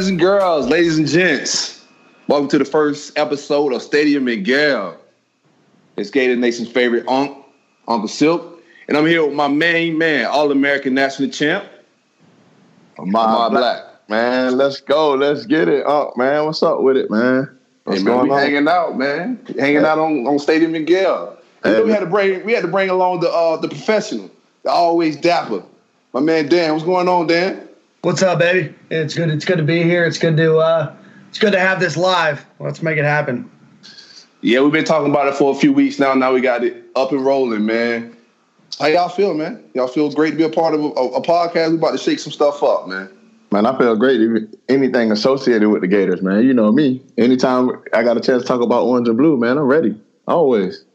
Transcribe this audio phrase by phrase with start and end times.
[0.00, 1.84] Boys and girls, ladies and gents,
[2.26, 4.96] welcome to the first episode of Stadium and Gale.
[5.98, 7.36] It's Gator Nation's favorite Unc,
[7.86, 11.66] Uncle Silkk, and I'm here with my main man, All-American National Champ,
[12.98, 13.82] Ahmad Black.
[14.08, 15.12] Man, let's go.
[15.12, 16.46] Let's get it up, man.
[16.46, 17.58] What's up with it, man?
[17.84, 18.40] What's hey, man, going we on?
[18.40, 19.38] hanging out, man.
[19.58, 21.36] Hanging out on, on Stadium and Gale.
[21.62, 24.30] You know, we had to bring we had to bring along the uh, the professional,
[24.62, 25.62] the always dapper,
[26.14, 26.72] my man Dan.
[26.72, 27.68] What's going on, Dan?
[28.02, 28.74] What's up, baby?
[28.88, 29.28] It's good.
[29.28, 30.06] It's good to be here.
[30.06, 30.96] It's good to uh,
[31.28, 32.46] it's good to have this live.
[32.58, 33.50] Let's make it happen.
[34.40, 36.14] Yeah, we've been talking about it for a few weeks now.
[36.14, 38.16] Now we got it up and rolling, man.
[38.78, 39.62] How y'all feel, man?
[39.74, 41.72] Y'all feel great to be a part of a, a podcast?
[41.72, 43.10] We about to shake some stuff up, man.
[43.52, 44.48] Man, I feel great.
[44.70, 46.46] Anything associated with the Gators, man.
[46.46, 47.02] You know me.
[47.18, 50.00] Anytime I got a chance to talk about orange and blue, man, I'm ready.
[50.26, 50.86] Always.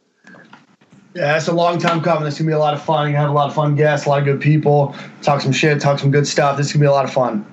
[1.15, 2.27] Yeah, it's a long time coming.
[2.27, 3.09] It's gonna be a lot of fun.
[3.09, 4.93] You have a lot of fun guests, a lot of good people.
[5.21, 5.79] Talk some shit.
[5.79, 6.57] Talk some good stuff.
[6.57, 7.45] This is gonna be a lot of fun.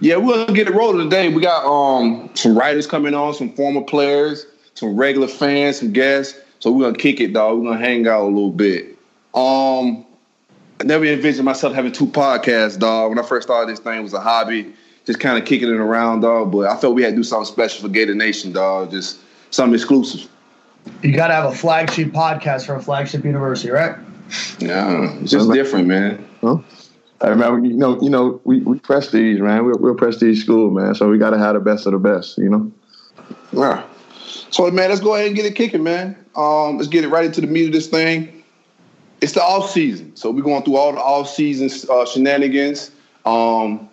[0.00, 1.28] Yeah, we'll get it rolling today.
[1.28, 6.40] We got um some writers coming on, some former players, some regular fans, some guests.
[6.60, 7.58] So we're gonna kick it, dog.
[7.58, 8.96] We're gonna hang out a little bit.
[9.34, 10.06] Um,
[10.80, 13.10] I never envisioned myself having two podcasts, dog.
[13.10, 14.72] When I first started this thing, was a hobby,
[15.04, 16.50] just kind of kicking it around, dog.
[16.50, 18.90] But I felt we had to do something special for Gator Nation, dog.
[18.90, 19.18] Just
[19.50, 20.30] something exclusive.
[21.02, 23.96] You got to have a flagship podcast for a flagship university, right?
[24.58, 26.28] Yeah, it's just different, man.
[26.40, 26.58] Huh?
[27.20, 29.64] I remember, you know, you know, we, we prestige, man.
[29.64, 30.94] We're, we're a prestige school, man.
[30.94, 32.72] So we got to have the best of the best, you know.
[33.52, 33.84] Yeah.
[34.50, 36.16] So man, let's go ahead and get it kicking, man.
[36.36, 38.42] Um, let's get it right into the meat of this thing.
[39.20, 42.90] It's the off season, so we're going through all the off season uh, shenanigans.
[43.24, 43.88] Um,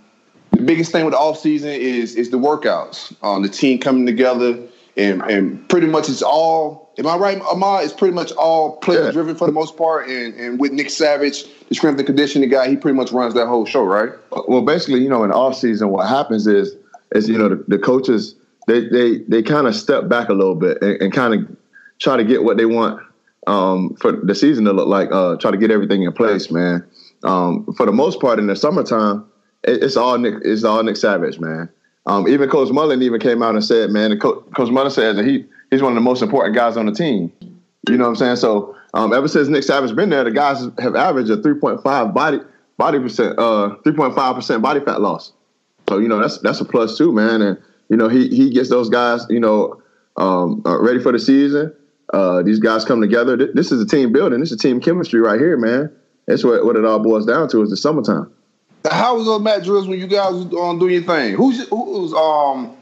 [0.52, 3.16] the biggest thing with the off season is is the workouts.
[3.24, 4.58] Um, the team coming together,
[4.98, 6.90] and and pretty much it's all.
[6.98, 7.86] Am I right, Ahmad?
[7.86, 9.12] It's pretty much all player Yeah.
[9.12, 12.68] driven for the most part, and and with Nick Savage, the strength and conditioning guy,
[12.70, 14.10] he pretty much runs that whole show, right?
[14.48, 16.76] Well, basically, you know, in off season, what happens is,
[17.14, 18.36] is you know, the, the coaches
[18.68, 21.58] they they they kind of step back a little bit and, and kind of
[22.00, 23.02] try to get what they want
[23.48, 25.10] um, for the season to look like.
[25.12, 26.86] Uh, try to get everything in place, man.
[27.24, 29.26] Um, for the most part, in the summertime,
[29.64, 30.36] it, it's all Nick.
[30.44, 31.70] It's all Nick Savage, man.
[32.06, 35.46] Um, even Coach Mullen even came out and said, man, Coach Mullen says that he
[35.70, 37.32] he's one of the most important guys on the team.
[37.88, 38.36] You know what I'm saying?
[38.38, 42.40] So um, ever since Nick Savage been there, the guys have averaged a 3.5 body
[42.78, 45.34] body percent, uh, 3.5 percent body fat loss.
[45.88, 47.42] So you know that's that's a plus too, man.
[47.42, 47.58] And
[47.90, 49.82] you know he he gets those guys, you know,
[50.18, 51.74] um, uh, ready for the season.
[52.14, 53.38] Uh, these guys come together.
[53.38, 54.40] Th- This is a team building.
[54.40, 55.92] This is team chemistry right here, man.
[56.28, 58.32] That's what what it all boils down to is the summertime.
[58.90, 61.36] How was those mat drills when you guys was um, doing your thing?
[61.36, 62.76] Who's who was um?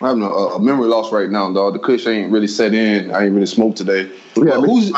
[0.00, 1.74] I'm having a, a memory loss right now, dog.
[1.74, 3.12] The kush ain't really set in.
[3.12, 4.10] I ain't really smoked today.
[4.36, 4.92] We had who's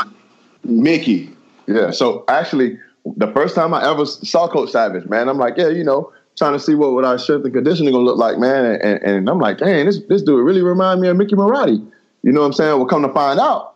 [0.63, 1.29] Mickey?
[1.67, 1.91] Yeah.
[1.91, 2.79] So actually,
[3.15, 6.53] the first time I ever saw Coach Savage, man, I'm like, yeah, you know, trying
[6.53, 8.65] to see what, what our strength and conditioning gonna look like, man.
[8.65, 11.85] And, and, and I'm like, dang, this this dude really remind me of Mickey Marotti.
[12.23, 12.77] You know what I'm saying?
[12.77, 13.75] Well, come to find out,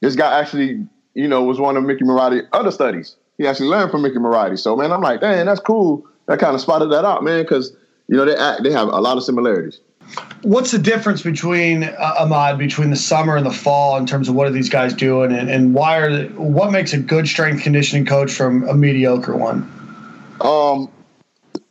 [0.00, 3.16] this guy actually, you know, was one of Mickey Marotti other studies.
[3.38, 4.58] He actually learned from Mickey Marotti.
[4.58, 6.06] So man, I'm like, dang, that's cool.
[6.26, 7.74] That kind of spotted that out, man, because
[8.08, 9.80] you know they act, they have a lot of similarities.
[10.42, 14.34] What's the difference between uh, Ahmad between the summer and the fall in terms of
[14.34, 17.62] what are these guys doing, and, and why are they, what makes a good strength
[17.62, 19.70] conditioning coach from a mediocre one?
[20.40, 20.90] Um,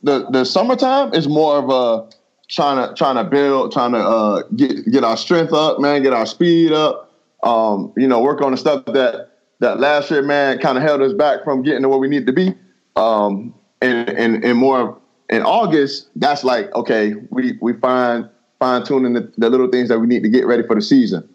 [0.04, 2.10] the the summertime is more of a
[2.50, 6.14] trying to trying to build, trying to uh, get get our strength up, man, get
[6.14, 7.12] our speed up.
[7.44, 11.02] Um, you know, work on the stuff that that last year, man, kind of held
[11.02, 12.54] us back from getting to where we need to be.
[12.96, 15.00] Um, and and and more
[15.30, 20.00] in August, that's like okay, we we find fine tuning the, the little things that
[20.00, 21.28] we need to get ready for the season.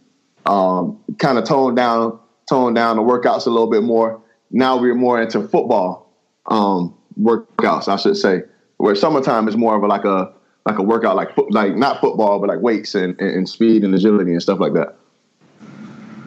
[0.47, 4.21] Um, kind of tone down tone down the workouts a little bit more.
[4.51, 6.13] Now we're more into football
[6.47, 8.43] um, workouts, I should say.
[8.79, 10.33] Where summertime is more of a, like a
[10.67, 13.95] like a workout, like like not football, but like weights and, and, and speed and
[13.95, 14.97] agility and stuff like that.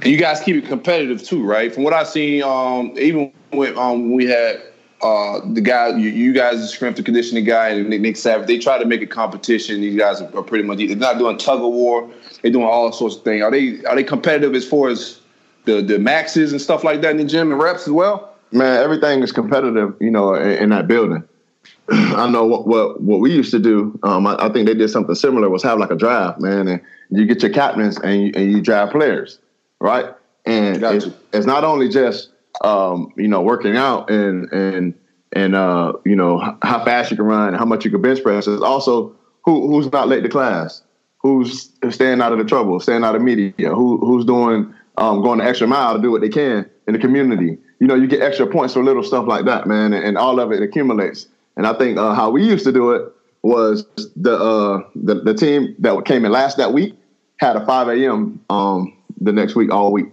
[0.01, 1.73] And you guys keep it competitive too, right?
[1.73, 4.61] From what I've seen, um, even with um, we had
[5.01, 8.47] uh, the guy, you, you guys, the strength and conditioning guy, and Nick, Nick Savage,
[8.47, 9.81] they try to make a competition.
[9.81, 12.09] These guys are, are pretty much they're not doing tug of war.
[12.41, 13.43] They're doing all sorts of things.
[13.43, 15.19] Are they are they competitive as far as
[15.65, 18.35] the the maxes and stuff like that in the gym and reps as well?
[18.51, 21.23] Man, everything is competitive, you know, in, in that building.
[21.89, 23.99] I know what, what what we used to do.
[24.03, 25.49] Um, I, I think they did something similar.
[25.49, 26.81] Was have like a draft, man, and
[27.11, 29.39] you get your captains and you, and you draft players,
[29.79, 30.13] right?
[30.45, 32.29] And it's, it's not only just
[32.63, 34.93] um, you know working out and and
[35.33, 38.21] and uh, you know how fast you can run, and how much you can bench
[38.23, 38.47] press.
[38.47, 40.81] It's also who who's not late to class,
[41.17, 45.39] who's staying out of the trouble, staying out of media, who who's doing um, going
[45.39, 47.57] the extra mile to do what they can in the community.
[47.79, 50.39] You know, you get extra points for little stuff like that, man, and, and all
[50.39, 51.27] of it accumulates.
[51.57, 53.11] And I think uh, how we used to do it
[53.41, 53.85] was
[54.15, 56.95] the uh, the the team that came in last that week
[57.37, 58.39] had a 5 a.m.
[58.49, 60.07] um the next week all week.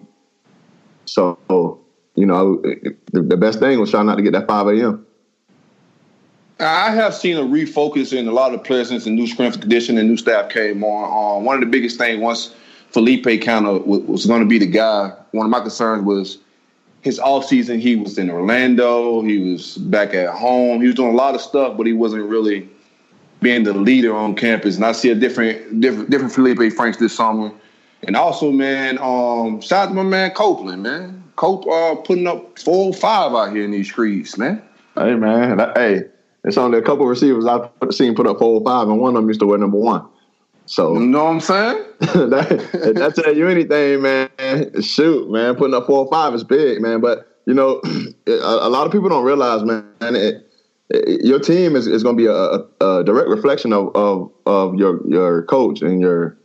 [1.04, 1.81] So
[2.14, 2.56] you know
[3.12, 5.06] the, the best thing was trying not to get that 5 a.m.
[6.60, 9.99] I have seen a refocus in a lot of players since the new strength condition
[9.99, 11.38] and new staff came on.
[11.38, 12.54] Um, one of the biggest things once
[12.90, 15.12] Felipe kind of was, was going to be the guy.
[15.32, 16.38] One of my concerns was
[17.00, 17.81] his off season.
[17.81, 19.22] He was in Orlando.
[19.22, 20.81] He was back at home.
[20.81, 22.69] He was doing a lot of stuff, but he wasn't really
[23.40, 24.76] being the leader on campus.
[24.76, 27.50] And I see a different, different, different Felipe Franks this summer.
[28.06, 31.22] And also, man, um, shout out to my man Copeland, man.
[31.37, 34.62] Cope uh, putting up four or five out here in these streets, man.
[34.96, 35.58] Hey, man.
[35.75, 36.02] Hey,
[36.44, 39.22] it's only a couple receivers I've seen put up four or five, and one of
[39.22, 40.06] them used to wear number one.
[40.66, 41.84] So you know what I'm saying?
[42.00, 44.82] that, that tell you anything, man.
[44.82, 47.00] Shoot, man, putting up four or five is big, man.
[47.00, 47.81] But you know,
[48.26, 49.87] a, a lot of people don't realize, man.
[50.00, 50.48] It,
[50.90, 54.75] it, your team is, is going to be a, a, direct reflection of, of of
[54.75, 56.37] your your coach and your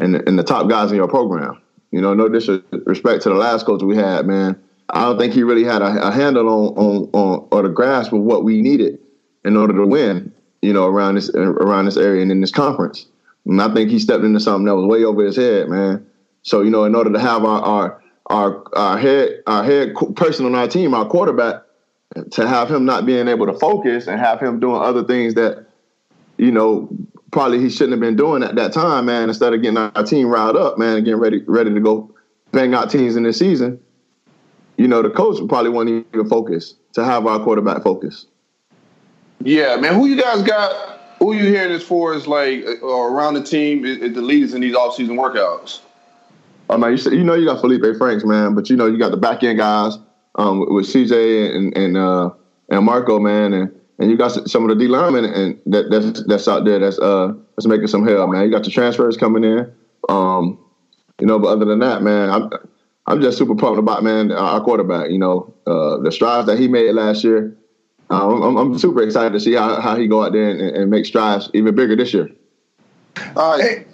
[0.00, 1.60] and and the top guys in your program.
[1.90, 4.60] You know, no disrespect to the last coach we had, man.
[4.90, 8.12] I don't think he really had a, a handle on, on on or the grasp
[8.12, 8.98] of what we needed
[9.44, 10.32] in order to win.
[10.62, 13.06] You know, around this around this area and in this conference.
[13.46, 16.06] And I think he stepped into something that was way over his head, man.
[16.42, 20.46] So you know, in order to have our our our, our head our head person
[20.46, 21.62] on our team, our quarterback,
[22.32, 25.66] to have him not being able to focus and have him doing other things that,
[26.38, 26.88] you know,
[27.30, 29.28] probably he shouldn't have been doing at that time, man.
[29.28, 32.14] Instead of getting our team riled up, man, and getting ready ready to go
[32.52, 33.80] bang out teams in this season,
[34.76, 38.26] you know, the coach probably won't even focus to have our quarterback focus.
[39.42, 39.94] Yeah, man.
[39.94, 43.82] Who you guys got who you hearing this for is like uh, around the team,
[43.82, 45.80] the leaders in these off-season workouts?
[46.68, 48.98] I mean, you, said, you know you got Felipe Franks, man, but you know you
[48.98, 49.98] got the back end guys
[50.36, 52.30] um, with CJ and and uh,
[52.70, 56.24] and Marco, man, and and you got some of the D linemen and that, that's
[56.24, 58.42] that's out there that's uh that's making some hell, man.
[58.44, 59.70] You got the transfers coming in,
[60.08, 60.58] um,
[61.20, 61.38] you know.
[61.38, 62.50] But other than that, man, I'm
[63.06, 65.10] I'm just super pumped about man our quarterback.
[65.10, 67.56] You know, uh, the strides that he made last year.
[68.08, 70.90] Um, I'm, I'm, super excited to see how, how he go out there and, and
[70.90, 72.28] make strides even bigger this year.
[73.36, 73.86] All right, hey,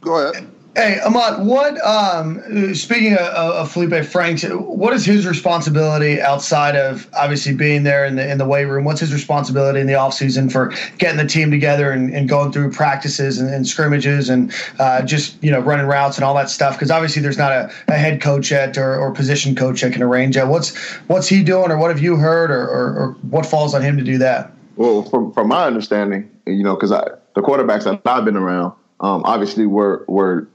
[0.00, 0.48] go ahead.
[0.78, 2.40] Hey, Ahmad, what, um,
[2.72, 8.14] speaking of, of, Felipe Franks, what is his responsibility outside of obviously being there in
[8.14, 8.84] the in the weight room?
[8.84, 12.70] What's his responsibility in the offseason for getting the team together and, and going through
[12.70, 16.74] practices and, and scrimmages and uh, just, you know, running routes and all that stuff?
[16.74, 20.04] Because obviously there's not a, a head coach yet or, or, position coach that can
[20.04, 20.46] arrange that.
[20.46, 20.76] What's,
[21.08, 23.98] what's he doing or what have you heard or, or, or what falls on him
[23.98, 24.52] to do that?
[24.76, 29.22] Well, from, from my understanding, you know, because the quarterbacks that I've been around, um,
[29.24, 30.48] obviously were were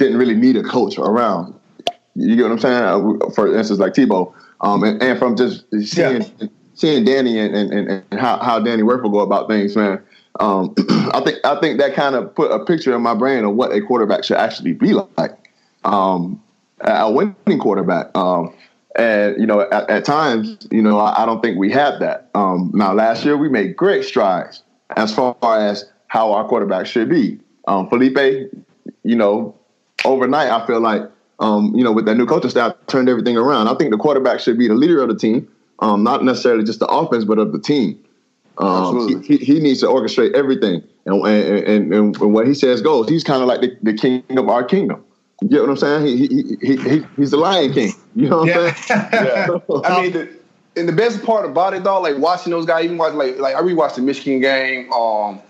[0.00, 1.54] didn't really need a coach around.
[2.14, 2.82] You get what I'm saying?
[2.82, 6.48] Uh, for instance, like Tebow, um, and, and, from just seeing yeah.
[6.74, 10.02] seeing Danny and, and, and how, how Danny Wuerffel go about things, man.
[10.40, 10.74] Um,
[11.12, 13.72] I think I think that kind of put a picture in my brain of what
[13.72, 15.50] a quarterback should actually be like,
[15.84, 16.42] um,
[16.80, 18.16] a winning quarterback.
[18.16, 18.54] Um,
[18.96, 22.28] and you know, at, at, times, you know, I, I, don't think we had that.
[22.34, 24.62] Um, now, last year we made great strides
[24.96, 27.38] as far as how our quarterback should be.
[27.68, 28.50] Um, Felipe,
[29.04, 29.54] you know,
[30.04, 31.02] overnight, I feel like,
[31.38, 33.68] um, you know, with that new coaching staff, turned everything around.
[33.68, 35.48] I think the quarterback should be the leader of the team,
[35.80, 37.98] um, not necessarily just the offense, but of the team.
[38.58, 43.08] Um, he, he, needs to orchestrate everything, and and, and, and what he says goes.
[43.08, 45.02] He's kind of like the, the, king of our kingdom.
[45.40, 46.06] You get what I'm saying?
[46.06, 47.92] He, he, he, he he's the Lion King.
[48.14, 48.58] You know what yeah.
[48.58, 49.08] I'm saying?
[49.12, 49.58] yeah.
[49.84, 50.28] I mean, the,
[50.76, 53.54] and the best part about it, though, like watching those guys, even watch like like
[53.54, 54.92] I rewatched the Michigan game.
[54.92, 55.40] Um,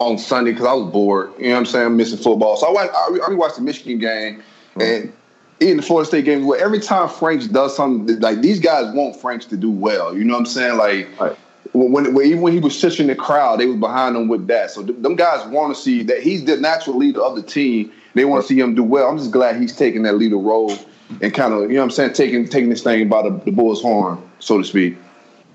[0.00, 1.32] on Sunday because I was bored.
[1.38, 1.86] You know what I'm saying?
[1.86, 2.56] I'm missing football.
[2.56, 2.92] So I watched,
[3.28, 4.42] I, watched the Michigan game
[4.74, 4.80] mm-hmm.
[4.80, 5.12] and
[5.60, 6.46] even the Florida State game.
[6.46, 10.16] Where every time Franks does something, like these guys want Franks to do well.
[10.16, 10.78] You know what I'm saying?
[10.78, 11.36] Like right.
[11.72, 14.46] when, when, even when he was sitting in the crowd, they was behind him with
[14.48, 14.70] that.
[14.70, 17.92] So th- them guys want to see that he's the natural leader of the team.
[18.14, 19.08] They want to see him do well.
[19.08, 20.76] I'm just glad he's taking that leader role
[21.20, 23.52] and kind of, you know what I'm saying, taking taking this thing by the, the
[23.52, 24.96] bull's horn, so to speak.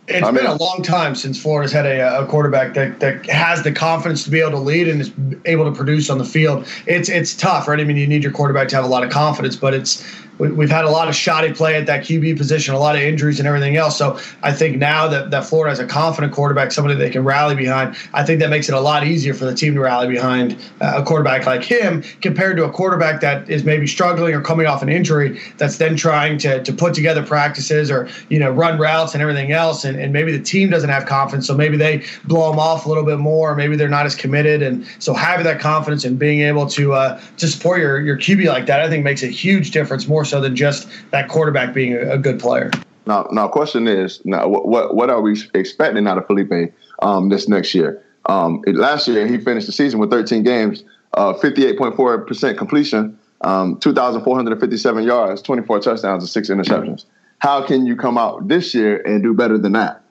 [0.08, 3.26] It's I mean, been a long time since Florida's had a, a, quarterback that, that
[3.26, 5.12] has the confidence to be able to lead and is
[5.46, 6.68] able to produce on the field.
[6.86, 7.80] It's it's tough, right?
[7.80, 10.06] I mean, you need your quarterback to have a lot of confidence, but it's
[10.38, 13.40] we've had a lot of shoddy play at that QB position, a lot of injuries
[13.40, 13.98] and everything else.
[13.98, 17.56] So I think now that, that Florida has a confident quarterback, somebody they can rally
[17.56, 20.58] behind, I think that makes it a lot easier for the team to rally behind
[20.82, 24.68] uh, a quarterback like him compared to a quarterback that is maybe struggling or coming
[24.68, 28.78] off an injury that's then trying to, to put together practices or, you know, run
[28.78, 29.86] routes and everything else.
[29.86, 31.48] And, and maybe the team doesn't have confidence.
[31.48, 33.56] So maybe they blow them off a little bit more.
[33.56, 34.62] Maybe they're not as committed.
[34.62, 38.46] And so having that confidence and being able to, uh, to support your, your QB
[38.48, 41.94] like that, I think makes a huge difference more so than just that quarterback being
[41.94, 42.72] a, a good player.
[43.08, 47.48] Now, now, question is, now what what are we expecting out of Felipe um, this
[47.48, 48.04] next year?
[48.28, 53.78] Um, it, last year, he finished the season with 13 games, uh, 58.4% completion, um,
[53.78, 57.06] 2,457 yards, 24 touchdowns, and six interceptions.
[57.40, 60.02] How can you come out this year and do better than that?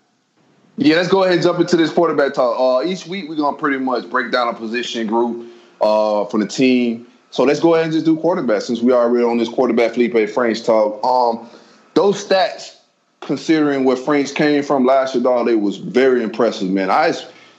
[0.76, 2.59] Yeah, let's go ahead and jump into this quarterback talk.
[2.59, 5.49] Uh, each week, we're going to pretty much break down a position group
[5.80, 7.06] uh, from the team.
[7.35, 9.95] So let's go ahead and just do quarterback since we are already on this quarterback
[9.95, 11.05] Felipe Franks talk.
[11.05, 11.50] Um,
[11.95, 12.76] those stats,
[13.23, 16.93] considering where Franks came from last year, dog, they was very impressive, man.
[16.93, 17.12] I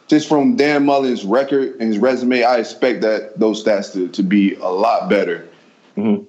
[0.08, 4.24] just from Dan Mullen's record and his resume, I expect that those stats to, to
[4.24, 5.46] be a lot better.
[5.98, 6.24] Mm-hmm.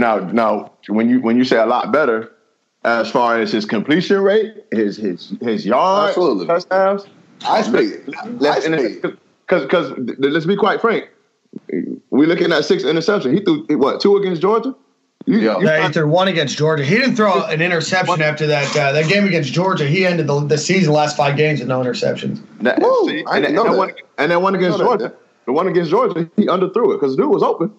[0.00, 2.32] Now, now, when you when you say a lot better,
[2.82, 6.48] as far as his completion rate, his his his yards, Absolutely.
[6.48, 7.06] touchdowns,
[7.46, 8.08] I expect.
[8.08, 9.16] Expect.
[9.46, 11.08] Because because let's be quite frank,
[12.10, 13.32] we looking at six interceptions.
[13.32, 14.74] He threw what two against Georgia.
[15.26, 16.84] You, yeah, you yeah he threw one against Georgia.
[16.84, 19.86] He didn't throw an interception after that uh, that game against Georgia.
[19.86, 22.42] He ended the, the season last five games with no interceptions.
[22.62, 25.20] That, Woo, see, and, and, that one, and that one against Georgia, that.
[25.46, 27.72] the one against Georgia, he underthrew it because dude was open.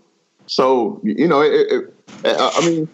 [0.45, 2.87] So you know, it, it, it, I mean,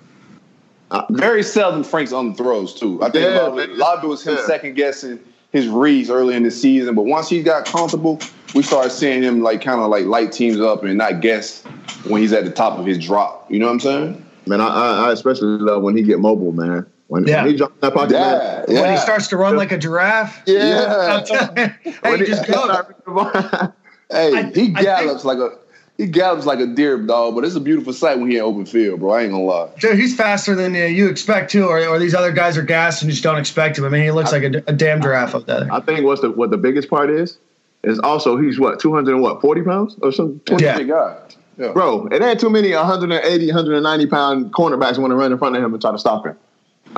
[0.91, 3.01] uh, very seldom Frank's underthrows too.
[3.03, 4.46] I think yeah, a, lot of it, a lot of it was him yeah.
[4.46, 5.19] second guessing
[5.51, 8.19] his reads early in the season, but once he got comfortable,
[8.56, 11.63] we started seeing him like kind of like light teams up and not guess
[12.06, 13.50] when he's at the top of his drop.
[13.51, 14.25] You know what I'm saying?
[14.46, 16.86] Man, I, I especially love when he get mobile, man.
[17.08, 17.44] When, yeah.
[17.44, 18.82] when he jumps that pocket, yeah, yeah.
[18.82, 20.42] when he starts to run like a giraffe.
[20.46, 21.74] Yeah, yeah.
[22.04, 23.74] hey, just go.
[24.12, 25.58] hey, he gallops like a
[25.98, 28.66] he gallops like a deer dog, but it's a beautiful sight when he in open
[28.66, 29.13] field, bro.
[29.13, 29.70] I ain't gonna lie.
[29.80, 33.01] Dude, he's faster than uh, you expect too, or, or these other guys are gassed
[33.01, 33.86] and just don't expect him.
[33.86, 35.68] I mean, he looks I, like a, a, damn giraffe up there.
[35.72, 37.38] I think what's the what the biggest part is
[37.84, 40.60] is also he's what two hundred and what forty pounds or something.
[40.60, 40.81] Yeah.
[40.84, 41.17] guy.
[41.57, 41.72] Yeah.
[41.72, 45.63] Bro, it ain't too many 180, 190 pound cornerbacks want to run in front of
[45.63, 46.38] him and try to stop him.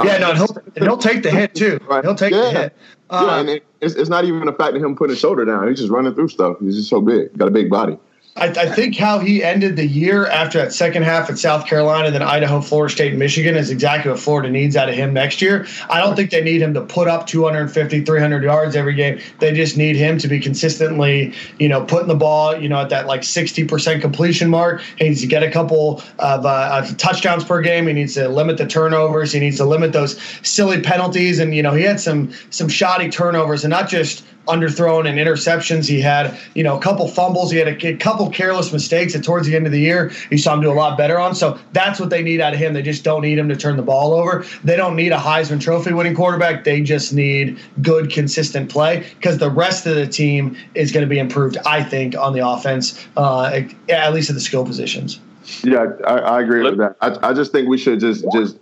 [0.04, 1.80] Yeah, no, and he'll, and he'll take the hit too.
[1.90, 2.04] Right.
[2.04, 2.42] He'll take yeah.
[2.42, 2.78] the hit.
[3.10, 5.46] Uh, yeah, and it, it's, it's not even the fact of him putting his shoulder
[5.46, 5.68] down.
[5.68, 6.58] He's just running through stuff.
[6.60, 7.36] He's just so big.
[7.38, 7.98] Got a big body.
[8.36, 12.10] I, I, think how he ended the year after that second half at South Carolina,
[12.12, 15.42] then Idaho, Florida State, and Michigan is exactly what Florida needs out of him next
[15.42, 15.68] year.
[15.90, 19.20] I don't think they need him to put up 250, 300 yards every game.
[19.40, 22.90] They just need him to be consistently, you know, putting the ball, you know, at
[22.90, 24.82] that like 60% completion mark.
[24.98, 27.88] He needs to get a couple of, uh, of touchdowns per game.
[27.88, 29.34] He needs to limit the turnovers.
[29.34, 31.40] He needs to limit those silly penalties.
[31.40, 35.88] And you know, he had some some shoddy turnovers, and not just underthrown and interceptions.
[35.88, 37.52] He had, you know, a couple fumbles.
[37.52, 40.38] He had a, a, couple careless mistakes that towards the end of the year you
[40.38, 41.36] saw him do a lot better on.
[41.36, 42.74] So that's what they need out of him.
[42.74, 44.46] They just don't need him to turn the ball over.
[44.64, 46.64] They don't need a Heisman Trophy winning quarterback.
[46.64, 51.10] They just need good, consistent play because the rest of the team is going to
[51.10, 55.20] be improved, I think, on the offense, uh, at least at the skill positions.
[55.64, 56.96] Yeah, I, I agree with that.
[57.02, 58.58] I, I just think we should just just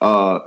[0.00, 0.40] uh,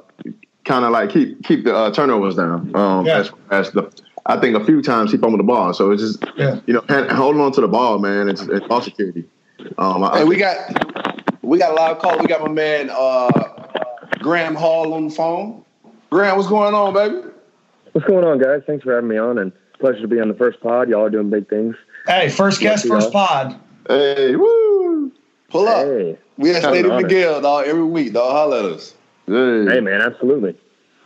[0.65, 2.75] kind of like keep keep the uh, turnovers down.
[2.75, 3.19] Um, yeah.
[3.19, 3.89] as, as the
[4.27, 5.73] I think a few times he fumbled the ball.
[5.73, 6.59] So it's just, yeah.
[6.65, 6.83] you know,
[7.15, 8.27] holding on to the ball, man.
[8.27, 9.25] It's, it's ball security.
[9.77, 10.57] Um, hey, we got
[11.41, 12.19] we got a lot of calls.
[12.21, 13.29] We got my man uh,
[14.19, 15.63] Graham Hall on the phone.
[16.09, 17.27] Graham, what's going on, baby?
[17.91, 18.61] What's going on, guys?
[18.67, 20.89] Thanks for having me on, and pleasure to be on the first pod.
[20.89, 21.75] Y'all are doing big things.
[22.07, 23.59] Hey, first guest, first pod.
[23.87, 25.11] Hey, woo!
[25.49, 25.85] Pull up.
[25.85, 28.31] Hey, we have Stadium and Gale, dog, every week, dog.
[28.31, 28.93] Holla at us.
[29.27, 29.65] Hey.
[29.65, 30.55] hey, man, absolutely.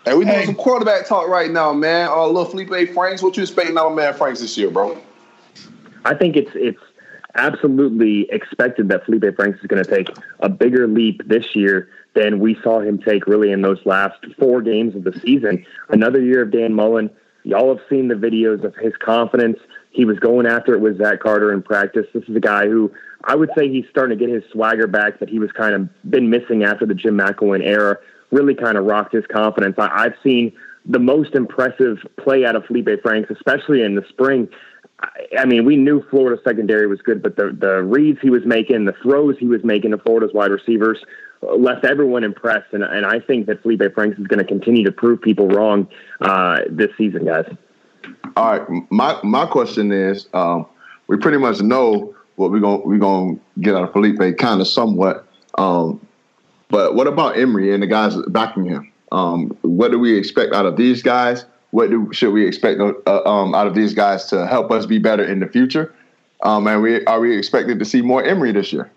[0.09, 0.45] Hey, we doing hey.
[0.45, 2.09] some quarterback talk right now, man.
[2.09, 3.21] Uh, little Felipe Franks.
[3.21, 4.99] What you expecting out of man Franks this year, bro?
[6.03, 6.81] I think it's it's
[7.35, 12.39] absolutely expected that Felipe Franks is going to take a bigger leap this year than
[12.39, 15.63] we saw him take really in those last four games of the season.
[15.89, 17.11] Another year of Dan Mullen.
[17.43, 19.59] Y'all have seen the videos of his confidence.
[19.91, 22.07] He was going after it with Zach Carter in practice.
[22.15, 22.91] This is a guy who
[23.25, 26.09] I would say he's starting to get his swagger back that he was kind of
[26.09, 27.99] been missing after the Jim McElwain era
[28.31, 29.75] really kind of rocked his confidence.
[29.77, 30.53] I, I've seen
[30.85, 34.47] the most impressive play out of Felipe Franks, especially in the spring.
[35.37, 38.85] I mean, we knew Florida secondary was good, but the the reads he was making,
[38.85, 40.97] the throws he was making to Florida's wide receivers
[41.41, 42.73] uh, left everyone impressed.
[42.73, 45.87] And, and I think that Felipe Franks is going to continue to prove people wrong
[46.19, 47.45] uh, this season, guys.
[48.35, 50.65] All right, my my question is, um,
[51.07, 54.67] we pretty much know what we're gonna we're gonna get out of Felipe, kind of
[54.67, 55.27] somewhat.
[55.57, 56.05] Um,
[56.69, 58.91] but what about Emory and the guys backing him?
[59.11, 61.45] Um, what do we expect out of these guys?
[61.71, 64.99] What do, should we expect uh, um, out of these guys to help us be
[64.99, 65.93] better in the future?
[66.41, 68.89] Um, and we are we expected to see more Emory this year?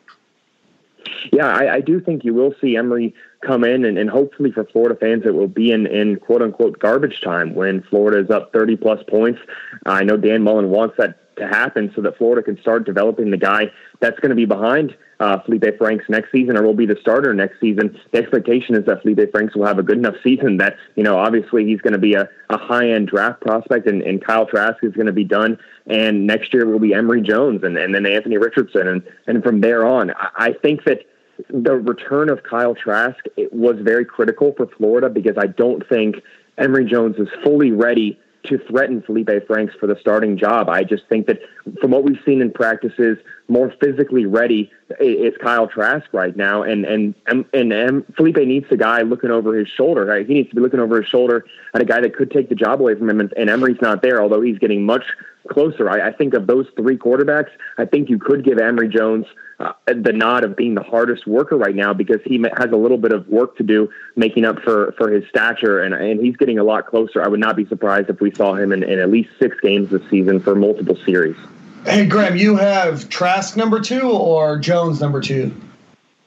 [1.32, 4.64] Yeah, I, I do think you will see Emory come in, and, and hopefully for
[4.64, 8.52] Florida fans, it will be in, in quote unquote garbage time when Florida is up
[8.52, 9.40] 30 plus points.
[9.86, 13.36] I know Dan Mullen wants that to happen so that Florida can start developing the
[13.36, 13.66] guy
[14.00, 17.32] that's going to be behind uh, Felipe Franks next season or will be the starter
[17.32, 17.98] next season.
[18.10, 21.16] The expectation is that Felipe Franks will have a good enough season that, you know,
[21.16, 24.82] obviously he's going to be a, a high end draft prospect and, and Kyle Trask
[24.82, 25.58] is going to be done.
[25.86, 28.88] And next year will be Emory Jones and, and then Anthony Richardson.
[28.88, 31.00] And, and from there on, I, I think that
[31.48, 33.18] the return of Kyle Trask
[33.52, 36.16] was very critical for Florida because I don't think
[36.58, 40.68] Emory Jones is fully ready to threaten Felipe Franks for the starting job.
[40.68, 41.38] I just think that
[41.80, 43.18] from what we've seen in practices,
[43.48, 44.70] more physically ready
[45.00, 49.54] is Kyle Trask right now, and and and, and Felipe needs a guy looking over
[49.54, 50.04] his shoulder.
[50.04, 50.26] Right?
[50.26, 51.44] He needs to be looking over his shoulder
[51.74, 53.20] at a guy that could take the job away from him.
[53.20, 55.04] And, and Emory's not there, although he's getting much
[55.50, 55.90] closer.
[55.90, 59.26] I, I think of those three quarterbacks, I think you could give Emory Jones
[59.60, 62.98] uh, the nod of being the hardest worker right now because he has a little
[62.98, 66.58] bit of work to do making up for, for his stature, and, and he's getting
[66.58, 67.22] a lot closer.
[67.22, 69.90] I would not be surprised if we saw him in, in at least six games
[69.90, 71.36] this season for multiple series.
[71.84, 75.52] Hey, Graham, you have Trask number two or Jones number two?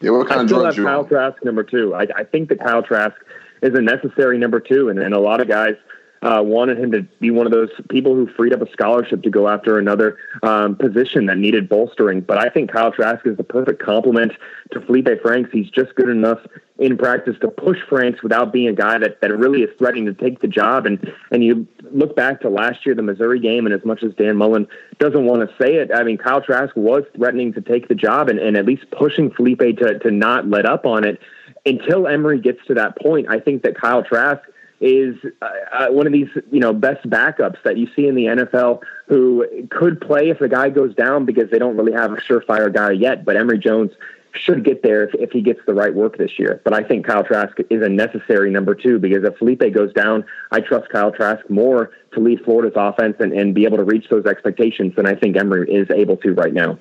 [0.02, 1.08] Yeah, what kind I of still drugs have you Kyle on?
[1.08, 1.96] Trask number two.
[1.96, 3.16] I, I think that Kyle Trask
[3.62, 5.76] is a necessary number two, and, and a lot of guys
[6.22, 9.30] uh, wanted him to be one of those people who freed up a scholarship to
[9.30, 12.22] go after another um, position that needed bolstering.
[12.22, 14.34] But I think Kyle Trask is the perfect complement
[14.72, 15.52] to Felipe Franks.
[15.52, 16.40] He's just good enough
[16.78, 20.14] in practice to push Franks without being a guy that, that really is threatening to
[20.14, 20.86] take the job.
[20.86, 24.14] And and you look back to last year, the Missouri game, and as much as
[24.16, 24.68] Dan Mullen
[25.00, 28.30] doesn't want to say it, I mean, Kyle Trask was threatening to take the job
[28.30, 31.20] and, and at least pushing Felipe to, to not let up on it.
[31.66, 34.42] Until Emory gets to that point, I think that Kyle Trask
[34.86, 38.26] is uh, uh, one of these you know best backups that you see in the
[38.26, 42.18] NFL who could play if the guy goes down because they don't really have a
[42.18, 43.26] surefire guy yet.
[43.26, 43.92] But Emory Jones
[44.34, 46.62] should get there if, if he gets the right work this year.
[46.64, 50.26] But I think Kyle Trask is a necessary number two because if Felipe goes down,
[50.52, 54.08] I trust Kyle Trask more to lead Florida's offense and, and be able to reach
[54.10, 56.78] those expectations than I think Emory is able to right now.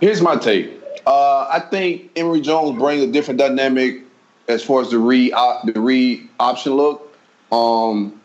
[0.00, 0.80] Here's my take.
[1.06, 4.04] Uh, I think Emory Jones brings a different dynamic
[4.50, 7.16] as far as the read op, the read option look.
[7.52, 8.20] Um,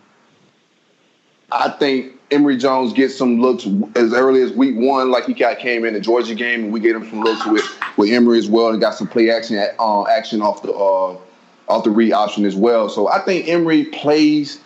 [1.52, 5.60] I think Emory Jones gets some looks as early as week one, like he got
[5.60, 7.66] came in the Georgia game, and we gave him some looks with
[7.98, 11.18] with Emory as well, and got some play action uh, action off the uh,
[11.68, 12.90] off the read option as well.
[12.90, 14.60] So I think Emory plays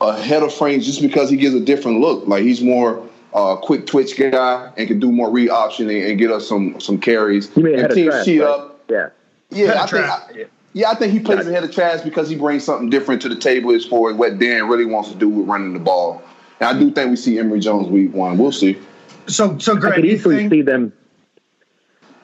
[0.00, 2.26] ahead of Franks just because he gives a different look.
[2.26, 6.18] Like he's more uh, quick twitch guy and can do more read option and, and
[6.18, 7.50] get us some some carries.
[7.56, 8.48] You mean and of teams Trask, cheat right?
[8.48, 8.80] up.
[8.88, 9.10] Yeah.
[9.50, 10.04] Yeah, Ahead I think.
[10.04, 13.28] I, yeah, I think he plays ahead of Trask because he brings something different to
[13.28, 16.22] the table as far as what Dan really wants to do with running the ball.
[16.60, 18.36] And I do think we see Emory Jones week one.
[18.36, 18.78] We'll see.
[19.26, 20.92] So, so I could easily think, see them.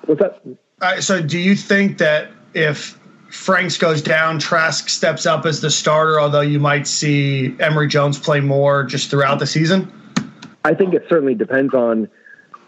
[0.07, 0.47] What's up?
[0.81, 2.99] uh, so do you think that if
[3.31, 8.19] Franks goes down, Trask steps up as the starter, although you might see Emory Jones
[8.19, 9.93] play more just throughout the season?
[10.65, 12.09] I think it certainly depends on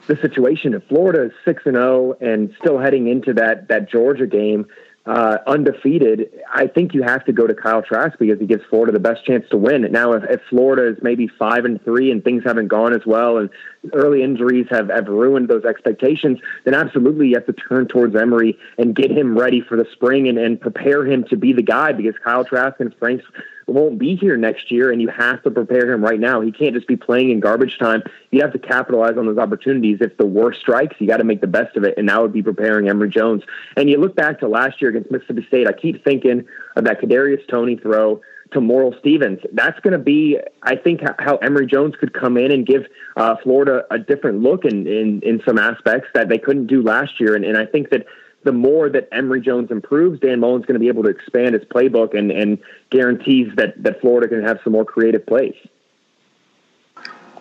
[0.06, 0.74] the situation.
[0.74, 4.66] If Florida is six and zero and still heading into that that Georgia game
[5.06, 8.92] uh, undefeated, I think you have to go to Kyle Trask because he gives Florida
[8.92, 9.82] the best chance to win.
[9.92, 13.38] Now, if, if Florida is maybe five and three and things haven't gone as well,
[13.38, 13.48] and
[13.92, 18.58] early injuries have, have ruined those expectations, then absolutely you have to turn towards Emory
[18.78, 21.92] and get him ready for the spring and, and prepare him to be the guy
[21.92, 23.24] because Kyle Trask and Franks
[23.66, 26.40] won't be here next year, and you have to prepare him right now.
[26.40, 28.02] He can't just be playing in garbage time.
[28.30, 29.98] You have to capitalize on those opportunities.
[30.00, 32.32] If the worst strikes, you got to make the best of it, and that would
[32.32, 33.42] be preparing Emory Jones.
[33.76, 35.66] And you look back to last year against Mississippi State.
[35.68, 36.44] I keep thinking
[36.76, 38.20] of that Kadarius Toney throw
[38.52, 39.40] to Moral Stephens.
[39.52, 43.34] That's going to be, I think, how Emory Jones could come in and give uh,
[43.42, 47.34] Florida a different look in, in in some aspects that they couldn't do last year.
[47.34, 48.06] And, and I think that
[48.46, 51.64] the more that Emory Jones improves, Dan Mullen's going to be able to expand his
[51.64, 52.56] playbook and, and
[52.90, 55.54] guarantees that, that Florida can have some more creative plays.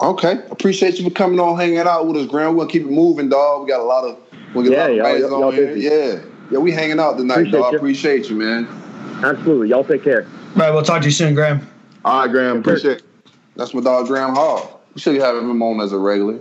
[0.01, 2.57] Okay, appreciate you for coming on, hanging out with us, Graham.
[2.57, 3.61] We'll keep it moving, dog.
[3.63, 4.17] We got a lot of
[4.53, 5.75] we got Yeah, a lot of y'all- guys y'all on here.
[5.77, 6.19] Yeah,
[6.51, 7.71] yeah, we hanging out tonight, Appreciate dog.
[7.71, 7.77] you.
[7.79, 8.67] Appreciate you, man.
[9.23, 9.69] Absolutely.
[9.69, 10.23] Y'all take care.
[10.55, 11.65] All right, we'll talk to you soon, Graham.
[12.03, 12.57] All right, Graham.
[12.59, 12.97] Appreciate.
[12.97, 13.03] it.
[13.55, 14.81] That's my dog, Graham Hall.
[14.93, 16.39] We should have him on as a regular.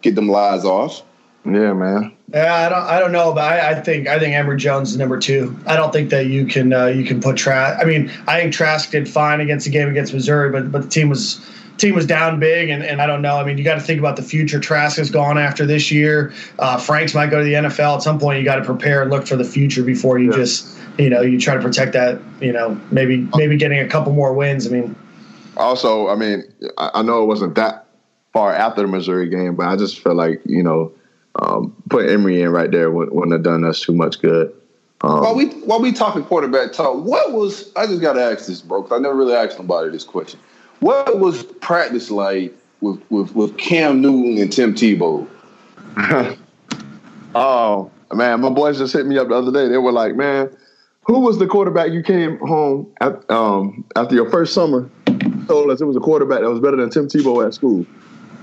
[0.00, 1.02] Get them lies off.
[1.44, 2.12] Yeah, man.
[2.32, 4.96] Yeah, I don't, I don't know, but I, I think I think Emory Jones is
[4.98, 5.58] number two.
[5.66, 7.80] I don't think that you can uh, you can put Trask.
[7.82, 10.88] I mean, I think Trask did fine against the game against Missouri, but but the
[10.88, 11.44] team was
[11.78, 13.36] team was down big, and, and I don't know.
[13.36, 14.60] I mean, you got to think about the future.
[14.60, 16.32] Trask is gone after this year.
[16.58, 18.38] Uh, Franks might go to the NFL at some point.
[18.38, 20.36] You got to prepare and look for the future before you Yeah.
[20.36, 22.20] just you know you try to protect that.
[22.40, 24.66] You know, maybe maybe getting a couple more wins.
[24.66, 24.94] I mean,
[25.56, 26.44] Also, I mean,
[26.78, 27.86] I, I know it wasn't that
[28.32, 30.92] far after the Missouri game, but I just feel like you know,
[31.40, 34.54] um, put Emory in right there wouldn't, wouldn't have done us too much good.
[35.02, 38.46] Um, While we while we talking quarterback talk, what was I just got to ask
[38.46, 38.82] this, bro?
[38.82, 40.38] Because I never really asked nobody this question.
[40.80, 45.26] What was practice like with with, with Cam Newton and Tim Tebow?
[47.34, 49.68] oh man, my boys just hit me up the other day.
[49.68, 50.54] They were like, "Man,
[51.04, 54.90] who was the quarterback you came home at, um, after your first summer?
[55.46, 57.86] Told us it was a quarterback that was better than Tim Tebow at school."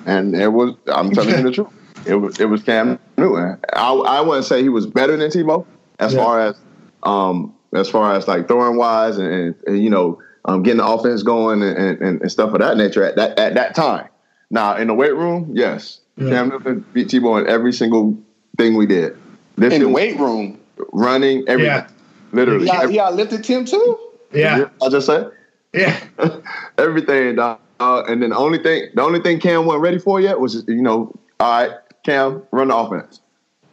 [0.07, 0.73] And it was.
[0.87, 1.67] I'm telling you the truth.
[2.07, 2.39] It was.
[2.39, 3.57] It was Cam Newton.
[3.73, 5.65] I, I wouldn't say he was better than Tebow
[5.99, 6.23] as yeah.
[6.23, 6.55] far as
[7.03, 10.87] um, as far as like throwing wise and, and, and you know um, getting the
[10.87, 14.07] offense going and, and, and, stuff of that nature at that at that time.
[14.49, 16.29] Now in the weight room, yes, yeah.
[16.29, 18.17] Cam Newton beat Tebow in every single
[18.57, 19.17] thing we did.
[19.57, 20.59] This in the weight room,
[20.93, 21.87] running everything, yeah.
[22.31, 22.67] literally.
[22.67, 23.99] Yeah, yeah, lifted Tim too.
[24.31, 25.31] Yeah, I just said.
[25.73, 25.99] Yeah,
[26.77, 27.59] everything, dog.
[27.79, 30.63] Uh, and then the only thing, the only thing Cam wasn't ready for yet was,
[30.67, 33.19] you know, all right, Cam, run the offense.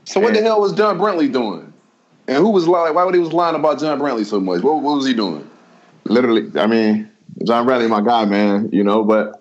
[0.06, 1.72] So what the hell was John Brantley doing?
[2.26, 2.92] And who was lying?
[2.92, 4.60] Why would he was lying about John Brantley so much?
[4.60, 5.48] What, what was he doing?
[6.06, 7.08] Literally, I mean,
[7.44, 8.70] John Brantley, my guy, man.
[8.72, 9.40] You know, but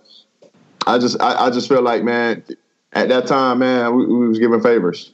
[0.86, 2.44] I just, I, I just feel like, man,
[2.92, 5.12] at that time, man, we, we was giving favors.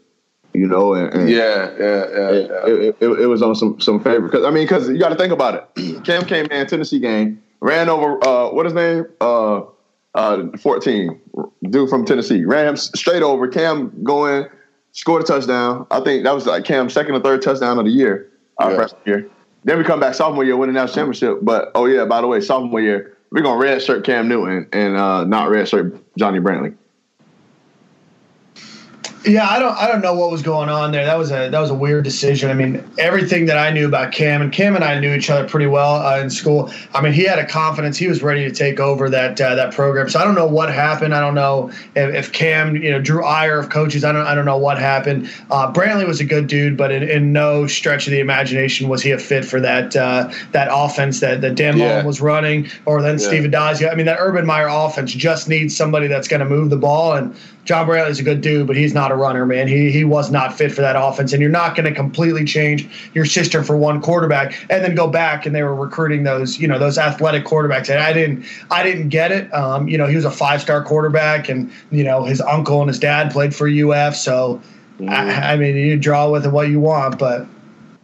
[0.53, 2.73] You know, and, and yeah, yeah, yeah, it, yeah.
[2.73, 4.27] It, it, it, was on some some favor.
[4.27, 6.03] Cause I mean, because you got to think about it.
[6.03, 9.61] Cam came in Tennessee game, ran over uh, what his name, uh,
[10.19, 11.19] uh, fourteen
[11.69, 13.47] dude from Tennessee, Rams straight over.
[13.47, 14.47] Cam going
[14.91, 15.87] scored a touchdown.
[15.91, 18.77] I think that was like Cam's second or third touchdown of the year, our yeah.
[18.77, 19.29] freshman year.
[19.63, 21.39] Then we come back sophomore year, winning national championship.
[21.41, 24.97] But oh yeah, by the way, sophomore year we're gonna red shirt Cam Newton and
[24.97, 26.75] uh, not redshirt Johnny Brantley.
[29.25, 31.05] Yeah, I don't I don't know what was going on there.
[31.05, 32.49] That was a that was a weird decision.
[32.49, 35.45] I mean, everything that I knew about Cam and Cam and I knew each other
[35.47, 36.71] pretty well uh, in school.
[36.93, 37.97] I mean, he had a confidence.
[37.97, 40.09] He was ready to take over that uh, that program.
[40.09, 41.13] So I don't know what happened.
[41.13, 44.05] I don't know if, if, Cam, you know, drew ire of coaches.
[44.05, 45.29] I don't I don't know what happened.
[45.51, 49.03] Uh, Brantley was a good dude, but in, in, no stretch of the imagination was
[49.03, 53.01] he a fit for that uh, that offense that that Dan Mullen was running, or
[53.01, 53.27] then yeah.
[53.27, 53.91] Steve Addazio.
[53.91, 57.13] I mean, that Urban Meyer offense just needs somebody that's going to move the ball
[57.13, 59.67] and John Brantley is a good dude, but he's not a runner, man.
[59.67, 62.89] He he was not fit for that offense, and you're not going to completely change
[63.13, 66.67] your system for one quarterback and then go back and they were recruiting those you
[66.67, 67.89] know those athletic quarterbacks.
[67.89, 69.53] And I didn't I didn't get it.
[69.53, 72.87] Um, you know, he was a five star quarterback, and you know his uncle and
[72.87, 74.61] his dad played for UF, so
[74.97, 75.09] mm-hmm.
[75.09, 77.45] I, I, mean you draw with it what you want, but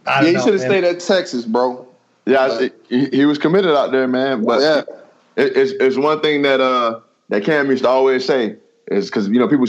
[0.05, 1.87] yeah, he should have stayed at Texas, bro.
[2.25, 4.43] Yeah, he, he, was committed out there, man.
[4.43, 4.81] But yeah,
[5.43, 8.57] it, it's it's one thing that uh that Cam used to always say
[8.88, 9.65] is because you know people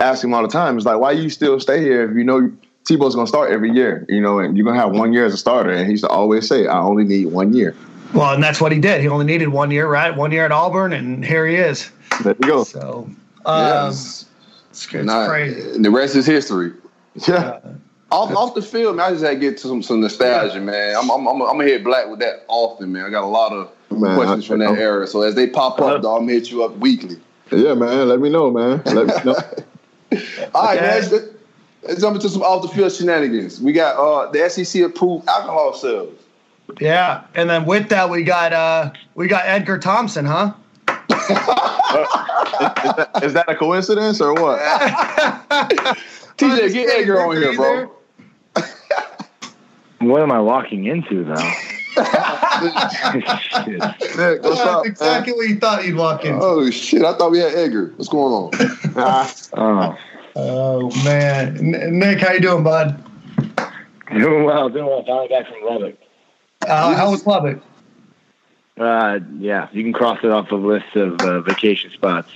[0.00, 0.76] ask him all the time.
[0.76, 2.52] It's like, why you still stay here if you know
[2.84, 4.04] Tebow's gonna start every year?
[4.08, 5.70] You know, and you're gonna have one year as a starter.
[5.70, 7.74] And he used to always say, I only need one year.
[8.14, 9.00] Well, and that's what he did.
[9.00, 10.14] He only needed one year, right?
[10.14, 11.90] One year at Auburn, and here he is.
[12.22, 12.64] There you go.
[12.64, 13.08] So,
[13.46, 14.26] um, yes.
[14.70, 15.78] it's, it's Not, crazy.
[15.80, 16.72] The rest is history.
[17.26, 17.60] Yeah.
[18.10, 20.94] Off, off the field, man, I just had to get to some, some nostalgia, man.
[20.94, 23.06] I'm, I'm, I'm, I'm gonna hit black with that often, man.
[23.06, 25.06] I got a lot of man, questions from that era.
[25.06, 27.16] So as they pop up, dog, I'm gonna hit you up weekly.
[27.52, 28.08] Yeah, man.
[28.08, 28.82] Let me know, man.
[28.86, 29.34] Let me know.
[30.54, 31.10] All right, man.
[31.10, 31.24] Let's,
[31.82, 33.60] let's jump into some off the field shenanigans.
[33.60, 36.18] We got uh, the SEC approved alcohol sales.
[36.80, 40.54] Yeah, and then with that, we got uh, we got Edgar Thompson, huh?
[40.88, 40.96] is,
[41.28, 44.58] that, is, that a coincidence or what?
[46.38, 47.92] TJ, get Edgar on here, bro.
[49.98, 51.52] what am I walking into, though?
[52.62, 55.36] Nick, what's up, exactly man?
[55.36, 56.38] what you thought you'd walk in.
[56.40, 57.04] Oh shit!
[57.04, 57.92] I thought we had Edgar.
[57.96, 58.50] What's going on?
[59.54, 59.98] oh.
[60.36, 61.56] oh man,
[61.98, 63.02] Nick, how you doing, bud?
[64.10, 65.04] Doing well, doing well.
[65.04, 65.98] Finally back from Lubbock.
[66.66, 67.62] Uh, how was Lubbock?
[68.78, 72.30] Uh, yeah, you can cross it off the list of uh, vacation spots.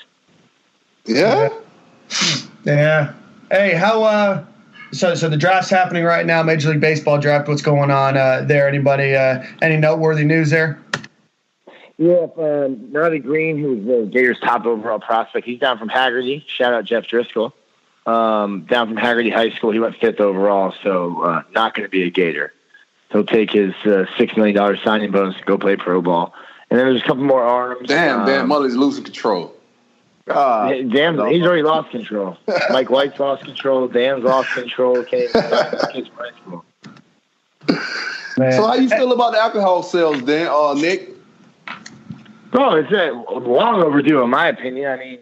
[1.04, 1.48] Yeah.
[2.64, 3.14] Yeah.
[3.50, 4.44] Hey, how uh
[4.92, 7.48] so, so the draft's happening right now, Major League Baseball draft.
[7.48, 8.68] What's going on uh, there?
[8.68, 9.14] Anybody?
[9.14, 10.82] Uh, any noteworthy news there?
[11.98, 16.44] Yeah, um, Riley Greene, who's the Gators' top overall prospect, he's down from Hagerty.
[16.46, 17.54] Shout out Jeff Driscoll.
[18.04, 21.90] Um, down from Hagerty High School, he went fifth overall, so uh, not going to
[21.90, 22.52] be a Gator.
[23.10, 26.34] He'll take his uh, six million dollars signing bonus to go play pro ball.
[26.70, 27.88] And then there's a couple more arms.
[27.88, 29.55] Damn, um, Dan Mullen's losing control.
[30.28, 31.26] Uh, Damn, no.
[31.26, 32.36] he's already lost control.
[32.70, 33.86] Mike White's lost control.
[33.88, 35.04] Dan's lost control.
[35.04, 35.32] Can't
[38.38, 38.52] Man.
[38.52, 40.48] So how you feel about the alcohol sales, Dan?
[40.48, 41.10] Uh, Nick?
[42.52, 44.90] Oh, it's a long overdue, in my opinion.
[44.90, 45.18] I mean,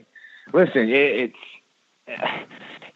[0.53, 1.33] listen, it,
[2.07, 2.49] it's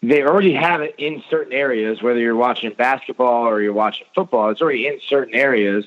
[0.03, 2.03] they already have it in certain areas.
[2.03, 5.87] Whether you're watching basketball or you're watching football, it's already in certain areas.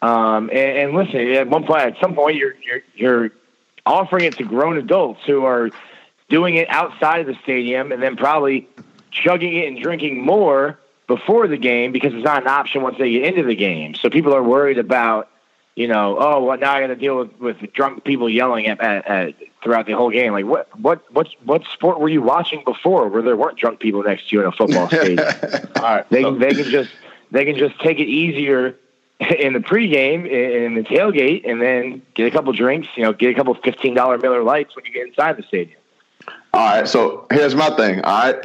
[0.00, 3.30] Um, and, and listen, at one point, at some point, you're you're you're
[3.84, 5.70] offering it to grown adults who are
[6.28, 8.68] doing it outside of the stadium and then probably
[9.10, 13.10] chugging it and drinking more before the game because it's not an option once they
[13.10, 13.94] get into the game.
[13.94, 15.28] So people are worried about
[15.74, 18.80] you know, oh, well, now I got to deal with, with drunk people yelling at,
[18.80, 20.32] at, at throughout the whole game.
[20.32, 24.02] Like, what what what what sport were you watching before where there weren't drunk people
[24.02, 25.26] next to you in a football stadium?
[25.76, 26.10] All right.
[26.10, 26.90] They so- they can just
[27.30, 28.76] they can just take it easier
[29.38, 32.88] in the pregame in the tailgate, and then get a couple drinks.
[32.96, 35.78] You know, get a couple fifteen dollar Miller Lites when you get inside the stadium.
[36.54, 38.00] All right, so here's my thing.
[38.02, 38.44] All right,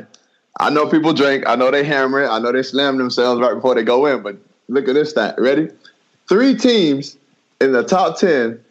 [0.59, 1.45] I know people drink.
[1.47, 2.27] I know they hammer it.
[2.27, 4.21] I know they slam themselves right before they go in.
[4.21, 4.37] But
[4.67, 5.35] look at this stat.
[5.37, 5.69] Ready?
[6.27, 7.17] Three teams
[7.59, 8.63] in the top ten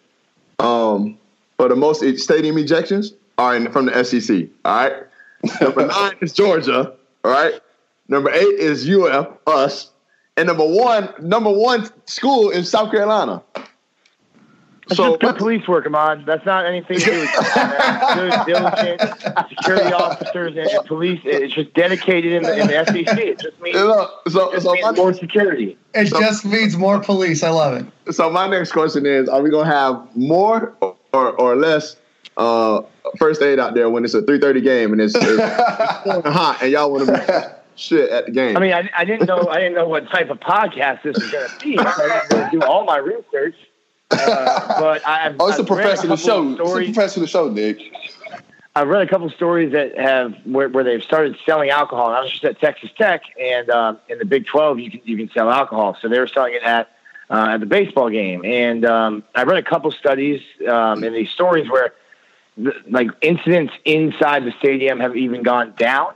[0.58, 1.18] um,
[1.56, 4.48] for the most stadium ejections are in, from the SEC.
[4.64, 5.02] All right.
[5.60, 6.94] Number nine is Georgia.
[7.24, 7.60] All right.
[8.08, 9.90] Number eight is UF, us,
[10.36, 13.42] and number one, number one school in South Carolina.
[14.88, 16.26] That's just good police work, Ahmad.
[16.26, 17.30] That's not anything to do with
[18.14, 19.00] good, diligent
[19.48, 21.20] security officers and, and police.
[21.24, 23.18] It's just dedicated in the, in the SEC.
[23.18, 25.76] It just means, Look, so, it just so means my- more security.
[25.94, 27.42] It just means more police.
[27.42, 28.12] I love it.
[28.14, 31.96] So my next question is: Are we gonna have more or or less
[32.36, 32.82] uh,
[33.18, 36.58] first aid out there when it's a three thirty game and it's, it's, it's hot
[36.62, 38.56] and y'all want to be shit at the game?
[38.56, 41.30] I mean, I, I didn't know I didn't know what type of podcast this was
[41.30, 41.76] going to be.
[41.76, 43.56] So I didn't do all my research.
[44.10, 46.42] Uh, but I've, Oh, it's a I've read professional show.
[46.42, 47.80] of It's a professional show, Nick.
[48.76, 52.08] I've read a couple stories that have where, where they've started selling alcohol.
[52.08, 55.00] And I was just at Texas Tech, and um, in the Big Twelve, you can
[55.04, 55.96] you can sell alcohol.
[56.00, 56.90] So they were selling it at
[57.30, 61.30] uh, at the baseball game, and um, I read a couple studies um, in these
[61.30, 61.94] stories where
[62.58, 66.12] the, like incidents inside the stadium have even gone down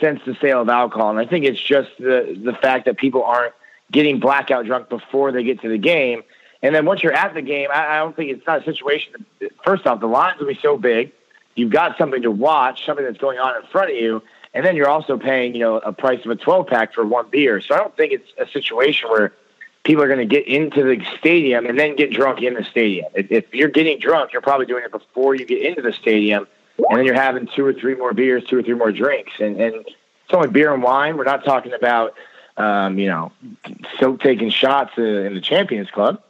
[0.00, 1.10] since the sale of alcohol.
[1.10, 3.54] And I think it's just the the fact that people aren't
[3.90, 6.22] getting blackout drunk before they get to the game.
[6.62, 9.26] And then once you're at the game, I, I don't think it's not a situation.
[9.64, 11.12] First off, the lines will be so big.
[11.54, 14.76] You've got something to watch, something that's going on in front of you, and then
[14.76, 17.60] you're also paying, you know, a price of a 12 pack for one beer.
[17.60, 19.32] So I don't think it's a situation where
[19.84, 23.06] people are going to get into the stadium and then get drunk in the stadium.
[23.14, 26.46] If, if you're getting drunk, you're probably doing it before you get into the stadium,
[26.78, 29.60] and then you're having two or three more beers, two or three more drinks, and
[29.60, 31.16] and it's only beer and wine.
[31.16, 32.14] We're not talking about,
[32.56, 33.32] um, you know,
[34.00, 36.20] so taking shots in the Champions Club.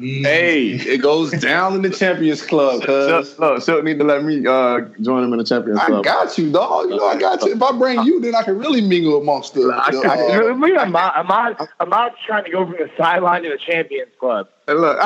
[0.00, 3.34] Hey, it goes down in the Champions Club, cuz.
[3.36, 6.00] Silkk, Silkk need to let me uh, join him in the Champions Club.
[6.00, 6.88] I got you, dog.
[6.88, 7.52] You know I got you.
[7.52, 9.70] If I bring you, then I can really mingle amongst the.
[9.70, 13.42] I, the, I, uh, look at Ahmad, Ahmad, Ahmad's trying to go from the sideline
[13.42, 14.48] to the Champions Club.
[14.66, 14.98] And look,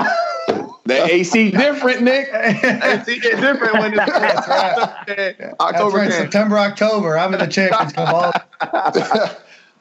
[0.85, 2.29] the AC different, Nick.
[2.33, 5.37] it's it's different when it's That's right.
[5.37, 6.12] That's October right.
[6.12, 7.18] September, October.
[7.18, 8.40] I'm in the Champions Club.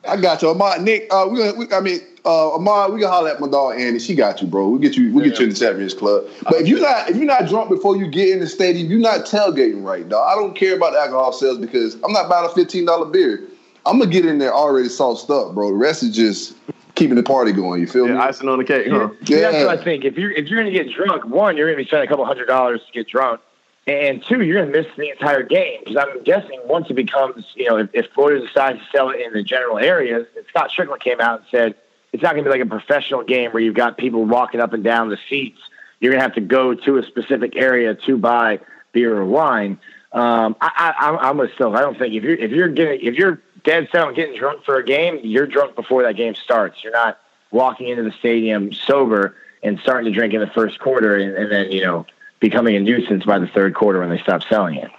[0.08, 0.82] I got you, Ahmad.
[0.82, 3.80] Nick, uh, we, gonna, we I mean, uh, Ahmad, we can holler at my dog
[3.80, 4.00] Annie.
[4.00, 4.70] She got you, bro.
[4.70, 5.14] We get you.
[5.14, 6.26] We get you in the Champions Club.
[6.44, 9.00] But if you're not, if you're not drunk before you get in the stadium, you're
[9.00, 10.26] not tailgating right, dog.
[10.28, 13.44] I don't care about the alcohol sales because I'm not buying a fifteen dollar beer.
[13.86, 15.70] I'm gonna get in there already sauced up, bro.
[15.70, 16.56] The rest is just
[16.96, 17.82] keeping the party going.
[17.82, 18.20] You feel Yeah, me?
[18.20, 19.10] icing on the cake, huh?
[19.26, 19.52] Yeah.
[19.52, 20.06] That's what I think.
[20.06, 22.10] If you're if you're going to get drunk, one, you're going to be spending a
[22.10, 23.42] couple hundred dollars to get drunk,
[23.86, 27.46] and two, you're going to miss the entire game because I'm guessing once it becomes,
[27.56, 30.72] you know, if, if Florida decides to sell it in the general areas, and Scott
[30.76, 31.76] Stricklin came out and said
[32.14, 34.74] it's not going to be like a professional game where you've got people walking up
[34.74, 35.60] and down the seats.
[36.00, 38.60] You're going to have to go to a specific area to buy
[38.92, 39.80] beer or wine.
[40.12, 41.76] Um, I, I, I'm- I'm with Silkk.
[41.78, 44.64] I don't think if you're if you're getting if you're dead set on getting drunk
[44.64, 46.84] for a game, you're drunk before that game starts.
[46.84, 47.20] You're not
[47.52, 51.52] walking into the stadium sober and starting to drink in the first quarter and, and
[51.52, 52.06] then you know
[52.40, 54.92] becoming a nuisance by the third quarter when they stop selling it.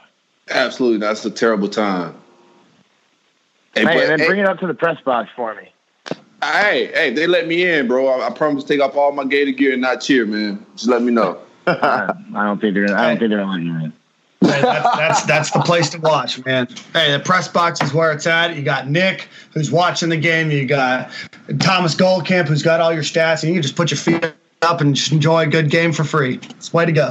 [0.50, 2.14] Absolutely, that's a terrible time.
[3.74, 5.70] Hey, Hey, but- and then hey, bring it up to the press box for me.
[6.52, 8.06] Hey, hey, they let me in, bro.
[8.06, 10.64] I, I promise to take off all my Gator gear and not cheer, man.
[10.76, 11.40] Just let me know.
[11.66, 12.86] I, I don't think they're.
[12.86, 13.92] Gonna, I don't think they're gonna let you in.
[14.42, 16.68] Hey, that's, that's that's the place to watch, man.
[16.92, 18.54] Hey, the press box is where it's at.
[18.54, 20.50] You got Nick, who's watching the game.
[20.50, 21.10] You got
[21.58, 24.32] Thomas Goldkamp, who's got all your stats, and you can just put your feet
[24.62, 26.38] up and just enjoy a good game for free.
[26.50, 27.10] It's the way to go.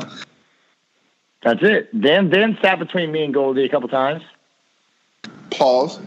[1.44, 2.00] That's it.
[2.00, 4.24] Dan Dan sat between me and Goldie a couple times.
[5.50, 6.00] Pause.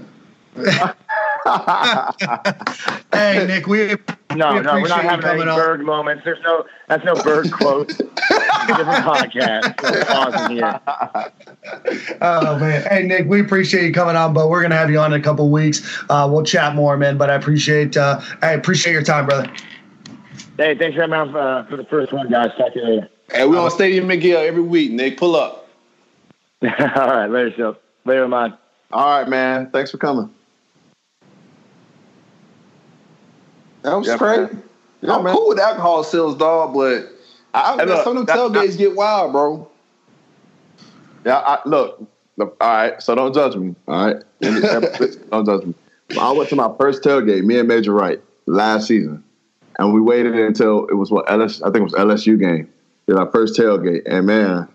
[3.12, 3.94] Hey, Nick, we
[4.34, 5.84] No, We no, we're not having any coming on.
[5.84, 6.24] Moments.
[6.24, 6.66] There's no.
[6.88, 7.88] That's no Berg quote.
[7.88, 9.80] Different podcast.
[9.80, 10.80] So pausing here.
[12.20, 15.12] Oh man, hey Nick, we appreciate you coming on, but we're gonna have you on
[15.12, 16.02] in a couple weeks.
[16.08, 17.18] Uh, we'll chat more, man.
[17.18, 19.50] But I appreciate, uh, I appreciate your time, brother.
[20.56, 22.50] Hey, thanks for having me on uh, for the first one, guys.
[22.58, 23.08] Talk to you later.
[23.30, 25.16] Hey, we're on Stadium and Gale every week, Nick.
[25.18, 25.68] Pull up.
[26.62, 27.76] All right, later, Sil.
[28.04, 28.56] Later, man.
[28.92, 29.70] All right, man.
[29.70, 30.34] Thanks for coming.
[33.82, 34.38] That was Yeah, great.
[34.40, 34.62] man.
[35.00, 35.34] Yeah, I'm man.
[35.34, 37.08] cool with alcohol sales, dog, but
[37.54, 39.68] I, Hey, look, some of them tailgates get wild, bro.
[41.24, 42.02] Yeah, I, look,
[42.36, 42.56] look.
[42.60, 43.74] All right, so don't judge me.
[43.86, 45.74] All right, don't judge me.
[46.18, 49.22] I went to my first tailgate, me and Major Wright, last season,
[49.78, 52.68] and we waited until it was what LS, I think it was LSU game,
[53.06, 54.68] did our first tailgate, and man,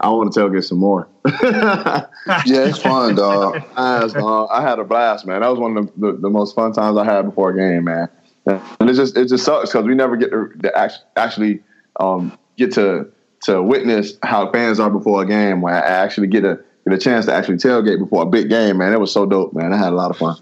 [0.00, 1.08] I want to tailgate some more.
[1.42, 2.06] yeah,
[2.46, 3.62] it's fun, dog.
[3.76, 5.40] As, uh, I had a blast, man.
[5.40, 7.84] That was one of the, the, the, most fun times I had before a game,
[7.84, 8.08] man.
[8.46, 11.62] And it just it just sucks because we never get to, to actually
[11.98, 13.10] um, get to
[13.42, 15.62] to witness how fans are before a game.
[15.62, 18.78] Where I actually get a get a chance to actually tailgate before a big game,
[18.78, 18.92] man.
[18.92, 19.72] It was so dope, man.
[19.72, 20.36] I had a lot of fun.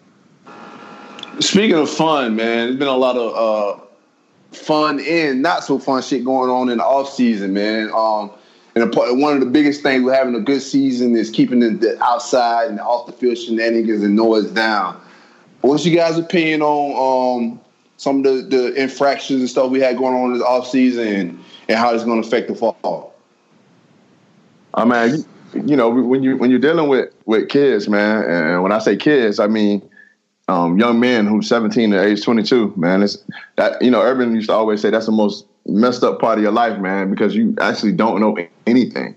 [1.40, 3.84] Speaking of fun, man, there's been a lot of uh,
[4.52, 7.90] fun and not so fun shit going on in the off season, man.
[7.94, 8.30] Um,
[8.74, 12.02] and one of the biggest things with having a good season is keeping the, the
[12.02, 15.00] outside and off the field shenanigans and noise down.
[15.60, 17.60] What's you guys' opinion on um,
[17.96, 21.06] some of the, the infractions and stuff we had going on in the off season
[21.06, 23.14] and, and how it's going to affect the fall?
[24.74, 28.62] I mean, you, you know, when you when you're dealing with with kids, man, and
[28.62, 29.88] when I say kids, I mean
[30.48, 33.02] um, young men who's 17 to age 22, man.
[33.02, 33.18] It's
[33.56, 36.42] that you know, Urban used to always say that's the most messed up part of
[36.42, 39.16] your life, man, because you actually don't know anything.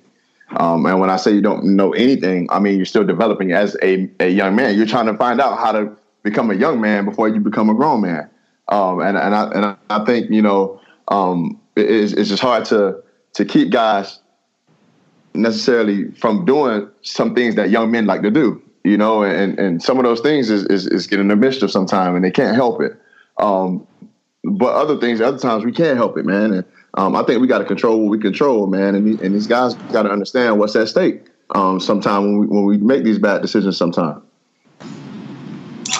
[0.55, 3.75] Um, and when I say you don't know anything, I mean you're still developing as
[3.83, 4.77] a, a young man.
[4.77, 7.73] You're trying to find out how to become a young man before you become a
[7.73, 8.29] grown man.
[8.69, 10.79] Um, and and I and I think you know
[11.09, 13.01] um, it's, it's just hard to
[13.33, 14.19] to keep guys
[15.33, 18.61] necessarily from doing some things that young men like to do.
[18.83, 22.15] You know, and and some of those things is is, is getting the mischief sometime,
[22.15, 22.93] and they can't help it.
[23.37, 23.85] Um,
[24.51, 26.53] but other things, other times we can't help it, man.
[26.53, 28.95] And um, I think we got to control what we control, man.
[28.95, 31.25] And, and these guys got to understand what's at stake.
[31.55, 34.21] Um, sometime when we when we make these bad decisions, sometime.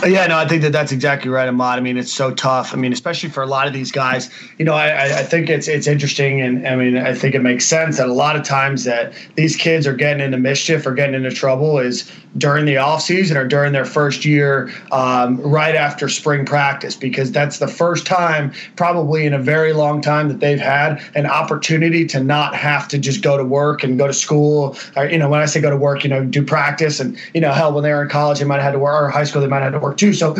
[0.06, 1.80] Yeah, no, I think that that's exactly right, Ahmad.
[1.80, 2.74] I mean, it's so tough.
[2.74, 4.30] I mean, especially for a lot of these guys.
[4.58, 7.66] You know, I, I think it's it's interesting, and I mean, I think it makes
[7.66, 11.16] sense that a lot of times that these kids are getting into mischief or getting
[11.16, 16.08] into trouble is during the off season or during their first year, um, right after
[16.10, 20.60] spring practice, because that's the first time, probably in a very long time, that they've
[20.60, 24.78] had an opportunity to not have to just go to work and go to school.
[24.96, 27.42] Or, you know, when I say go to work, you know, do practice, and you
[27.42, 29.24] know, hell, when they were in college, they might have had to work, or high
[29.24, 30.14] school, they might have had to work too.
[30.14, 30.36] So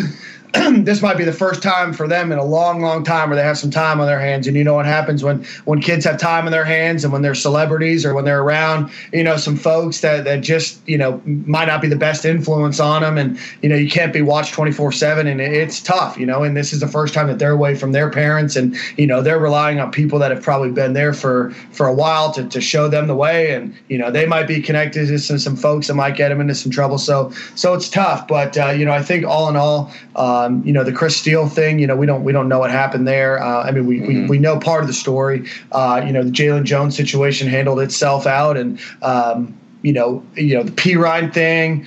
[0.84, 3.44] this might be the first time for them in a long, long time where they
[3.44, 4.48] have some time on their hands.
[4.48, 7.22] And you know what happens when when kids have time on their hands and when
[7.22, 11.22] they're celebrities or when they're around, you know, some folks that that just you know
[11.26, 14.54] might not be the best influence on them, and you know you can't be watched
[14.54, 16.44] twenty four seven, and it's tough, you know.
[16.44, 19.22] And this is the first time that they're away from their parents, and you know
[19.22, 22.62] they're relying on people that have probably been there for for a while to to
[22.62, 25.88] show them the way, and you know they might be connected to some some folks
[25.88, 26.98] that might get them into some trouble.
[26.98, 29.92] So so it's tough, but uh, you know I think all in all.
[30.16, 32.60] Uh, um, you know, the Chris Steele thing, you know, we don't we don't know
[32.60, 33.42] what happened there.
[33.42, 34.24] Uh, I mean, we, mm-hmm.
[34.24, 35.48] we we know part of the story.
[35.72, 40.56] Uh, you know, the Jalen Jones situation handled itself out, and um, you know, you
[40.56, 41.86] know, the Perine thing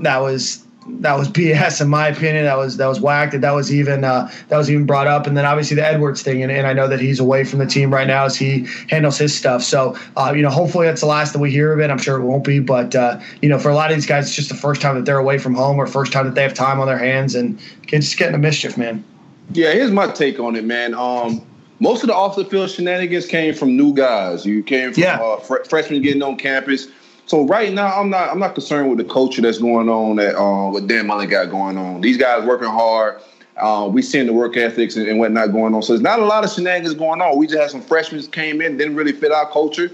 [0.00, 2.44] that was that was BS in my opinion.
[2.44, 3.40] That was that was whacked.
[3.40, 5.26] That was even uh, that was even brought up.
[5.26, 6.42] And then obviously the Edwards thing.
[6.42, 9.18] And, and I know that he's away from the team right now as he handles
[9.18, 9.62] his stuff.
[9.62, 11.90] So uh, you know, hopefully that's the last that we hear of it.
[11.90, 14.26] I'm sure it won't be, but uh, you know, for a lot of these guys,
[14.26, 16.42] it's just the first time that they're away from home or first time that they
[16.42, 19.04] have time on their hands, and kids just getting a mischief, man.
[19.52, 20.94] Yeah, here's my take on it, man.
[20.94, 21.44] Um,
[21.78, 24.46] most of the off the field shenanigans came from new guys.
[24.46, 25.20] You came from yeah.
[25.20, 26.88] uh, fr- freshmen getting on campus
[27.26, 30.36] so right now, I'm not I'm not concerned with the culture that's going on that
[30.36, 32.00] uh, what Dan Mullen got going on.
[32.00, 33.20] These guys working hard.
[33.56, 35.82] Uh, we seeing the work ethics and, and, whatnot going on.
[35.82, 37.38] So there's not a lot of shenanigans going on.
[37.38, 39.90] We just had some freshmen came in, didn't really fit our culture,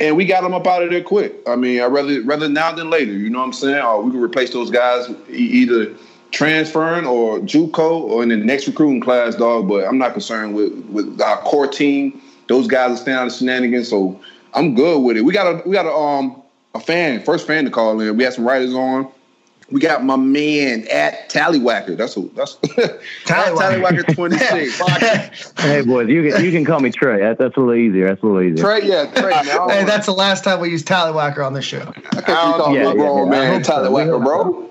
[0.00, 1.36] and we got them up out of there quick.
[1.46, 3.12] I mean, I rather rather now than later.
[3.12, 3.82] You know what I'm saying?
[3.82, 5.94] Or we can replace those guys either
[6.32, 9.68] transferring or JUCO or in the next recruiting class, dog.
[9.68, 12.20] But I'm not concerned with with our core team.
[12.48, 14.20] Those guys are staying out of shenanigans, so
[14.52, 15.22] I'm good with it.
[15.22, 16.42] We got a we got a um
[16.74, 18.16] a fan, first fan to call in.
[18.16, 19.10] We had some writers on.
[19.70, 21.96] We got my man at Tallywhacker.
[21.96, 22.30] That's who.
[22.34, 22.56] That's
[23.24, 25.52] Tallywhacker twenty six.
[25.60, 27.20] hey boys, you can you can call me Trey.
[27.20, 28.08] That, that's a little easier.
[28.08, 28.62] That's a little easier.
[28.62, 29.30] Trey, yeah, Trey.
[29.30, 31.92] Now, hey, that's the last time we used Tallywhacker on the show.
[32.12, 33.62] I can't call yeah, yeah, man.
[33.62, 34.70] Tallywhacker, bro.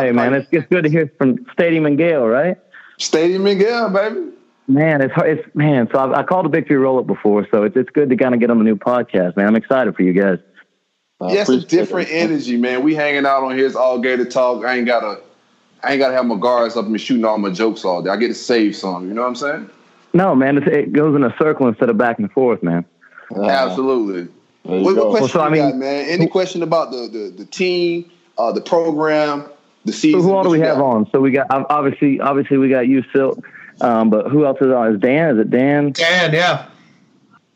[0.00, 2.56] Hey man, it's, it's good to hear from Stadium and Gale, right?
[2.98, 4.32] Stadium and Gale, baby.
[4.66, 5.38] Man, it's hard.
[5.38, 5.88] it's man.
[5.92, 8.34] So I've, I called a victory roll up before, so it's it's good to kind
[8.34, 9.46] of get on the new podcast, man.
[9.46, 10.38] I'm excited for you guys.
[11.22, 12.14] Yeah, it's a different it.
[12.14, 12.82] energy, man.
[12.82, 14.64] We hanging out on his all gator talk.
[14.64, 15.20] I ain't gotta,
[15.82, 18.10] I ain't gotta have my guards up and shooting all my jokes all day.
[18.10, 19.08] I get to save some.
[19.08, 19.70] You know what I'm saying?
[20.14, 20.58] No, man.
[20.58, 22.84] it goes in a circle instead of back and forth, man.
[23.36, 24.32] Uh, Absolutely.
[24.62, 26.08] What, what, question well, so, I mean, got, man?
[26.08, 29.46] Any who, question about the the, the team, uh, the program,
[29.84, 30.20] the season?
[30.20, 30.84] So who all do we have got?
[30.84, 31.10] on?
[31.12, 33.42] So we got obviously, obviously we got you, Silkk.
[33.80, 34.94] Um, but who else is on?
[34.94, 35.36] Is Dan?
[35.36, 35.92] Is it Dan?
[35.92, 36.66] Dan, yeah.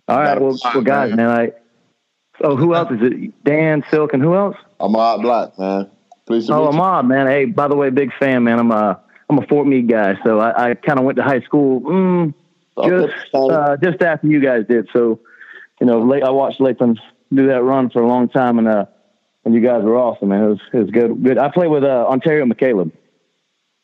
[0.08, 1.52] All right, well, well, guys, man, I
[2.44, 3.44] Oh, who else is it?
[3.44, 4.56] Dan Silkk and who else?
[4.78, 5.90] Ahmad Black, man.
[6.26, 6.48] Please.
[6.50, 7.26] Oh, Ahmad, man.
[7.26, 8.58] Hey, by the way, big fan, man.
[8.58, 8.94] I'm uh,
[9.28, 12.34] I'm a Fort Meade guy, so I, I kind of went to high school mm,
[12.84, 14.88] just uh, just after you guys did.
[14.92, 15.20] So,
[15.80, 17.00] you know, late, I watched Lakeland
[17.32, 18.86] do that run for a long time, and uh,
[19.44, 20.44] and you guys were awesome, man.
[20.44, 21.22] It was it was good.
[21.22, 21.38] Good.
[21.38, 22.92] I played with uh, Onterio McCalebb.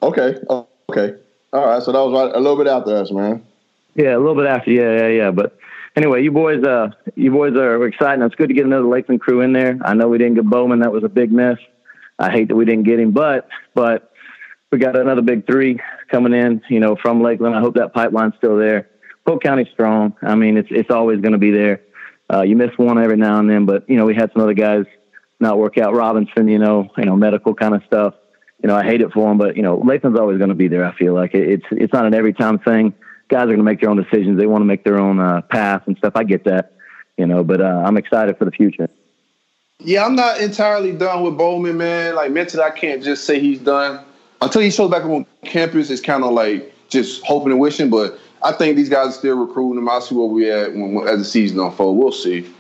[0.03, 0.37] Okay.
[0.91, 1.15] Okay.
[1.53, 1.83] All right.
[1.83, 3.45] So that was right, a little bit after us, man.
[3.95, 4.71] Yeah, a little bit after.
[4.71, 5.31] Yeah, yeah, yeah.
[5.31, 5.59] But
[5.97, 8.23] anyway, you boys, uh, you boys are exciting.
[8.25, 9.79] It's good to get another Lakeland crew in there.
[9.83, 10.81] I know we didn't get Bowman.
[10.81, 11.59] That was a big miss.
[12.19, 14.13] I hate that we didn't get him, but but
[14.71, 15.81] we got another big three
[16.11, 16.63] coming in.
[16.69, 17.55] You know, from Lakeland.
[17.55, 18.89] I hope that pipeline's still there.
[19.27, 20.15] Polk County's strong.
[20.23, 21.81] I mean, it's it's always going to be there.
[22.33, 24.55] Uh, you miss one every now and then, but you know, we had some other
[24.55, 24.85] guys
[25.41, 25.95] not work out.
[25.95, 28.15] Robinson, you know, you know, medical kind of stuff.
[28.63, 30.69] You know, I hate it for him, but you know, Lakeland's always going to be
[30.69, 30.85] there.
[30.85, 32.95] I feel like it's it's not an every time thing.
[33.31, 34.39] Guys are going to make their own decisions.
[34.39, 36.15] They want to make their own uh, path and stuff.
[36.17, 36.73] I get that,
[37.17, 38.89] you know, but uh, I'm excited for the future.
[39.79, 42.17] Yeah, I'm not entirely done with Bowman, man.
[42.17, 44.05] Like mentally, I can't just say he's done
[44.43, 45.91] until he shows back up on campus.
[45.91, 47.89] It's kind of like just hoping and wishing.
[47.89, 49.89] But I think these guys are still recruiting him.
[49.89, 51.99] I'll see where we at when, as the season unfolds.
[51.99, 52.53] We'll see.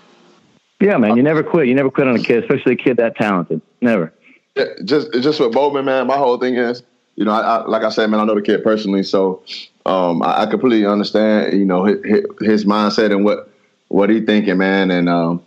[0.80, 1.68] Yeah, man, you never quit.
[1.68, 3.60] You never quit on a kid, especially a kid that talented.
[3.82, 4.12] Never.
[4.56, 6.06] Yeah, just just with Bowman, man.
[6.06, 6.82] My whole thing is,
[7.16, 9.42] you know, I, I, like I said, man, I know the kid personally, so
[9.86, 13.50] um, I, I, completely understand, you know, his, his, mindset and what
[13.88, 14.90] what he thinking, man.
[14.90, 15.42] And um,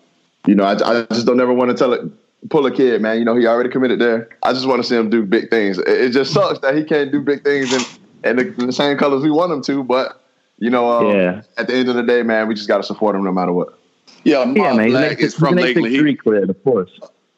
[0.47, 2.01] you know, I, I just don't ever want to tell it,
[2.49, 3.19] pull a kid, man.
[3.19, 4.29] You know, he already committed there.
[4.43, 5.77] I just want to see him do big things.
[5.77, 8.73] It, it just sucks that he can't do big things in, in, the, in the
[8.73, 10.21] same colors we want him to, but
[10.59, 11.41] you know, um, yeah.
[11.57, 13.51] at the end of the day, man, we just got to support him no matter
[13.51, 13.77] what.
[14.23, 14.89] Yeah, Ahmad yeah, man.
[14.89, 15.93] Black is from Lakeland.
[15.93, 16.91] He, clear, of course.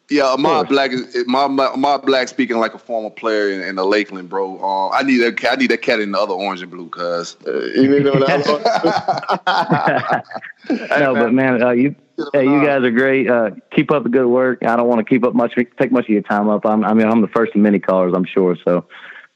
[0.09, 3.85] Yeah, Ahmad Black is my my Black speaking like a former player in, in the
[3.85, 4.59] Lakeland, bro.
[4.59, 7.37] Uh, I need that I need that cat in the other orange and blue, cuz.
[7.47, 8.13] Uh, you know
[10.99, 11.95] no, but man, uh, you
[12.33, 13.29] hey, you guys are great.
[13.29, 14.59] Uh, keep up the good work.
[14.63, 16.65] I don't want to keep up much take much of your time up.
[16.65, 18.55] I'm, I mean, I'm the first of many callers, I'm sure.
[18.63, 18.85] So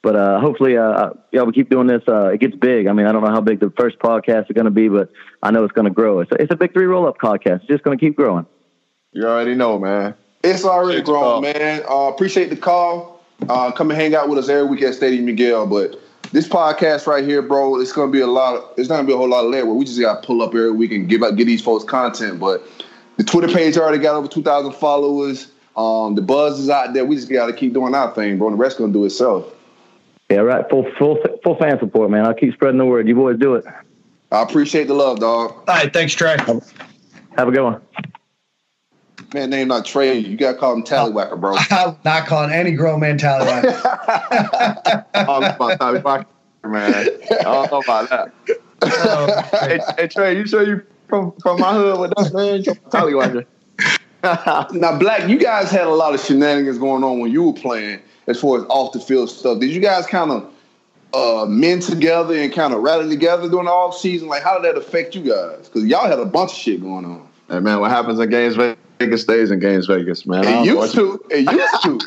[0.02, 2.02] but uh, hopefully, uh, uh, yeah, we keep doing this.
[2.08, 2.88] Uh, it gets big.
[2.88, 5.10] I mean, I don't know how big the first podcast is going to be, but
[5.44, 6.20] I know it's going to grow.
[6.22, 7.58] It's a, it's a big three roll up podcast.
[7.62, 8.46] It's just going to keep growing.
[9.12, 10.16] You already know, man.
[10.44, 11.84] It's already grown, man.
[11.90, 13.22] Uh, appreciate the call.
[13.48, 15.66] Uh, come and hang out with us every week at Stadium and Gale.
[15.66, 16.00] But
[16.32, 18.56] this podcast right here, bro, it's going to be a lot.
[18.56, 19.74] Of, it's not going to be a whole lot of labor.
[19.74, 22.40] We just got to pull up every week and give out, get these folks content.
[22.40, 22.66] But
[23.18, 25.52] the Twitter page already got over two thousand followers.
[25.76, 27.06] Um, the buzz is out there.
[27.06, 28.48] We just got to keep doing our thing, bro.
[28.48, 29.46] And the rest going to do itself.
[30.30, 30.70] Yeah, right.
[30.70, 32.26] Full full full fan support, man.
[32.26, 33.08] I'll keep spreading the word.
[33.08, 33.66] You boys do it.
[34.32, 35.52] I appreciate the love, dog.
[35.52, 36.38] All right, thanks, Trey.
[36.38, 37.82] Have a good one.
[39.34, 40.18] Man, name not Trey.
[40.18, 41.56] You got to call him Tallywhacker, bro.
[41.70, 45.06] I'm not calling any grown man Tallywhacker.
[45.14, 46.26] I'm about Tallywhacker,
[46.66, 46.94] man.
[46.96, 48.32] I don't know about that.
[48.82, 52.64] Oh, hey, hey, Trey, you sure you from from my hood with that man?
[52.90, 53.46] Tallywhacker.
[54.74, 58.02] now, Black, you guys had a lot of shenanigans going on when you were playing
[58.28, 59.60] as far as off the field stuff.
[59.60, 60.54] Did you guys kind of
[61.14, 64.28] uh, men together and kind of rally together during the off season?
[64.28, 65.70] Like, how did that affect you guys?
[65.70, 67.28] Because y'all had a bunch of shit going on.
[67.48, 68.58] Hey man, what happens in Games
[69.00, 70.44] Vegas stays in Games Vegas, man.
[70.46, 71.24] It used to.
[71.30, 71.98] It used to.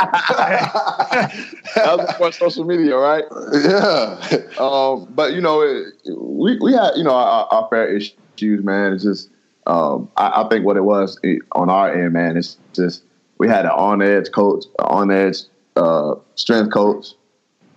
[1.75, 3.25] that was before social media, right?
[3.53, 4.19] Yeah.
[4.59, 8.93] Um, but you know, it, we we had you know our, our fair issues, man.
[8.93, 9.31] It's just
[9.67, 11.19] um, I, I, think what it was
[11.53, 12.37] on our end, man.
[12.37, 13.05] It's just
[13.39, 15.39] we had an on edge coach, on edge
[15.77, 17.15] uh, strength coach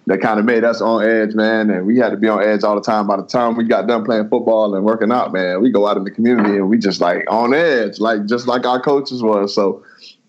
[0.08, 1.70] that kind of made us on edge, man.
[1.70, 3.08] And we had to be on edge all the time.
[3.08, 5.98] By the time we got done playing football and working out, man, we go out
[5.98, 9.54] in the community and we just like on edge, like just like our coaches was.
[9.54, 9.84] So,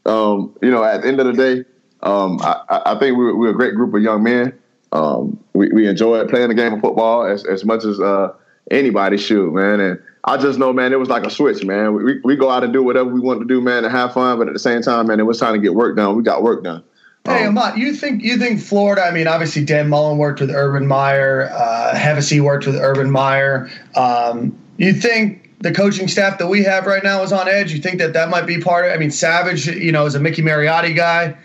[0.06, 1.64] um, you know, at the end of the day,
[2.02, 4.58] um, I, I, think we were, we a great group of young men.
[4.92, 8.32] Um, we, we playing the game of football as, as much as uh,
[8.70, 9.80] anybody should, man.
[9.80, 11.94] And I just know, man, it was like a switch, man.
[11.94, 14.38] We, we go out and do whatever we want to do, man, and have fun.
[14.38, 16.16] But at the same time, man, it was time to get work done.
[16.16, 16.82] We got work done.
[17.26, 19.02] Hey, um, Ahmad, you think you think Florida?
[19.02, 23.68] I mean, obviously Dan Mullen worked with Urban Meyer, uh, Hevesy worked with Urban Meyer.
[23.96, 27.72] Um, you think the coaching staff that we have right now is on edge?
[27.72, 28.92] You think that that might be part of?
[28.92, 31.36] I mean, Savage, you know, is a Mickey Marotti guy.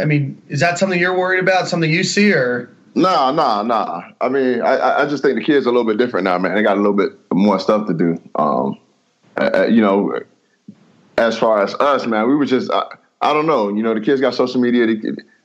[0.00, 1.68] I mean, is that something you're worried about?
[1.68, 2.68] Something you see, or?
[2.94, 4.02] Nah, nah, nah.
[4.20, 6.54] I mean, I, I just think the kids are a little bit different now, man.
[6.54, 8.20] They got a little bit more stuff to do.
[8.34, 8.78] Um,
[9.36, 10.20] uh, you know,
[11.16, 12.70] as far as us, man, we were just.
[12.70, 12.88] Uh,
[13.20, 13.68] I don't know.
[13.68, 14.86] You know, the kids got social media.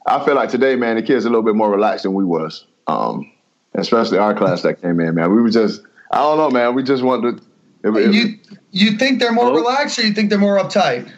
[0.06, 2.24] I feel like today, man, the kids are a little bit more relaxed than we
[2.24, 2.66] was.
[2.88, 3.32] Um,
[3.76, 5.34] especially our class that came in, man.
[5.34, 6.76] We were just, I don't know, man.
[6.76, 7.44] We just wanted to.
[7.86, 8.40] It, it, you
[8.72, 11.12] you think they're more relaxed, or you think they're more uptight?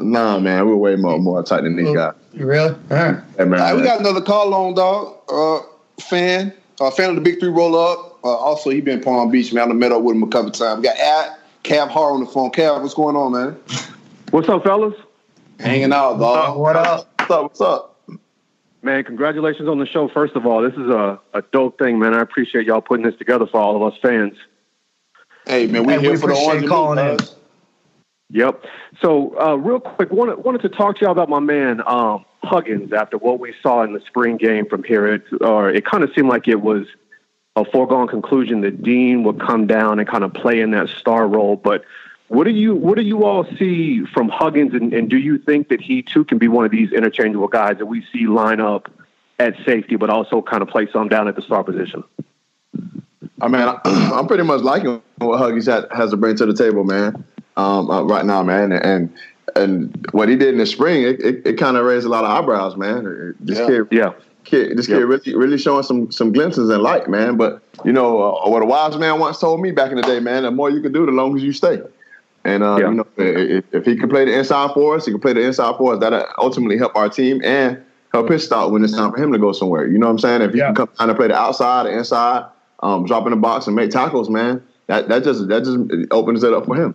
[0.00, 2.14] Nah, man, we're way more more uptight than these guys.
[2.34, 2.70] Really?
[2.70, 3.22] All right.
[3.36, 5.16] Hey, man, All right we got another call on, dog.
[5.28, 5.60] Uh,
[6.00, 8.18] fan, uh, fan of the Big Three Roll Up.
[8.24, 9.70] Uh, also, he been Palm Beach, man.
[9.70, 10.78] I met up with him a couple times.
[10.78, 12.50] We got at Cav Har on the phone.
[12.50, 13.56] Cav, what's going on, man?
[14.30, 14.94] What's up, fellas?
[15.58, 16.58] Hanging out, dog.
[16.58, 17.08] What up?
[17.18, 17.42] What's up?
[17.42, 18.00] What's up?
[18.82, 20.08] Man, congratulations on the show.
[20.08, 22.14] First of all, this is a, a dope thing, man.
[22.14, 24.34] I appreciate y'all putting this together for all of us fans.
[25.46, 27.18] Hey, man, we Hey, here we for the appreciate orange calling blue, in.
[28.30, 28.64] Yep.
[29.00, 32.92] So, uh, real quick, wanted, wanted to talk to y'all about my man um, Huggins
[32.92, 35.06] after what we saw in the spring game from here.
[35.14, 36.86] It, or it kind of seemed like it was
[37.56, 41.26] a foregone conclusion that Dean would come down and kind of play in that star
[41.26, 41.56] role.
[41.56, 41.84] But
[42.28, 45.68] what do you what do you all see from Huggins, and, and do you think
[45.68, 48.90] that he too can be one of these interchangeable guys that we see line up
[49.38, 52.04] at safety, but also kind of play some down at the star position?
[53.40, 53.80] I mean, I,
[54.14, 57.24] I'm pretty much liking what Huggins had, has to bring to the table, man.
[57.56, 59.12] Um, uh, right now, man, and
[59.56, 62.24] and what he did in the spring, it, it, it kind of raised a lot
[62.24, 63.34] of eyebrows, man.
[63.40, 63.66] This Yeah.
[63.66, 64.12] kid, Yeah.
[64.44, 64.98] kid, this Yeah.
[64.98, 67.36] kid really really showing some some glimpses in light, man.
[67.36, 70.20] But you know uh, what a wise man once told me back in the day,
[70.20, 70.42] man.
[70.42, 71.80] The more you can do, the longer you stay.
[72.48, 72.88] And uh, Yeah.
[72.88, 75.42] you know, if, if he can play the inside for us, he can play the
[75.42, 76.00] inside for us.
[76.00, 77.78] That'll ultimately help our team and
[78.12, 79.86] help his start when it's time for him to go somewhere.
[79.86, 80.40] You know what I'm saying?
[80.42, 80.66] If he Yeah.
[80.68, 82.44] can come down and play the outside, the inside,
[82.80, 85.78] um, drop in the box and make tackles, man, that that just that just
[86.10, 86.94] opens it up for him.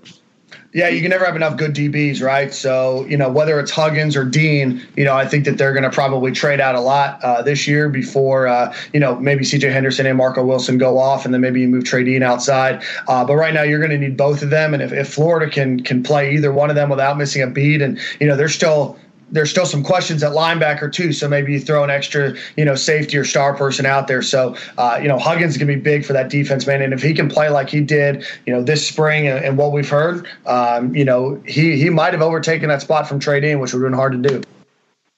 [0.73, 2.51] Yeah, you can never have enough good DBs, right?
[2.51, 5.83] So, you know, whether it's Huggins or Dean, you know, I think that they're going
[5.83, 9.71] to probably trade out a lot uh, this year before, uh, you know, maybe CJ
[9.71, 12.83] Henderson and Marco Wilson go off, and then maybe you move Trey Dean outside.
[13.07, 15.49] Uh, but right now, you're going to need both of them, and if, if Florida
[15.49, 18.49] can can play either one of them without missing a beat, and you know, they're
[18.49, 18.97] still
[19.33, 21.11] there's still some questions at linebacker too.
[21.11, 24.21] So maybe you throw an extra, you know, safety or star person out there.
[24.21, 26.81] So uh, you know, Huggins gonna be big for that defense, man.
[26.81, 29.73] And if he can play like he did, you know, this spring and, and what
[29.73, 33.73] we've heard, um, you know, he he might have overtaken that spot from Dean, which
[33.73, 34.41] would have been hard to do.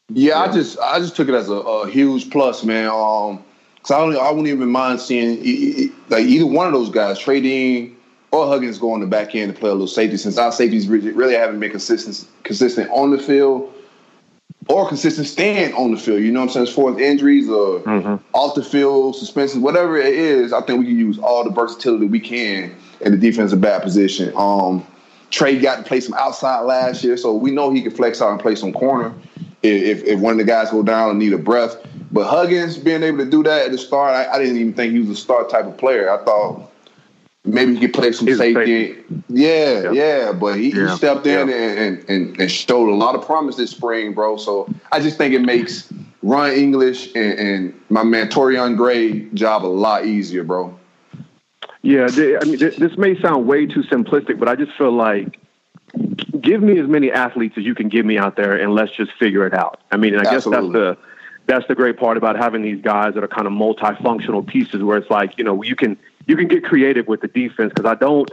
[0.09, 2.87] Yeah, I just I just took it as a, a huge plus, man.
[2.87, 3.43] Um,
[3.83, 7.97] cause I don't I wouldn't even mind seeing like either one of those guys, Dean
[8.31, 10.87] or Huggins, go on the back end to play a little safety since our safeties
[10.87, 13.73] really, really haven't been consistent consistent on the field
[14.67, 16.21] or consistent stand on the field.
[16.21, 16.67] You know what I'm saying?
[16.67, 18.19] As far as injuries or Mhm.
[18.33, 22.07] off the field suspensions, whatever it is, I think we can use all the versatility
[22.07, 24.33] we can in the defensive back position.
[24.35, 24.83] Um,
[25.29, 28.31] Trey got to play some outside last year, so we know he can flex out
[28.31, 29.13] and play some corner
[29.63, 31.75] if, if one of the guys go down and need a breath.
[32.11, 34.93] But Huggins being able to do that at the start, I, I didn't even think
[34.93, 36.09] he was a start type of player.
[36.09, 36.71] I thought
[37.45, 38.95] maybe he could play some He's safety.
[39.29, 39.91] Yeah, Yeah.
[39.91, 40.91] yeah, but he, Yeah.
[40.91, 41.55] he stepped in Yeah.
[41.55, 44.37] and, and, and, showed a lot of promise this spring, bro.
[44.37, 45.91] So I just think it makes
[46.23, 50.77] Ron English and, and my man Torian Gray job a lot easier, bro.
[51.81, 55.39] Yeah, I mean, this may sound way too simplistic, but I just feel like
[56.41, 59.11] give me as many athletes as you can give me out there, and let's just
[59.13, 59.81] figure it out.
[59.91, 60.33] I mean, I Absolutely.
[60.33, 60.97] guess that's the
[61.47, 64.97] that's the great part about having these guys that are kind of multifunctional pieces, where
[64.97, 65.95] it's like you know you can
[66.27, 68.29] you can get creative with the defense because I don't.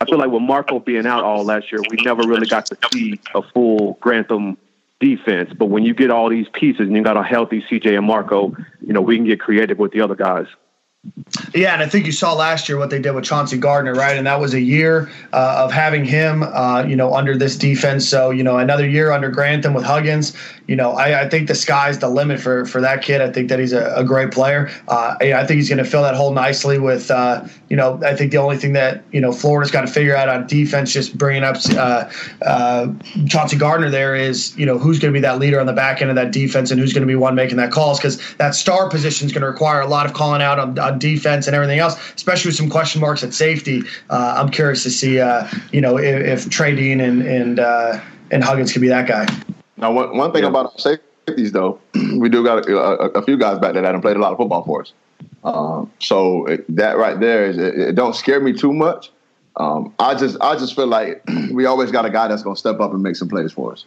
[0.00, 2.76] I feel like with Marco being out all last year, we never really got to
[2.92, 4.58] see a full Grantham
[5.00, 5.52] defense.
[5.56, 8.54] But when you get all these pieces and you got a healthy CJ and Marco,
[8.80, 10.46] you know we can get creative with the other guys.
[11.54, 14.16] Yeah, and I think you saw last year what they did with Chauncey Gardner, right?
[14.16, 18.08] And that was a year uh, of having him, uh, you know, under this defense.
[18.08, 20.36] So, you know, another year under Grantham with Huggins.
[20.66, 23.20] You know, I, I think the sky's the limit for for that kid.
[23.20, 24.68] I think that he's a, a great player.
[24.88, 28.16] Uh, I think he's going to fill that hole nicely with, uh, you know, I
[28.16, 31.16] think the only thing that you know Florida's got to figure out on defense, just
[31.16, 32.10] bringing up uh,
[32.42, 32.92] uh,
[33.28, 36.00] Chauncey Gardner there is, you know, who's going to be that leader on the back
[36.00, 38.56] end of that defense and who's going to be one making that calls because that
[38.56, 41.54] star position is going to require a lot of calling out on, on defense and
[41.54, 43.82] everything else, especially with some question marks at safety.
[44.10, 47.60] Uh, I'm curious to see, uh, you know, if, if Trey Dean and and
[48.32, 49.26] and Huggins could be that guy.
[49.76, 50.48] Now, one, one thing Yeah.
[50.50, 50.78] about our
[51.26, 51.78] safeties, though,
[52.18, 54.32] we do got a, a, a few guys back there that have played a lot
[54.32, 54.92] of football for us.
[55.44, 59.10] Um, so it, that right there is it, it don't scare me too much.
[59.56, 61.22] Um, I just I just feel like
[61.52, 63.84] we always got a guy that's gonna step up and make some plays for us.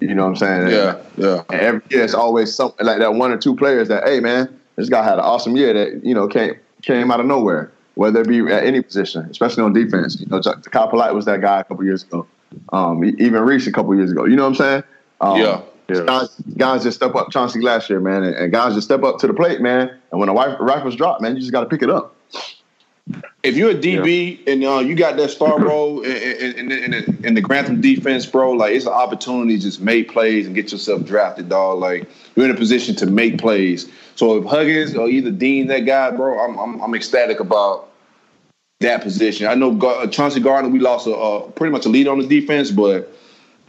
[0.00, 0.70] You know what I'm saying?
[0.70, 1.42] Yeah, yeah.
[1.50, 4.58] And every year it's always something like that one or two players that, hey man,
[4.76, 8.20] this guy had an awesome year that, you know, came came out of nowhere, whether
[8.22, 10.18] it be at any position, especially on defense.
[10.20, 12.26] You know, Kyle Polite was that guy a couple years ago.
[12.72, 14.24] Um, even Reese a couple years ago.
[14.24, 14.82] You know what I'm saying?
[15.22, 15.62] Um, Yeah.
[15.88, 16.04] Yeah.
[16.04, 19.18] Guys, guys just step up Chauncey last year, man, and, and guys just step up
[19.18, 19.88] to the plate, man.
[20.10, 22.14] And when the wi- rifles drop, man, you just got to pick it up.
[23.42, 27.24] If you're a DB and uh, you got that star role in, in, in, in,
[27.24, 30.70] in the Grantham defense, bro, like it's an opportunity to just make plays and get
[30.70, 31.80] yourself drafted, dog.
[31.80, 33.90] Like you're in a position to make plays.
[34.14, 37.88] So if Huggins or either Dean, that guy, bro, I'm I'm, I'm ecstatic about
[38.80, 39.48] that position.
[39.48, 42.26] I know Gar- Chauncey Gardner, we lost a, a pretty much a lead on the
[42.26, 43.12] defense, but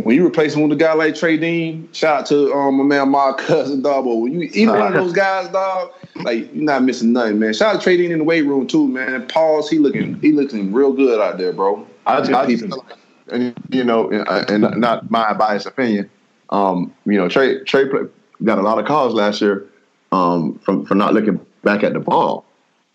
[0.03, 2.83] when you replace him with a guy like Trey Dean, shout out to um, my
[2.83, 4.05] man, my cousin, dog.
[4.05, 7.53] But when you either one of those guys, dog, like you're not missing nothing, man.
[7.53, 9.13] Shout out to Trey Dean in the weight room too, man.
[9.13, 11.87] And Pauls, he looking, he looking real good out there, bro.
[12.05, 12.73] I, I Good just defense.
[12.73, 12.97] feel like,
[13.29, 16.09] and you know, and, and not my biased opinion,
[16.49, 18.01] um, you know, Trey Trey play,
[18.43, 19.65] got a lot of calls last year
[20.11, 22.45] um, from for not looking back at the ball.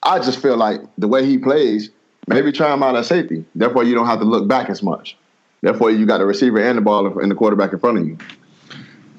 [0.02, 1.90] I just feel like the way he plays,
[2.28, 3.44] maybe try him out at safety.
[3.54, 5.16] Therefore, you don't have to look back as much.
[5.60, 8.18] Therefore, you got the receiver and the ball and the quarterback in front of you.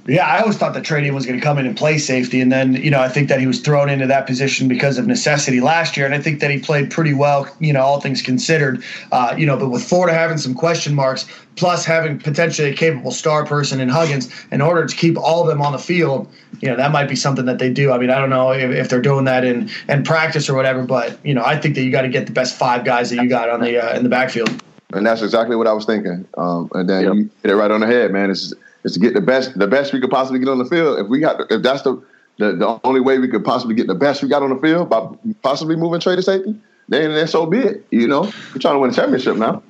[0.10, 2.52] Yeah, I always thought that Trey was going to come in and play safety, and
[2.52, 5.62] then you know I think that he was thrown into that position because of necessity
[5.62, 8.84] last year, and I think that he played pretty well, you know, all things considered.
[9.12, 11.28] Uh, you know, but with Florida having some question marks,
[11.58, 15.48] plus having potentially a capable star person in Huggins, in order to keep all of
[15.48, 16.28] them on the field,
[16.60, 17.92] you know, that might be something that they do.
[17.92, 20.84] I mean, I don't know if, if they're doing that in in practice or whatever,
[20.84, 23.22] but you know, I think that you got to get the best five guys that
[23.22, 24.64] you got on the uh, in the backfield.
[24.92, 26.28] And that's exactly what I was thinking.
[26.36, 27.14] Um, and then yep.
[27.14, 28.32] you hit it right on the head, man.
[28.32, 31.00] It's is to get the best the best we could possibly get on the field.
[31.00, 32.02] If we got if that's the
[32.38, 34.90] the, the only way we could possibly get the best we got on the field
[34.90, 35.08] by
[35.42, 36.56] possibly moving Trey to safety,
[36.88, 37.86] then, then so be it.
[37.92, 39.62] You know, we're trying to win a championship now.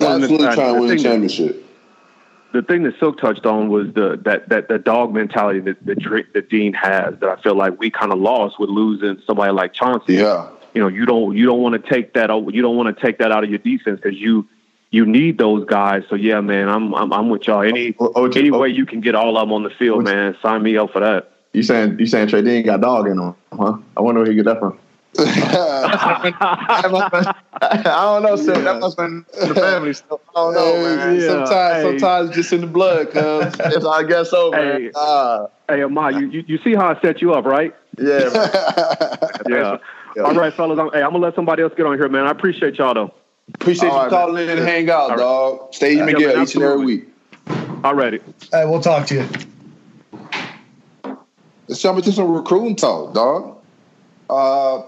[0.00, 1.62] Absolutely trying to win a championship.
[2.52, 6.24] The thing that Silkk touched on was the that that the dog mentality that that,
[6.32, 9.74] that Dean has that I feel like we kind of lost with losing somebody like
[9.74, 10.14] Chauncey.
[10.14, 13.02] Yeah, you know, you don't you don't want to take that you don't want to
[13.02, 14.46] take that out of your defense because you
[14.90, 16.02] you need those guys.
[16.10, 17.62] So yeah, man, I'm I'm, I'm with y'all.
[17.62, 20.62] Any OG, any way you can get all of them on the field, man, sign
[20.62, 21.30] me up for that.
[21.54, 23.78] You saying you saying Trey Dean got dog in him, huh?
[23.96, 24.78] I wonder where he get that from.
[25.18, 26.82] I
[27.62, 28.60] don't know, sir.
[28.60, 30.20] That must have been the family stuff.
[30.28, 31.18] I don't know, man.
[31.18, 31.26] Yeah.
[31.26, 31.82] Sometimes, hey.
[31.82, 33.58] sometimes just in the blood, cuz.
[33.86, 34.82] I guess so, man.
[34.82, 37.74] Hey, uh, hey Ahmad, you, you you see how I set you up, right?
[37.98, 38.28] Yeah.
[39.48, 39.78] yeah.
[40.16, 40.22] Yeah.
[40.22, 40.78] All right, fellas.
[40.78, 42.26] I'm, hey, I'm gonna let somebody else get on here, man.
[42.26, 43.14] I appreciate y'all though.
[43.54, 44.48] Appreciate All you right, calling man.
[44.48, 45.60] in and hang out, All dog.
[45.60, 45.74] Right.
[45.74, 47.08] Stay yeah, Miguel each and every week.
[47.84, 48.20] All righty.
[48.50, 49.28] Hey, we'll talk to you.
[51.68, 53.58] Let's jump into some recruiting talk, dog.
[54.30, 54.82] Uh,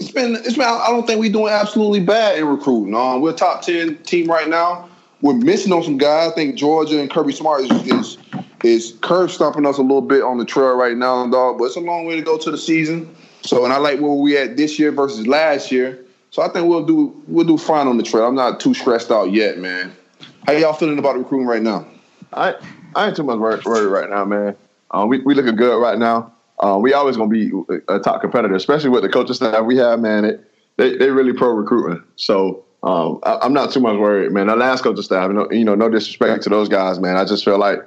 [0.00, 0.62] it's been it's been.
[0.62, 2.94] I don't think we're doing absolutely bad in recruiting.
[2.94, 4.88] Um, we're a top ten team right now.
[5.20, 6.32] We're missing on some guys.
[6.32, 8.18] I think Georgia and Kirby Smart is is,
[8.64, 11.58] is curve stomping us a little bit on the trail right now, dog.
[11.58, 13.14] But it's a long way to go to the season.
[13.42, 15.98] So, and I like where we at this year versus last year.
[16.30, 18.26] So I think we'll do we'll do fine on the trail.
[18.26, 19.92] I'm not too stressed out yet, man.
[20.46, 21.86] How y'all feeling about recruiting right now?
[22.32, 22.54] I
[22.94, 24.56] I ain't too much worried, right now, man.
[24.90, 26.32] Um, we we looking good right now.
[26.60, 27.50] Um, we always gonna be
[27.88, 30.24] a top competitor, especially with the coaching staff we have, man.
[30.24, 32.02] It, they they really pro recruiting.
[32.16, 34.46] So um, I, am not too much worried, man.
[34.46, 37.16] The last coaching staff, you know, you know, no disrespect to those guys, man.
[37.16, 37.80] I just feel like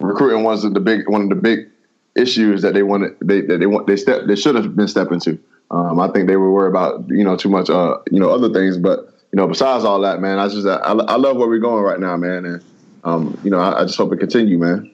[0.00, 1.68] recruiting was the big one of the big
[2.16, 5.38] issues that they wanted they they want they step they should have been stepping to.
[5.70, 8.52] Um, I think they were worried about you know too much uh, you know other
[8.52, 11.58] things, but you know besides all that, man, I just I, I love where we're
[11.58, 12.64] going right now, man, and
[13.04, 14.90] um, you know I, I, just hope it continue, man.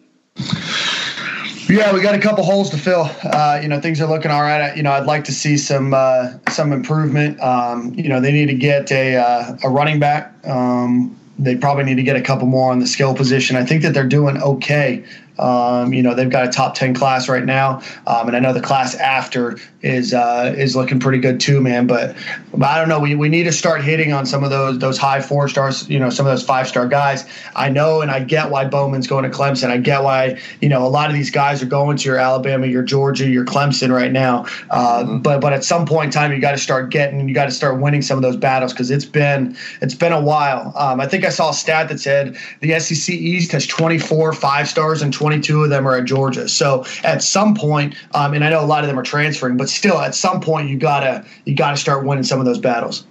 [1.68, 3.10] Yeah, we got a couple holes to fill.
[3.24, 4.76] Uh, you know, things are looking all right.
[4.76, 7.40] You know, I'd like to see some uh, some improvement.
[7.40, 10.32] Um, you know, they need to get a uh, a running back.
[10.46, 13.56] Um, they probably need to get a couple more on the skill position.
[13.56, 15.04] I think that they're doing okay.
[15.38, 18.52] Um, you know, they've got a top ten class right now, um, and I know
[18.52, 21.86] the class after is uh, is looking pretty good too, man.
[21.86, 22.16] But,
[22.52, 22.98] but I don't know.
[22.98, 25.88] We, we need to start hitting on some of those those high four stars.
[25.88, 27.24] You know, some of those five star guys.
[27.54, 29.68] I know, and I get why Bowman's going to Clemson.
[29.70, 32.66] I get why you know a lot of these guys are going to your Alabama,
[32.66, 34.46] your Georgia, your Clemson right now.
[34.70, 35.18] Uh, mm-hmm.
[35.18, 37.50] But but at some point in time, you got to start getting, you got to
[37.50, 40.72] start winning some of those battles because it's been it's been a while.
[40.76, 44.68] Um, I think I saw a stat that said the SEC East has 24 five
[44.68, 46.48] stars and 20 22 of them are at Georgia.
[46.48, 49.68] So at some point, um, and I know a lot of them are transferring, but
[49.68, 53.04] still, at some point, you gotta you gotta start winning some of those battles.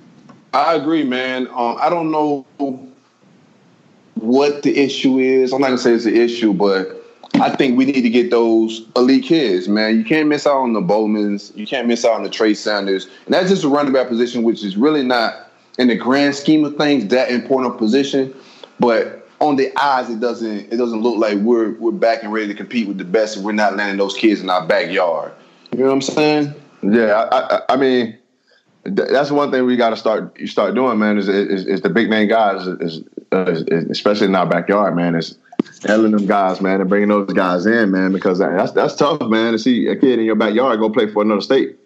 [0.53, 1.47] I agree, man.
[1.47, 2.45] Um, I don't know
[4.13, 5.51] what the issue is.
[5.51, 7.03] I'm not gonna say it's an issue, but
[7.33, 9.97] I think we need to get those elite kids, man.
[9.97, 11.51] You can't miss out on the Bowmans.
[11.53, 13.09] You can't miss out on the Trey Sanders.
[13.25, 16.63] And that's just a running back position, which is really not, in the grand scheme
[16.63, 18.33] of things, that important position.
[18.79, 22.47] But on the eyes, it doesn't it doesn't look like we're we're back and ready
[22.47, 25.31] to compete with the best, and we're not landing those kids in our backyard.
[25.71, 26.53] You know what I'm saying?
[26.81, 28.17] Yeah, I, I, I mean,
[28.83, 31.17] that's one thing we got to start you start doing, man.
[31.17, 35.15] Is is, is the big name guys, is, is, especially in our backyard, man.
[35.15, 35.37] Is
[35.85, 39.53] handling them guys, man, and bringing those guys in, man, because that's that's tough, man,
[39.53, 41.77] to see a kid in your backyard go play for another state,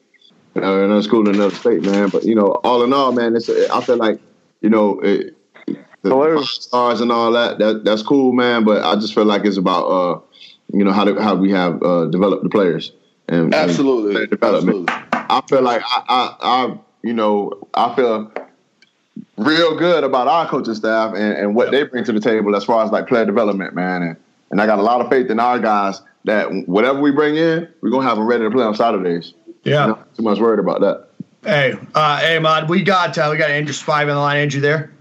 [0.55, 2.10] uh, another school in another state, man.
[2.10, 4.20] But you know, all in all, man, it's I feel like
[4.62, 4.99] you know.
[5.01, 5.36] It,
[6.02, 7.60] the stars and all that.
[7.60, 8.64] That that's cool, man.
[8.64, 10.20] But I just feel like it's about uh,
[10.74, 12.91] you know how to, how we have uh, developed the players
[13.28, 14.89] and absolutely and development.
[14.89, 15.28] Absolutely.
[15.30, 18.32] I feel like I, I, I you know I feel
[19.38, 22.64] real good about our coaching staff and, and what they bring to the table as
[22.64, 24.02] far as like player development, man.
[24.02, 24.18] And
[24.52, 27.68] and I got a lot of faith in our guys that whatever we bring in,
[27.82, 29.34] we're gonna have them ready to play on Saturdays.
[29.64, 31.08] Yeah, Not too much worried about that.
[31.43, 34.38] Hey, uh, hey, Mod, we got uh, we got Andrew Spivey on the line.
[34.38, 34.91] Andrew, there.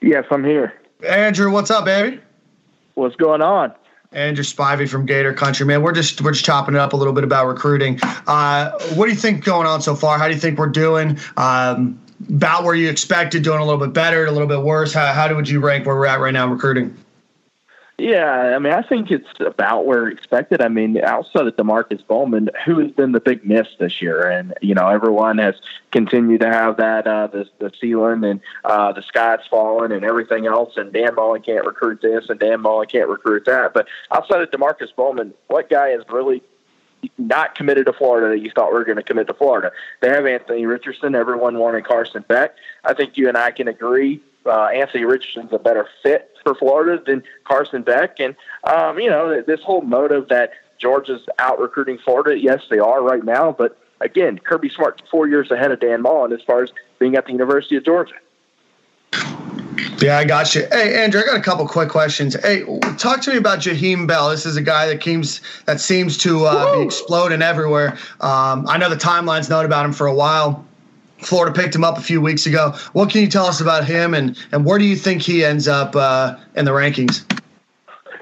[0.00, 0.74] Yes, I'm here.
[1.06, 2.20] Andrew, what's up, baby?
[2.94, 3.74] What's going on?
[4.12, 5.82] Andrew Spivey from Gator Country, man.
[5.82, 7.98] We're just we're just chopping it up a little bit about recruiting.
[8.26, 10.16] Uh, what do you think going on so far?
[10.18, 11.18] How do you think we're doing?
[11.36, 14.94] Um, about where you expected, doing a little bit better, a little bit worse.
[14.94, 16.96] How how would you rank where we're at right now in recruiting?
[17.98, 20.60] Yeah, I mean, I think it's about where expected.
[20.60, 24.52] I mean, outside of Demarcus Bowman, who has been the big miss this year, and
[24.60, 25.54] you know, everyone has
[25.92, 30.46] continued to have that uh, the the ceiling and uh, the sky's falling and everything
[30.46, 33.72] else, and Dan Mullen can't recruit this, and Dan Mullen can't recruit that.
[33.72, 36.42] But outside of Demarcus Bowman, what guy is really
[37.16, 39.72] not committed to Florida that you thought we were going to commit to Florida?
[40.02, 41.14] They have Anthony Richardson.
[41.14, 42.56] Everyone wanted Carson Beck.
[42.84, 44.20] I think you and I can agree.
[44.46, 48.20] Uh, Anthony Richardson's a better fit for Florida than Carson Beck.
[48.20, 53.02] And, um, you know, this whole motive that Georgia's out recruiting Florida, yes, they are
[53.02, 53.52] right now.
[53.52, 57.26] But again, Kirby Smart four years ahead of Dan Mullen as far as being at
[57.26, 58.14] the University of Georgia.
[59.98, 60.66] Yeah, I got you.
[60.70, 62.36] Hey, Andrew, I got a couple quick questions.
[62.42, 62.64] Hey,
[62.98, 64.28] talk to me about Jaheim Bell.
[64.28, 67.96] This is a guy that seems that seems to uh, be exploding everywhere.
[68.20, 70.65] Um, I know the timeline's known about him for a while.
[71.18, 72.74] Florida picked him up a few weeks ago.
[72.92, 75.66] What can you tell us about him, and and where do you think he ends
[75.66, 77.24] up uh, in the rankings?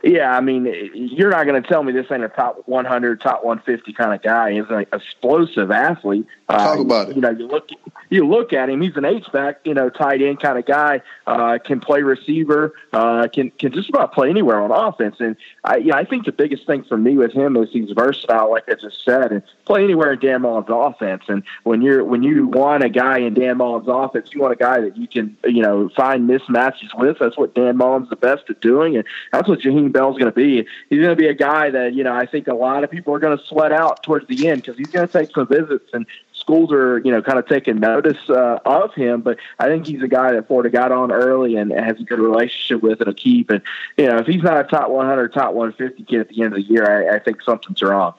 [0.05, 3.43] Yeah, I mean, you're not going to tell me this ain't a top 100, top
[3.43, 4.53] 150 kind of guy.
[4.53, 6.27] He's an explosive athlete.
[6.51, 7.17] Talk uh, about it.
[7.17, 7.71] You know, you look
[8.11, 11.01] you look at him, he's an H back, you know, tight end kind of guy.
[11.27, 12.75] Uh, can play receiver.
[12.93, 15.17] Uh, can can just about play anywhere on offense.
[15.21, 18.51] And I, yeah, I think the biggest thing for me with him is he's versatile,
[18.51, 21.25] like I just said, and play anywhere in Dan Mullen's offense.
[21.29, 24.57] And when you're when you want a guy in Dan Mullen's offense, you want a
[24.57, 27.19] guy that you can you know find mismatches with.
[27.19, 30.37] That's what Dan Mullen's the best at doing, and that's what Jaheim Bell's going to
[30.37, 30.67] be.
[30.91, 33.15] He's going to be a guy that you know I think a lot of people
[33.15, 35.89] are going to sweat out towards the end because he's going to take some visits
[35.95, 36.05] and
[36.45, 39.23] schools are, you know, kind of taking notice uh, of him.
[39.23, 42.19] But I think he's a guy that Florida got on early and has a good
[42.19, 43.51] relationship with and a keep.
[43.51, 43.63] And,
[43.97, 46.57] you know, if he's not a top 100, top 150 kid at the end of
[46.57, 48.15] the year, I, I think something's wrong.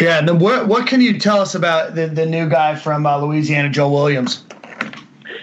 [0.00, 0.18] Yeah.
[0.18, 3.18] And then what, what can you tell us about the, the new guy from uh,
[3.18, 4.44] Louisiana, Joe Williams?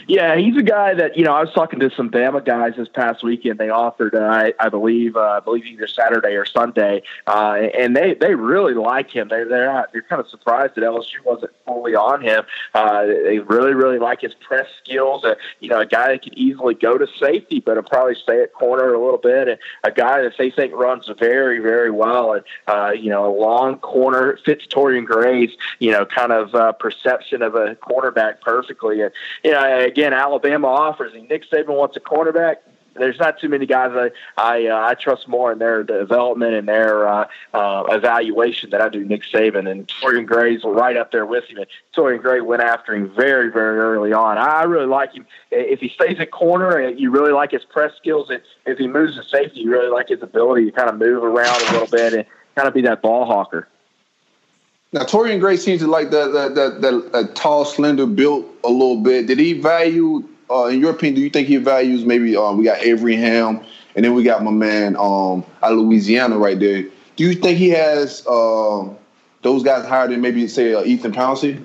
[0.07, 1.33] Yeah, he's a guy that you know.
[1.33, 3.59] I was talking to some Bama guys this past weekend.
[3.59, 7.95] They offered, uh, I, I believe, uh, I believe either Saturday or Sunday, uh, and
[7.95, 9.29] they they really like him.
[9.29, 12.43] They they're not, they're kind of surprised that LSU wasn't fully on him.
[12.73, 15.23] Uh, they really really like his press skills.
[15.23, 18.41] Uh, you know, a guy that could easily go to safety, but will probably stay
[18.43, 22.33] at corner a little bit, and a guy that they think runs very very well.
[22.33, 26.71] And uh, you know, a long corner fits Torian Gray's you know kind of uh,
[26.73, 29.01] perception of a cornerback perfectly.
[29.01, 29.11] And
[29.43, 31.13] you know again, Alabama offers.
[31.13, 32.57] And Nick Saban wants a cornerback.
[32.93, 36.67] There's not too many guys I I, uh, I trust more in their development and
[36.67, 39.69] their uh, uh, evaluation than I do Nick Saban.
[39.69, 41.57] And Torian Gray's right up there with him.
[41.57, 44.37] And Torian Gray went after him very very early on.
[44.37, 45.25] I really like him.
[45.51, 48.29] If he stays at corner, you really like his press skills.
[48.29, 51.23] And if he moves to safety, you really like his ability to kind of move
[51.23, 52.25] around a little bit and
[52.55, 53.69] kind of be that ball hawker.
[54.93, 59.01] Now, Torian Gray seems to like that that, that, that tall, slender built a little
[59.01, 59.27] bit.
[59.27, 62.65] Did he value, uh, in your opinion, do you think he values maybe um, we
[62.65, 63.63] got Avery Ham
[63.95, 66.83] and then we got my man um, out of Louisiana right there.
[67.15, 68.89] Do you think he has uh,
[69.41, 71.63] those guys higher than maybe say uh, Ethan Pouncey?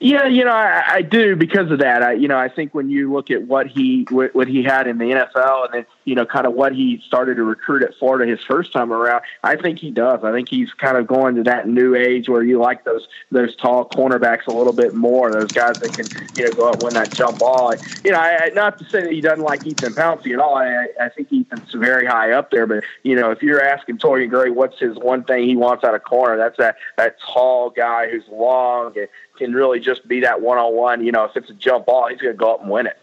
[0.00, 2.02] Yeah, you know, I, I do because of that.
[2.02, 4.88] I, you know, I think when you look at what he what, what he had
[4.88, 7.94] in the NFL, and then you know, kind of what he started to recruit at
[7.98, 10.24] Florida his first time around, I think he does.
[10.24, 13.54] I think he's kind of going to that new age where you like those those
[13.56, 15.30] tall cornerbacks a little bit more.
[15.30, 17.74] Those guys that can you know go up win that jump ball.
[18.04, 20.56] You know, I, not to say that he doesn't like Ethan Pouncey at all.
[20.56, 24.30] I, I think Ethan's very high up there, but you know, if you're asking Torian
[24.30, 28.10] Gray what's his one thing he wants out of corner, that's that that tall guy
[28.10, 31.04] who's long and can really just be that one on one.
[31.04, 32.98] You know, if it's a jump ball, he's going to go up and win it.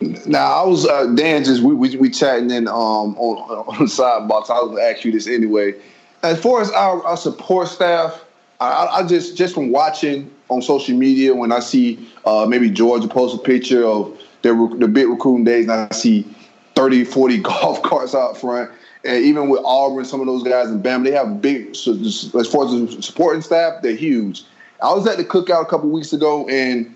[0.00, 3.84] Now I was uh, Dan just we we, we chatting in um on, on the
[3.84, 4.46] sidebar.
[4.46, 5.74] So I was gonna ask you this anyway.
[6.22, 8.24] As far as our, our support staff,
[8.60, 13.06] I, I, just just from watching on social media when I see uh, maybe Georgia
[13.06, 16.26] post a picture of their the big recruiting days, and I see
[16.74, 18.70] 30, 40 golf carts out front
[19.06, 21.76] and even with Auburn, some of those guys in Bama, they have big.
[21.76, 24.42] So as far as the supporting staff, they're huge.
[24.82, 26.94] I was at the cookout a couple weeks ago, and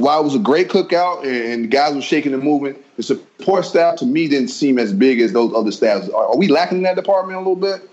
[0.00, 3.64] while it was a great cookout and the guys were shaking and moving, the support
[3.64, 6.08] staff to me didn't seem as big as those other staffs.
[6.08, 7.88] Are, are we lacking in that department a little bit?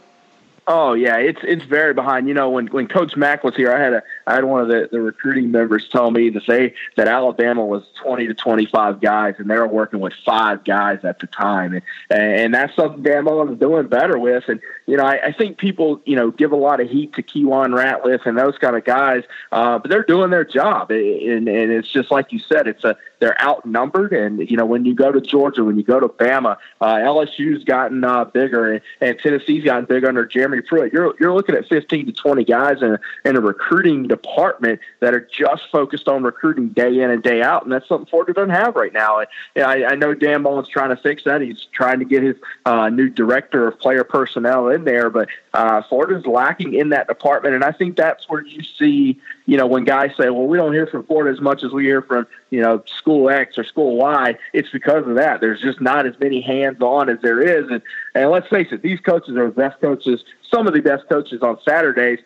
[0.68, 2.28] Oh yeah, it's it's very behind.
[2.28, 4.68] You know, when when Coach Mack was here, I had a I had one of
[4.68, 9.36] the, the recruiting members tell me to say that Alabama was 20 to 25 guys,
[9.38, 13.26] and they were working with five guys at the time, and, and that's something Dan
[13.26, 14.44] is doing better with.
[14.48, 17.24] And you know, I, I think people you know give a lot of heat to
[17.24, 21.72] Kewan Ratliff and those kind of guys, uh, but they're doing their job, and, and
[21.72, 25.12] it's just like you said, it's a they're outnumbered, and you know when you go
[25.12, 29.64] to Georgia, when you go to Bama, uh, LSU's gotten uh, bigger, and, and Tennessee's
[29.64, 30.94] gotten bigger under Jeremy Pruitt.
[30.94, 35.28] You're you're looking at 15 to 20 guys in, in a recruiting department that are
[35.32, 38.76] just focused on recruiting day in and day out, and that's something Florida doesn't have
[38.76, 39.20] right now.
[39.20, 39.28] And
[39.64, 41.42] I, I know Dan Mullen's trying to fix that.
[41.42, 45.82] He's trying to get his uh, new director of player personnel in there, but uh,
[45.84, 49.84] Florida's lacking in that department, and I think that's where you see, you know, when
[49.84, 52.62] guys say, "Well, we don't hear from Florida as much as we hear from, you
[52.62, 55.42] know, school X or school Y," it's because of that.
[55.42, 57.82] There's just not as many hands on as there is, and
[58.16, 61.42] and let's face it, these coaches are the best coaches, some of the best coaches
[61.42, 62.20] on Saturdays,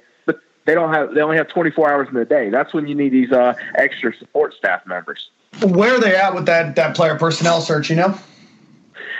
[0.66, 2.50] they don't have they only have 24 hours in the day.
[2.50, 5.30] That's when you need these uh, extra support staff members.
[5.64, 7.90] Where are they at with that that player personnel search?
[7.90, 8.18] You know.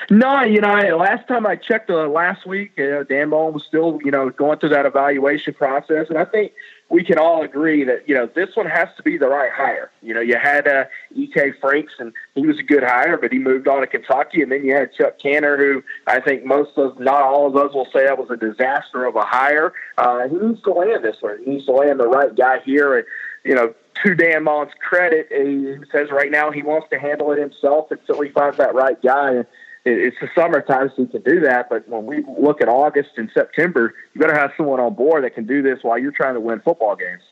[0.10, 3.98] No, you know, last time I checked uh, last week, uh, Dan Mullen was still,
[4.04, 6.52] you know, going through that evaluation process, and I think
[6.92, 9.90] we can all agree that you know this one has to be the right hire.
[10.02, 10.86] You know, you had uh,
[11.16, 11.54] E.K.
[11.62, 14.66] Franks, and he was a good hire, but he moved on to Kentucky, and then
[14.66, 18.06] you had Chuck Canner, who I think most of, not all of us, will say
[18.06, 19.72] that was a disaster of a hire.
[19.98, 21.40] Uh, he needs to land this one.
[21.46, 23.08] He needs to land the right guy here, and
[23.46, 23.74] you know,
[24.04, 28.22] to Dan Mullen's credit, he says right now he wants to handle it himself until
[28.22, 29.32] he finds that right guy.
[29.32, 29.46] And
[29.86, 31.70] it's the summertime, so you can do that.
[31.70, 35.34] But when we look at August and September, you better have someone on board that
[35.34, 37.24] can do this while you're trying to win football games.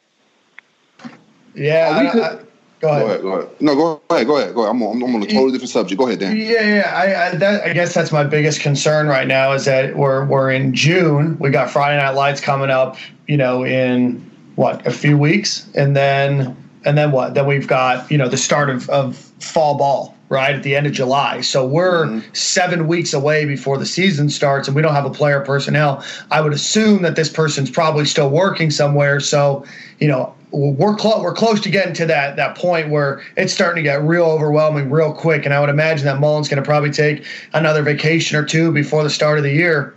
[1.53, 1.91] Yeah.
[1.93, 2.47] I, I, go, ahead.
[2.79, 3.21] go ahead.
[3.21, 3.61] Go ahead.
[3.61, 4.27] No, go ahead.
[4.27, 4.55] Go ahead.
[4.55, 4.71] Go ahead.
[4.71, 5.99] I'm on, I'm on a totally different subject.
[5.99, 6.37] Go ahead, Dan.
[6.37, 6.93] Yeah, yeah.
[6.95, 10.49] I, I, that, I guess that's my biggest concern right now is that we're we're
[10.49, 11.37] in June.
[11.37, 12.97] We got Friday Night Lights coming up.
[13.27, 14.19] You know, in
[14.55, 17.35] what a few weeks, and then and then what?
[17.35, 20.86] Then we've got you know the start of, of fall ball right at the end
[20.88, 21.41] of July.
[21.41, 22.34] So we're mm-hmm.
[22.34, 26.03] seven weeks away before the season starts, and we don't have a player personnel.
[26.32, 29.19] I would assume that this person's probably still working somewhere.
[29.19, 29.65] So
[29.99, 33.84] you know we're close we're close to getting to that that point where it's starting
[33.84, 35.45] to get real overwhelming real quick.
[35.45, 39.03] And I would imagine that Mullen's going to probably take another vacation or two before
[39.03, 39.95] the start of the year.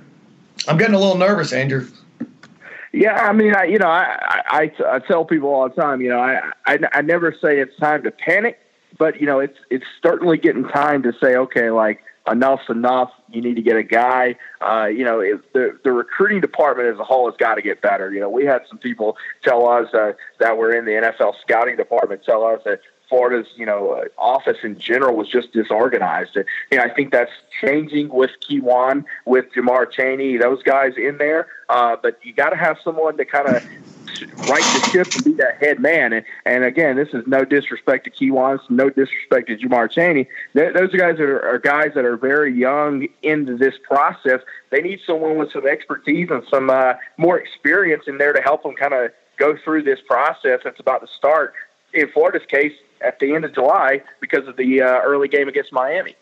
[0.69, 1.89] I'm getting a little nervous, Andrew.
[2.93, 6.11] Yeah, I mean, I you know, I, I I tell people all the time, you
[6.11, 8.61] know, I, I I never say it's time to panic,
[8.99, 13.11] but you know, it's it's certainly getting time to say, okay, like enough's enough.
[13.31, 14.37] You need to get a guy.
[14.61, 17.81] Uh, you know, it, the the recruiting department as a whole has got to get
[17.81, 18.13] better.
[18.13, 21.77] You know, we had some people tell us uh, that were in the NFL scouting
[21.77, 22.81] department tell us that
[23.13, 26.35] Florida's, you know, uh, office in general was just disorganized.
[26.35, 27.31] And, you know, I think that's
[27.61, 31.47] changing with Kewan, with Jamar Chaney, those guys in there.
[31.69, 33.63] Uh, but you got to have someone to kind of
[34.37, 36.13] right the ship and be that head man.
[36.13, 40.29] And, and again, this is no disrespect to Kewan, no disrespect to Jamar Chaney.
[40.55, 44.41] those guys are, are guys that are very young into this process.
[44.71, 48.63] They need someone with some expertise and some uh, more experience in there to help
[48.63, 51.55] them kind of go through this process that's about to start.
[51.95, 55.73] In Florida's case, at the end of July because of the uh, early game against
[55.73, 56.15] Miami.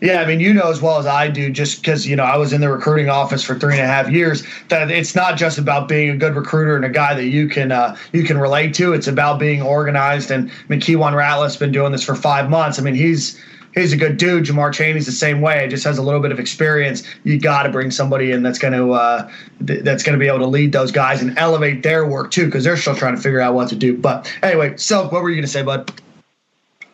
[0.00, 2.36] Yeah, I mean, you know as well as I do, just because you know I
[2.36, 5.58] was in the recruiting office for three and a half years, that it's not just
[5.58, 8.72] about being a good recruiter and a guy that you can uh, you can relate
[8.74, 8.92] to.
[8.92, 10.30] It's about being organized.
[10.30, 12.78] And I mean, Kewan Ratliff's been doing this for five months.
[12.78, 13.38] I mean, he's
[13.74, 14.44] he's a good dude.
[14.44, 15.68] Jamar Chaney's the same way.
[15.68, 17.02] Just has a little bit of experience.
[17.24, 19.30] You got to bring somebody in that's going to uh,
[19.66, 22.46] th- that's going to be able to lead those guys and elevate their work too,
[22.46, 23.96] because they're still trying to figure out what to do.
[23.96, 25.92] But anyway, so what were you going to say, bud?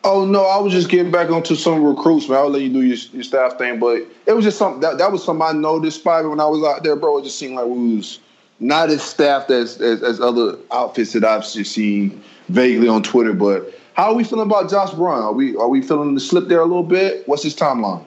[0.09, 2.37] Oh no, I was just getting back onto some recruits, man.
[2.37, 5.11] I'll let you do your, your staff thing, but it was just something that, that
[5.11, 7.17] was something I noticed probably when I was out there, bro.
[7.17, 8.19] It just seemed like we was
[8.61, 13.33] not as staffed as as, as other outfits that I've just seen vaguely on Twitter,
[13.33, 15.21] but how are we feeling about Josh Braun?
[15.21, 17.27] Are we are we feeling the slip there a little bit?
[17.27, 18.05] What's his timeline?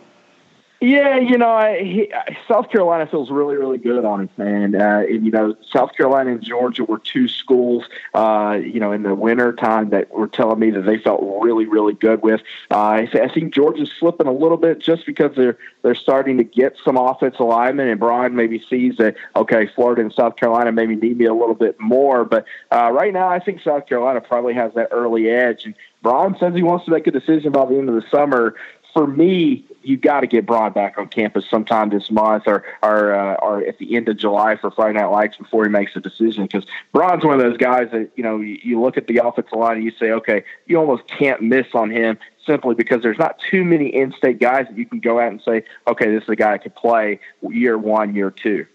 [0.83, 2.13] Yeah, you know, I, he,
[2.49, 6.31] South Carolina feels really, really good on him, and, uh, and you know, South Carolina
[6.31, 10.59] and Georgia were two schools, uh, you know, in the winter time that were telling
[10.59, 12.41] me that they felt really, really good with.
[12.71, 16.77] Uh, I, think Georgia's slipping a little bit just because they're they're starting to get
[16.83, 21.19] some offensive alignment, and Braun maybe sees that okay, Florida and South Carolina maybe need
[21.19, 24.73] me a little bit more, but uh, right now I think South Carolina probably has
[24.77, 27.91] that early edge, and Braun says he wants to make a decision by the end
[27.91, 28.55] of the summer.
[28.95, 33.15] For me, you got to get Braun back on campus sometime this month or or,
[33.15, 36.01] uh, or at the end of July for Friday Night Lights before he makes a
[36.01, 36.45] decision.
[36.45, 39.53] Because Braun's one of those guys that you know you, you look at the offensive
[39.53, 43.39] line and you say, okay, you almost can't miss on him simply because there's not
[43.51, 46.37] too many in-state guys that you can go out and say, okay, this is a
[46.37, 48.67] guy that could play year one, year two.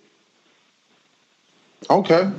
[1.90, 2.32] Okay.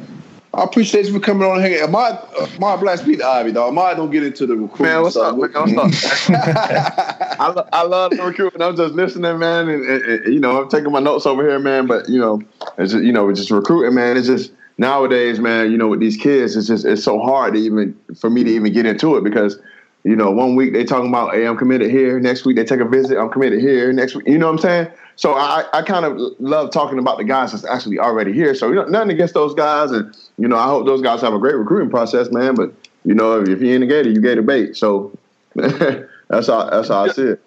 [0.56, 1.90] I appreciate you for coming on hanging.
[1.90, 2.18] My
[2.58, 3.74] my Black Spivey dog.
[3.74, 4.86] My don't get into the recruiting.
[4.86, 5.36] Man, what's up?
[5.36, 6.30] Man, what's up?
[7.38, 8.62] I, lo- I love the recruiting.
[8.62, 11.58] I'm just listening, man, and, and- and, you know I'm taking my notes over here,
[11.58, 11.86] man.
[11.86, 12.40] But you know,
[12.78, 14.16] it's just, you know it's just recruiting, man.
[14.16, 15.70] It's just nowadays, man.
[15.70, 18.50] You know, with these kids, it's just it's so hard to even for me to
[18.50, 19.58] even get into it because
[20.06, 22.20] you know one week they talking about, hey, I'm committed here.
[22.20, 23.92] Next week they take a visit, I'm committed here.
[23.92, 24.88] Next week, you know what I'm saying?
[25.16, 28.54] So I, I kind of love talking about the guys that's actually already here.
[28.54, 31.34] So you know, nothing against those guys, and you know I hope those guys have
[31.34, 32.54] a great recruiting process, man.
[32.54, 32.72] But
[33.04, 34.76] you know, if you ain't a gator, you gator bait.
[34.76, 35.12] So
[35.56, 37.42] that's how that's how I see it.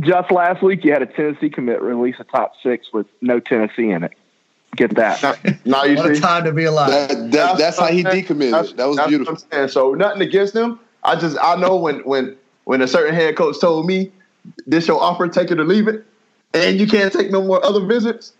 [0.00, 3.90] Just last week, you had a Tennessee commit release a top six with no Tennessee
[3.90, 4.12] in it.
[4.76, 5.22] Get that.
[5.22, 6.90] Now, now you What a see, time to be alive.
[6.90, 8.24] That, that, that's how he what I'm saying.
[8.24, 8.76] decommitted.
[8.76, 9.34] That was that's beautiful.
[9.34, 9.68] What I'm saying.
[9.68, 10.80] So nothing against him.
[11.02, 14.12] I just I know when when when a certain head coach told me
[14.66, 16.04] this your offer, take it or leave it,
[16.54, 18.32] and you can't take no more other visits.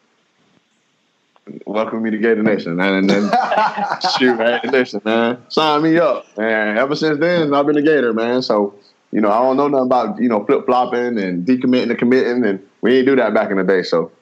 [1.65, 2.93] Welcome me to Gator Nation, man.
[2.93, 3.23] And then
[4.19, 6.77] shoot, man, listen, man, sign me up, man.
[6.77, 8.43] Ever since then, I've been a Gator, man.
[8.43, 8.75] So
[9.13, 12.45] you know, I don't know nothing about you know flip flopping and decommitting and committing,
[12.45, 13.83] and we didn't do that back in the day.
[13.83, 14.13] So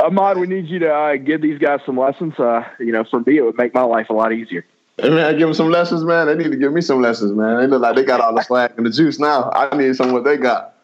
[0.00, 2.38] Ahmad, we need you to uh, give these guys some lessons.
[2.38, 4.64] Uh, you know, for me, it would make my life a lot easier.
[5.00, 6.26] Hey man, give them some lessons, man.
[6.26, 7.58] They need to give me some lessons, man.
[7.58, 9.50] They look like they got all the swag and the juice now.
[9.52, 10.74] I need some of what they got.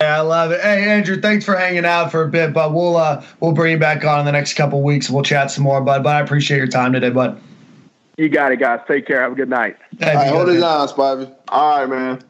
[0.00, 0.60] Yeah, I love it.
[0.60, 3.78] Hey, Andrew, thanks for hanging out for a bit, but we'll uh, we'll bring you
[3.78, 5.08] back on in the next couple weeks.
[5.08, 6.02] We'll chat some more, bud.
[6.02, 7.40] But I appreciate your time today, bud.
[8.16, 8.80] You got it, guys.
[8.88, 9.22] Take care.
[9.22, 9.76] Have a good night.
[10.00, 10.60] Hey, All right, hold it man.
[10.62, 11.32] down, Spivey.
[11.50, 12.24] all right, man.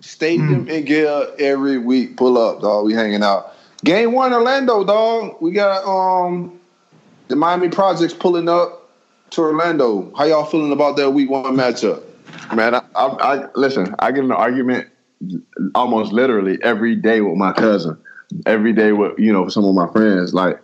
[0.00, 2.16] Stadium and Gale every week.
[2.16, 2.86] Pull up, dog.
[2.86, 3.54] We hanging out.
[3.84, 5.40] Game one, Orlando, dog.
[5.40, 6.58] We got um
[7.32, 8.90] the Miami Projects pulling up
[9.30, 10.12] to Orlando.
[10.14, 12.02] How y'all feeling about that week one matchup?
[12.54, 13.94] Man, I, I, I listen.
[14.00, 14.90] I get in an argument
[15.74, 17.98] almost literally every day with my cousin.
[18.44, 20.34] Every day with you know some of my friends.
[20.34, 20.60] Like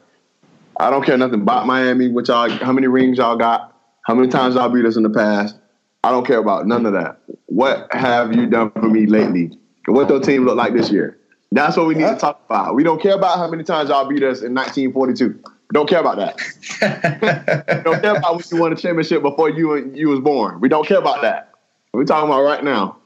[0.78, 2.08] I don't care nothing about Miami.
[2.08, 2.50] What y'all?
[2.50, 3.74] How many rings y'all got?
[4.02, 5.56] How many times y'all beat us in the past?
[6.04, 7.18] I don't care about none of that.
[7.46, 9.58] What have you done for me lately?
[9.86, 11.18] What your team look like this year?
[11.50, 12.74] That's what we need to talk about.
[12.74, 15.42] We don't care about how many times y'all beat us in 1942.
[15.72, 16.38] Don't care about that.
[17.84, 20.60] don't care about when you won a championship before you you was born.
[20.60, 21.52] We don't care about that.
[21.92, 22.96] We're talking about right now.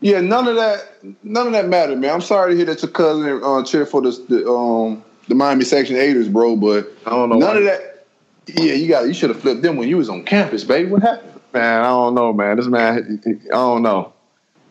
[0.00, 1.04] Yeah, none of that.
[1.22, 2.14] None of that mattered, man.
[2.14, 5.64] I'm sorry to hear that your cousin uh, cheered for the, the um the Miami
[5.64, 6.56] Section Eighters, bro.
[6.56, 7.36] But I don't know.
[7.36, 7.58] none why.
[7.58, 8.06] of that.
[8.46, 9.06] Yeah, you got.
[9.06, 10.90] You should have flipped them when you was on campus, baby.
[10.90, 11.40] What happened?
[11.52, 12.56] Man, I don't know, man.
[12.56, 14.12] This man, I don't know.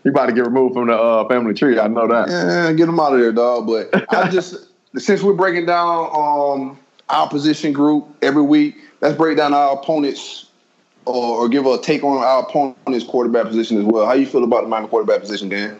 [0.03, 1.79] He about to get removed from the uh, family tree.
[1.79, 2.29] I know that.
[2.29, 3.67] Yeah, get them out of there, dog.
[3.67, 4.67] But I just
[4.97, 6.79] since we're breaking down um
[7.09, 10.47] our position group every week, let's break down our opponents
[11.05, 14.05] or, or give a take on our opponent's quarterback position as well.
[14.05, 15.77] How you feel about the Miami quarterback position, Dan?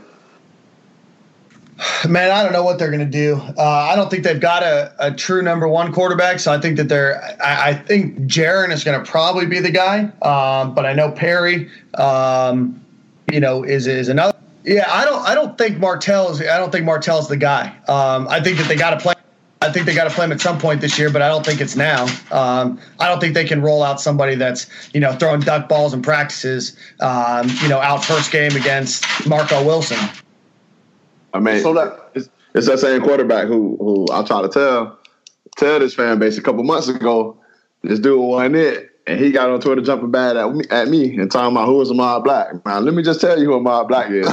[2.08, 3.36] Man, I don't know what they're going to do.
[3.58, 6.40] Uh, I don't think they've got a, a true number one quarterback.
[6.40, 7.22] So I think that they're.
[7.44, 10.04] I, I think Jarren is going to probably be the guy.
[10.22, 12.82] Um, but I know Perry, um,
[13.32, 14.38] you know, is is another.
[14.64, 15.22] Yeah, I don't.
[15.28, 16.42] I don't think Martell is.
[16.42, 17.76] I don't think Martell's the guy.
[17.88, 19.15] Um, I think that they got to play.
[19.66, 21.46] I think they got to play him at some point this year, but I don't
[21.46, 22.04] think it's now.
[22.32, 25.94] Um, I don't think they can roll out somebody that's you know throwing duck balls
[25.94, 26.78] in practices.
[27.00, 29.98] Um, you know, out first game against Marco Wilson.
[31.34, 34.98] I mean, So that- it's, it's that same quarterback who who I try to tell
[35.58, 37.38] tell this fan base a couple months ago.
[37.84, 41.18] This dude wasn't it, and he got on Twitter jumping bad at me, at me
[41.18, 42.66] and talking about who is Ahmad Black.
[42.66, 44.28] Man, let me just tell you who Ahmad Black is.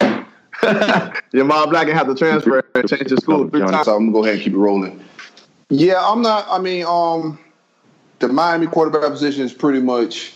[1.32, 3.88] Your Ahmad Black can have to transfer and change his school three So times.
[3.88, 5.02] I'm gonna go ahead and keep it rolling.
[5.70, 6.46] Yeah, I'm not.
[6.48, 7.38] I mean, um,
[8.18, 10.34] the Miami quarterback position is pretty much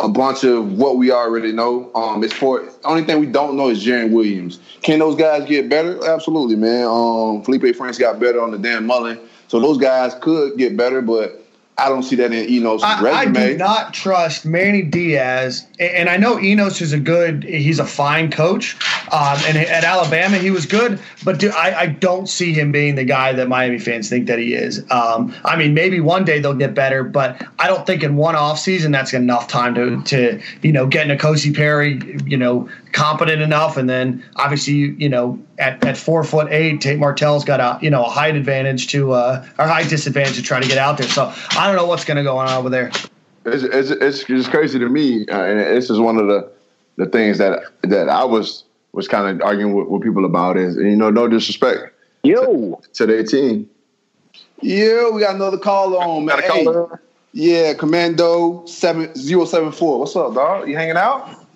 [0.00, 1.92] a bunch of what we already know.
[1.94, 4.58] Um, it's for only thing we don't know is Jarren Williams.
[4.82, 6.04] Can those guys get better?
[6.08, 6.86] Absolutely, man.
[6.86, 11.00] Um, Felipe Franks got better on the Dan Mullen, so those guys could get better,
[11.02, 11.41] but
[11.78, 16.18] I don't see that in Enos' I, I do not trust Manny Diaz, and I
[16.18, 18.76] know Enos is a good, he's a fine coach,
[19.10, 22.94] um, and at Alabama he was good, but do, I, I don't see him being
[22.94, 24.84] the guy that Miami fans think that he is.
[24.90, 28.36] Um, I mean, maybe one day they'll get better, but I don't think in one
[28.36, 33.42] off season that's enough time to to you know get N'Kosi Perry, you know, competent
[33.42, 37.60] enough, and then obviously you, you know at, at four foot eight, Tate Martell's got
[37.60, 40.78] a you know a height advantage to uh, or height disadvantage to try to get
[40.78, 41.08] out there.
[41.08, 42.90] So I don't know what's going to go on over there.
[43.44, 46.50] it's, it's, it's just crazy to me, uh, and this is one of the
[46.96, 50.76] the things that that I was was kind of arguing with, with people about is
[50.76, 53.68] you know no disrespect Yo, to their team.
[54.60, 56.38] yeah, we got another call on, man.
[56.38, 56.88] Got a caller?
[56.88, 56.98] Hey,
[57.34, 59.98] yeah, Commando seven zero seven four.
[59.98, 60.68] What's up, dog?
[60.68, 61.46] You hanging out?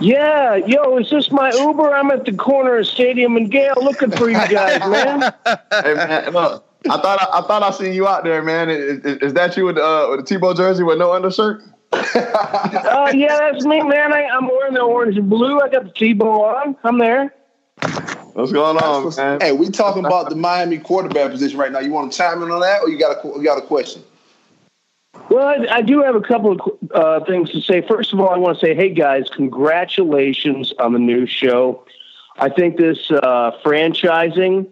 [0.00, 1.94] Yeah, yo, is this my Uber?
[1.94, 5.32] I'm at the corner of Stadium and Gale looking for you guys, man.
[5.70, 8.68] hey man, look, I thought I, I, thought I seen you out there, man.
[8.68, 11.62] Is, is, is that you with, uh, with the Tebow jersey with no undershirt?
[11.92, 14.12] uh, yeah, that's me, man.
[14.12, 15.60] I, am wearing the orange and blue.
[15.60, 16.76] I got the Tebow on.
[16.84, 17.34] I'm there.
[18.34, 19.40] What's going on, man?
[19.40, 21.78] Hey, we talking about the Miami quarterback position right now.
[21.78, 24.02] You want to chime in on that, or you got a you got a question?
[25.28, 27.82] Well, I, I do have a couple of uh, things to say.
[27.86, 31.84] First of all, I want to say, hey guys, congratulations on the new show.
[32.38, 34.68] I think this uh, franchising,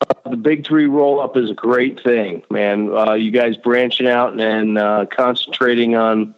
[0.00, 2.96] uh, the Big Three roll up is a great thing, man.
[2.96, 6.34] Uh, you guys branching out and uh, concentrating on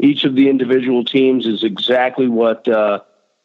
[0.00, 3.00] each of the individual teams is exactly what uh,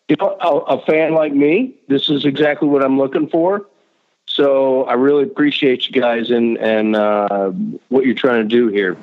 [0.09, 0.37] you know.
[0.41, 3.67] A, a, fan like me, this is exactly what I'm looking for.
[4.25, 6.95] So I really appreciate you guys and and
[7.87, 8.97] what you're trying to do here.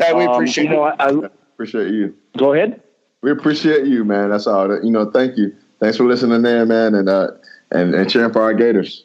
[0.00, 0.78] Hey, we um, appreciate um, you.
[0.78, 2.16] Know, I, I, appreciate you.
[2.36, 2.82] Go ahead.
[3.22, 4.30] We appreciate you, man.
[4.30, 4.82] That's all.
[4.82, 5.54] You know, thank you.
[5.78, 7.32] Thanks for listening there, man, and uh,
[7.70, 9.04] and and cheering for our Gators.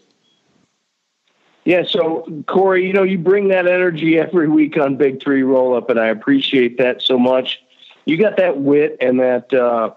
[1.65, 5.75] Yeah, so Corey, you know, you bring that energy every week on Big Three Roll
[5.75, 7.61] Up, and I appreciate that so much.
[8.05, 9.91] You got that wit and that uh,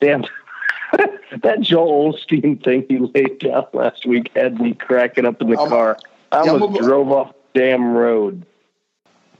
[0.00, 0.24] damn
[1.42, 5.56] that Joel Osteen thing you laid down last week had me cracking up in the
[5.56, 5.98] car.
[6.32, 8.46] I almost drove off the damn road.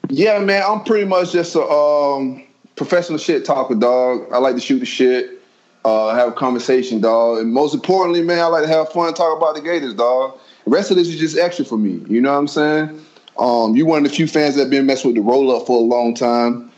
[0.08, 2.42] Yeah, man, I'm pretty much just a um,
[2.76, 4.26] professional shit talker, dog.
[4.32, 5.40] I like to shoot the shit,
[5.84, 9.36] uh, have a conversation, dog, and most importantly, man, I like to have fun, talk
[9.36, 10.38] about the Gators, dog.
[10.64, 12.04] The rest of this is just extra for me.
[12.08, 13.04] You know what I'm saying?
[13.38, 15.78] Um, you one of the few fans that been messing with the roll up for
[15.78, 16.70] a long time.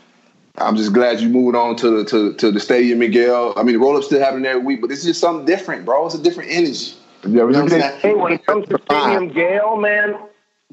[0.57, 3.53] I'm just glad you moved on to the to, to the stadium, Miguel.
[3.57, 5.83] I mean, the roll up still happening every week, but this is just something different,
[5.83, 6.05] bro.
[6.05, 6.93] It's a different energy.
[7.25, 10.15] Yeah, you know hey, when it comes to Stadium Gale, man,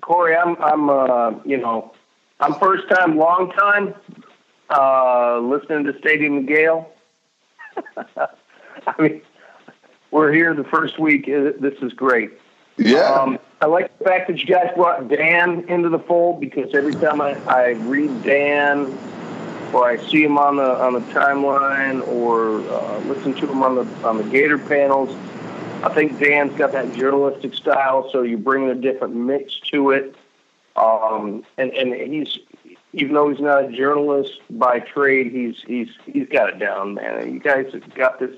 [0.02, 1.92] Corey, I'm I'm uh, you know
[2.40, 3.94] I'm first time, long time
[4.70, 6.90] uh, listening to Stadium Gale.
[8.16, 8.28] I
[8.98, 9.20] mean,
[10.10, 11.26] we're here the first week.
[11.26, 12.32] This is great.
[12.78, 13.12] Yeah.
[13.12, 16.94] Um, I like the fact that you guys brought Dan into the fold because every
[16.94, 18.86] time I, I read Dan
[19.74, 23.74] or I see him on the on the timeline or uh, listen to him on
[23.74, 25.14] the on the Gator panels,
[25.84, 28.10] I think Dan's got that journalistic style.
[28.10, 30.16] So you bring a different mix to it.
[30.76, 32.38] Um, and and he's
[32.92, 37.32] even though he's not a journalist by trade, he's he's he's got it down, man.
[37.32, 38.34] You guys have got this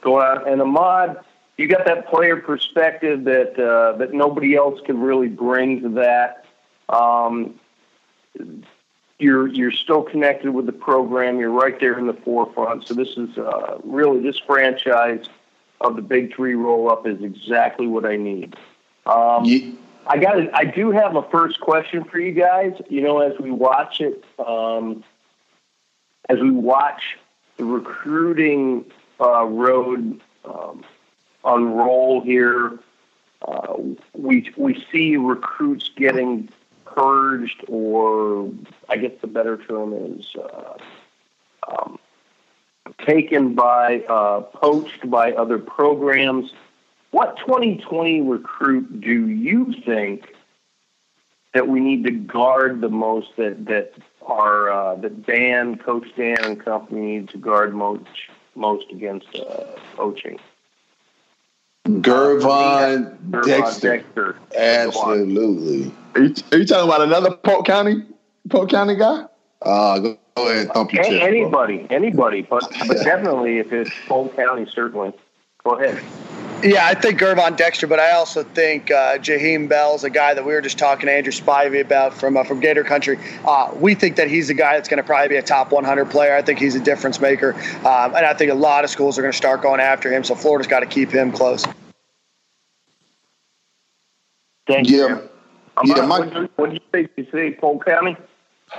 [0.00, 0.48] going on.
[0.48, 1.20] And Ahmad,
[1.56, 6.44] you got that player perspective that uh, that nobody else can really bring to that.
[6.88, 7.54] Um,
[9.18, 11.38] you're you're still connected with the program.
[11.38, 12.86] You're right there in the forefront.
[12.86, 15.26] So this is uh, really this franchise
[15.80, 18.56] of the Big Three roll up is exactly what I need.
[19.06, 19.70] Um, yeah.
[20.08, 20.54] I got.
[20.54, 22.72] I do have a first question for you guys.
[22.88, 25.04] You know, as we watch it, um,
[26.28, 27.18] as we watch
[27.58, 28.86] the recruiting
[29.20, 30.84] uh, road um,
[31.44, 32.78] unroll here,
[33.46, 33.74] uh,
[34.14, 36.48] we we see recruits getting
[36.86, 38.50] purged, or
[38.88, 40.78] I guess the better term is uh,
[41.68, 41.98] um,
[43.06, 46.52] taken by, uh, poached by other programs.
[47.10, 50.34] What 2020 recruit do you think
[51.54, 53.28] that we need to guard the most?
[53.36, 53.92] That that
[54.26, 58.04] are uh, that Dan, Coach Dan, and company need to guard most
[58.54, 59.64] most against uh,
[59.96, 60.38] poaching.
[61.88, 63.96] Gervon, uh, Dexter.
[63.96, 64.36] Dexter.
[64.56, 65.90] Absolutely.
[66.14, 68.02] Are you, are you, talking about another Polk County,
[68.50, 69.24] Polk County guy?
[69.62, 71.96] Uh, go, go ahead, thump your chest, Anybody, bro.
[71.96, 75.12] anybody, but but definitely if it's Polk County, certainly.
[75.64, 76.02] Go ahead.
[76.62, 80.44] Yeah, I think Gervon Dexter, but I also think uh, Jaheim Bell's a guy that
[80.44, 83.16] we were just talking to Andrew Spivey about from uh, from Gator Country.
[83.44, 86.10] Uh, we think that he's a guy that's going to probably be a top 100
[86.10, 86.34] player.
[86.34, 87.54] I think he's a difference maker,
[87.86, 90.24] um, and I think a lot of schools are going to start going after him.
[90.24, 91.64] So Florida's got to keep him close.
[94.66, 95.06] Thank you.
[95.06, 95.20] Yeah,
[95.84, 97.10] yeah my, what do you think?
[97.16, 98.16] You say Polk County?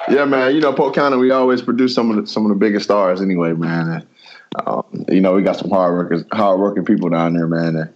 [0.10, 0.54] Yeah, man.
[0.54, 3.22] You know, Polk County, we always produce some of the, some of the biggest stars
[3.22, 4.06] anyway, man.
[4.56, 7.76] Um, you know, we got some hard workers, hard working people down there, man.
[7.76, 7.94] And,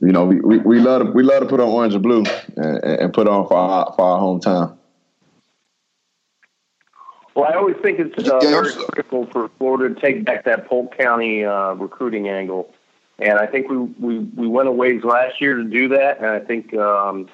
[0.00, 2.24] you know, we, we, we love to we love to put on orange and blue
[2.56, 4.76] and, and put on for our for our hometown.
[7.34, 10.96] Well, I always think it's uh, very critical for Florida to take back that Polk
[10.96, 12.72] County uh, recruiting angle,
[13.18, 16.26] and I think we, we we went a ways last year to do that, and
[16.26, 17.28] I think um,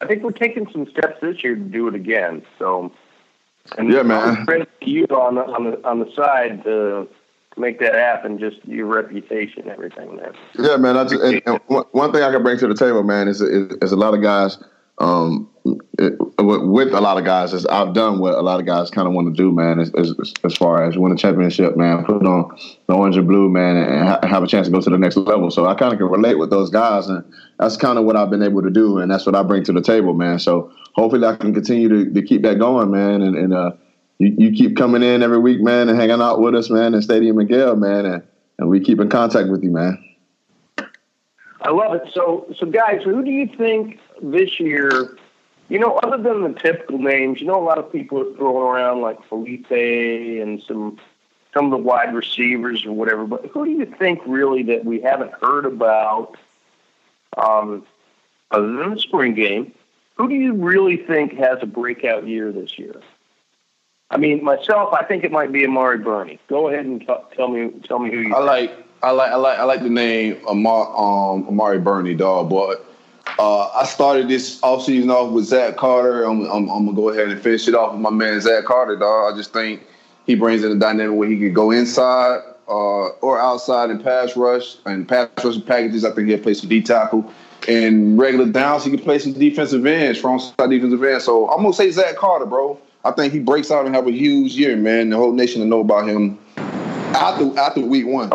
[0.00, 2.42] I think we're taking some steps this year to do it again.
[2.58, 2.92] So,
[3.78, 7.08] and yeah, man, credit to you on the on the on the side to
[7.56, 10.32] make that happen, just your reputation, everything there.
[10.58, 10.94] Yeah, man.
[10.94, 13.92] That's, and, and one thing I can bring to the table, man, is, is, is
[13.92, 14.58] a lot of guys,
[14.98, 15.48] um,
[15.98, 19.08] it, with a lot of guys, is I've done what a lot of guys kind
[19.08, 19.80] of want to do, man.
[19.80, 20.14] As, as,
[20.44, 22.56] as, far as win a championship, man, put on
[22.86, 25.16] the orange and blue, man, and ha- have a chance to go to the next
[25.16, 25.50] level.
[25.50, 27.24] So I kind of can relate with those guys, and
[27.58, 29.72] that's kind of what I've been able to do, and that's what I bring to
[29.72, 30.38] the table, man.
[30.38, 33.72] So hopefully I can continue to, to keep that going, man, and, and uh,
[34.18, 37.02] you, you keep coming in every week, man, and hanging out with us, man, in
[37.02, 38.22] Stadium and Gale, man, and,
[38.58, 40.02] and we keep in contact with you, man.
[41.62, 42.10] I love it.
[42.12, 45.16] So, so guys, who do you think this year?
[45.68, 48.62] You know, other than the typical names, you know, a lot of people are throwing
[48.62, 50.98] around like Felipe and some
[51.52, 53.26] some of the wide receivers or whatever.
[53.26, 56.36] But who do you think really that we haven't heard about,
[57.36, 57.84] um,
[58.50, 59.72] other than the spring game?
[60.16, 63.00] Who do you really think has a breakout year this year?
[64.10, 66.38] I mean, myself, I think it might be Amari Burney.
[66.48, 68.34] Go ahead and t- tell me tell me who you.
[68.34, 68.72] I like
[69.02, 72.48] I like I like I like the name Amar, um, Amari Burney, dog.
[72.48, 72.86] But
[73.38, 76.24] uh, I started this offseason off with Zach Carter.
[76.24, 78.96] I'm, I'm, I'm, gonna go ahead and finish it off with my man Zach Carter,
[78.96, 79.34] dog.
[79.34, 79.82] I just think
[80.24, 84.36] he brings in a dynamic where he can go inside uh, or outside and pass
[84.36, 86.04] rush and pass rush packages.
[86.04, 87.30] I think he'll play some D tackle.
[87.68, 91.24] And regular downs, he can play some defensive ends, strong side defensive ends.
[91.24, 92.80] So I'm gonna say Zach Carter, bro.
[93.06, 95.10] I think he breaks out and have a huge year, man.
[95.10, 98.32] The whole nation will know about him after after week one.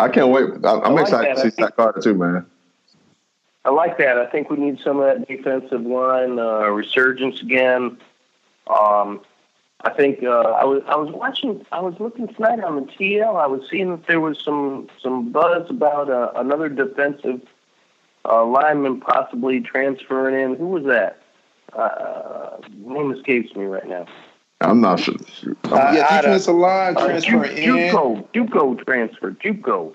[0.00, 0.46] I can't wait.
[0.64, 1.42] I'm like excited that.
[1.44, 2.44] to see Zach Carter too, man.
[3.64, 4.18] I like that.
[4.18, 7.98] I think we need some of that defensive line uh, resurgence again.
[8.66, 9.20] Um,
[9.82, 11.64] I think uh, I was I was watching.
[11.70, 13.36] I was looking tonight on the TL.
[13.36, 17.42] I was seeing that there was some some buzz about uh, another defensive
[18.24, 20.56] uh, lineman possibly transferring in.
[20.56, 21.17] Who was that?
[21.72, 24.06] Uh, name escapes me right now.
[24.60, 25.14] I'm not sure.
[25.64, 27.64] Uh, yeah, defensive line uh, transferring in.
[27.64, 29.94] Juco, Juco transfer, Juco.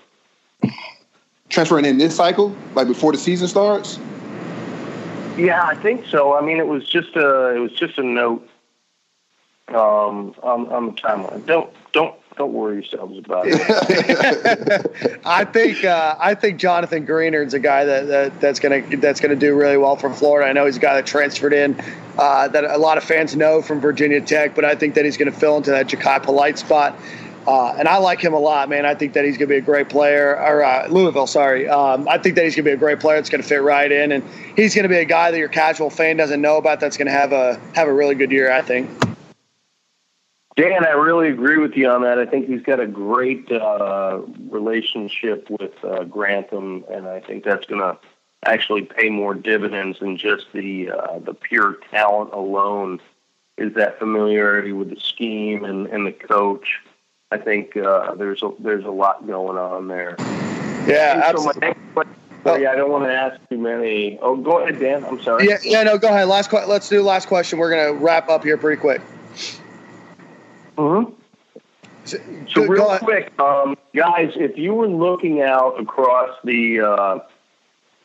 [1.50, 3.98] Transferring in this cycle, like before the season starts.
[5.36, 6.36] Yeah, I think so.
[6.36, 8.48] I mean, it was just a it was just a note
[9.68, 11.44] um, on, on the timeline.
[11.44, 15.20] Don't don't don't worry yourselves about it.
[15.24, 19.36] I think uh, I think Jonathan Greenard's a guy that, that that's gonna that's gonna
[19.36, 20.48] do really well for Florida.
[20.48, 21.80] I know he's a guy that transferred in
[22.18, 25.16] uh, that a lot of fans know from Virginia Tech, but I think that he's
[25.16, 26.98] going to fill into that Jachai Polite spot.
[27.46, 28.86] Uh, and I like him a lot, man.
[28.86, 30.38] I think that he's going to be a great player.
[30.38, 31.68] Or uh, Louisville, sorry.
[31.68, 33.16] Um, I think that he's going to be a great player.
[33.16, 34.24] That's going to fit right in, and
[34.56, 36.80] he's going to be a guy that your casual fan doesn't know about.
[36.80, 38.88] That's going to have a have a really good year, I think.
[40.56, 42.18] Dan, I really agree with you on that.
[42.18, 47.66] I think he's got a great uh, relationship with uh, Grantham, and I think that's
[47.66, 47.98] going to
[48.46, 53.00] actually pay more dividends than just the uh, the pure talent alone.
[53.56, 56.80] Is that familiarity with the scheme and, and the coach?
[57.32, 60.14] I think uh, there's a there's a lot going on there.
[60.86, 61.74] Yeah, absolutely.
[62.46, 62.56] Oh.
[62.56, 64.18] Yeah, I don't want to ask too many.
[64.20, 65.02] Oh, go ahead, Dan.
[65.04, 65.48] I'm sorry.
[65.48, 66.28] Yeah, yeah, no, go ahead.
[66.28, 67.58] Last, let's do last question.
[67.58, 69.00] We're gonna wrap up here pretty quick.
[70.76, 71.12] Mm-hmm.
[72.04, 72.18] So,
[72.50, 77.18] so real quick, um, guys, if you were looking out across the uh,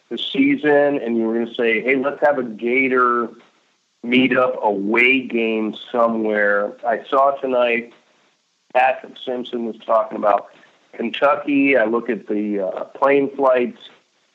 [0.09, 3.29] the season and you were going to say, "Hey, let's have a Gator
[4.05, 7.93] meetup away game somewhere," I saw tonight
[8.73, 10.49] Patrick Simpson was talking about
[10.93, 11.75] Kentucky.
[11.75, 13.89] I look at the uh, plane flights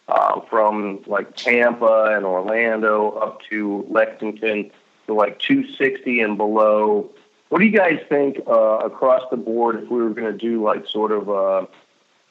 [0.08, 4.70] uh, from like Tampa and Orlando up to Lexington
[5.06, 7.10] to like 260 and below.
[7.54, 10.60] What do you guys think uh, across the board if we were going to do
[10.60, 11.66] like sort of a, uh,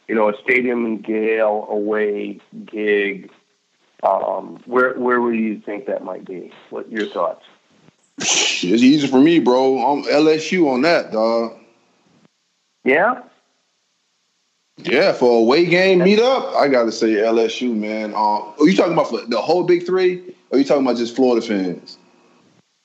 [0.09, 3.31] you know, a Stadium and Gale away gig?
[4.03, 6.51] Um, where where would you think that might be?
[6.71, 7.45] What your thoughts?
[8.17, 9.77] It's easy for me, bro.
[9.77, 11.57] I'm LSU on that, dog.
[12.83, 13.21] Yeah.
[14.75, 18.13] Yeah, for a away game meetup, I gotta say LSU, man.
[18.13, 20.19] Um, are you talking about the whole Big Three?
[20.49, 21.97] Or are you talking about just Florida fans?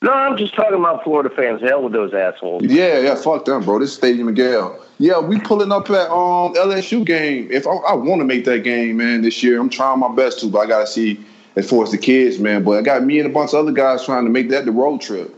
[0.01, 1.61] No, I'm just talking about Florida fans.
[1.61, 2.63] Hell with those assholes.
[2.63, 3.79] Yeah, yeah, fuck them, bro.
[3.79, 4.81] This Stadium and Gale.
[4.97, 7.49] Yeah, we pulling up at um LSU game.
[7.51, 10.39] If I, I want to make that game, man, this year, I'm trying my best
[10.39, 11.19] to, but I gotta see
[11.57, 12.63] as far as the kids, man.
[12.63, 14.71] But I got me and a bunch of other guys trying to make that the
[14.71, 15.35] road trip.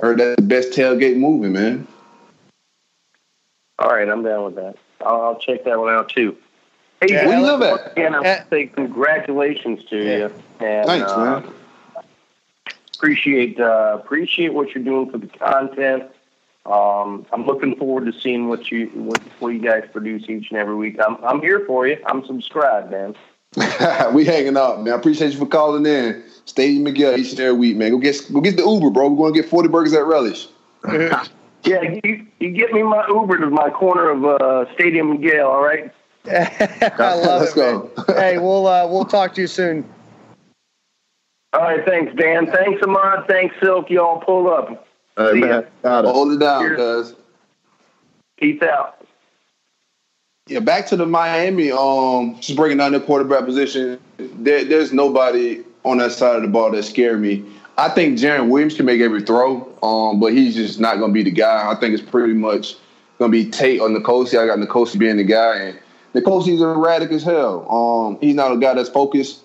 [0.00, 1.86] I heard that's the best tailgate movie, man.
[3.80, 4.76] All right, I'm down with that.
[5.00, 6.36] I'll, I'll check that one out too.
[7.00, 7.92] Hey, yeah, where you live at?
[7.92, 10.16] Again, I say congratulations to yeah.
[10.16, 10.34] you.
[10.60, 11.54] And, Thanks, uh, man
[12.94, 16.04] appreciate uh, appreciate what you're doing for the content.
[16.66, 20.58] Um, I'm looking forward to seeing what you what, what you guys produce each and
[20.58, 20.98] every week.
[21.04, 22.02] I'm I'm here for you.
[22.06, 23.14] I'm subscribed, man.
[24.14, 24.94] we hanging out, man.
[24.94, 26.24] I appreciate you for calling in.
[26.46, 27.90] Stadium and Gale each and every week, man.
[27.90, 29.08] Go get go get the Uber, bro.
[29.10, 30.48] We're gonna get 40 burgers at Relish.
[31.64, 35.46] yeah, you, you get me my Uber to my corner of uh, Stadium and Gale,
[35.46, 35.92] all right?
[36.26, 37.54] I love Let's it.
[37.54, 37.90] Go.
[38.08, 39.88] hey, we'll uh, we'll talk to you soon.
[41.54, 42.50] All right, thanks, Dan.
[42.50, 43.28] Thanks, Ahmad.
[43.28, 43.88] Thanks, Silkk.
[43.88, 44.86] Y'all pull up.
[45.16, 45.64] Hey, See man.
[45.84, 46.10] Got it.
[46.10, 47.12] Hold it down, Cheers.
[47.12, 47.16] guys.
[48.36, 49.06] Peace out.
[50.48, 51.70] Yeah, back to the Miami.
[51.70, 54.00] Um, just breaking down the quarterback position.
[54.18, 57.44] There, there's nobody on that side of the ball that scare me.
[57.78, 61.14] I think Jarren Williams can make every throw, um, but he's just not going to
[61.14, 61.70] be the guy.
[61.70, 62.74] I think it's pretty much
[63.18, 64.38] going to be Tate or N'Kosi.
[64.38, 65.78] I got N'Kosi being the guy, and
[66.14, 67.70] N'Kosi's erratic as hell.
[67.70, 69.40] Um, he's not a guy that's focused.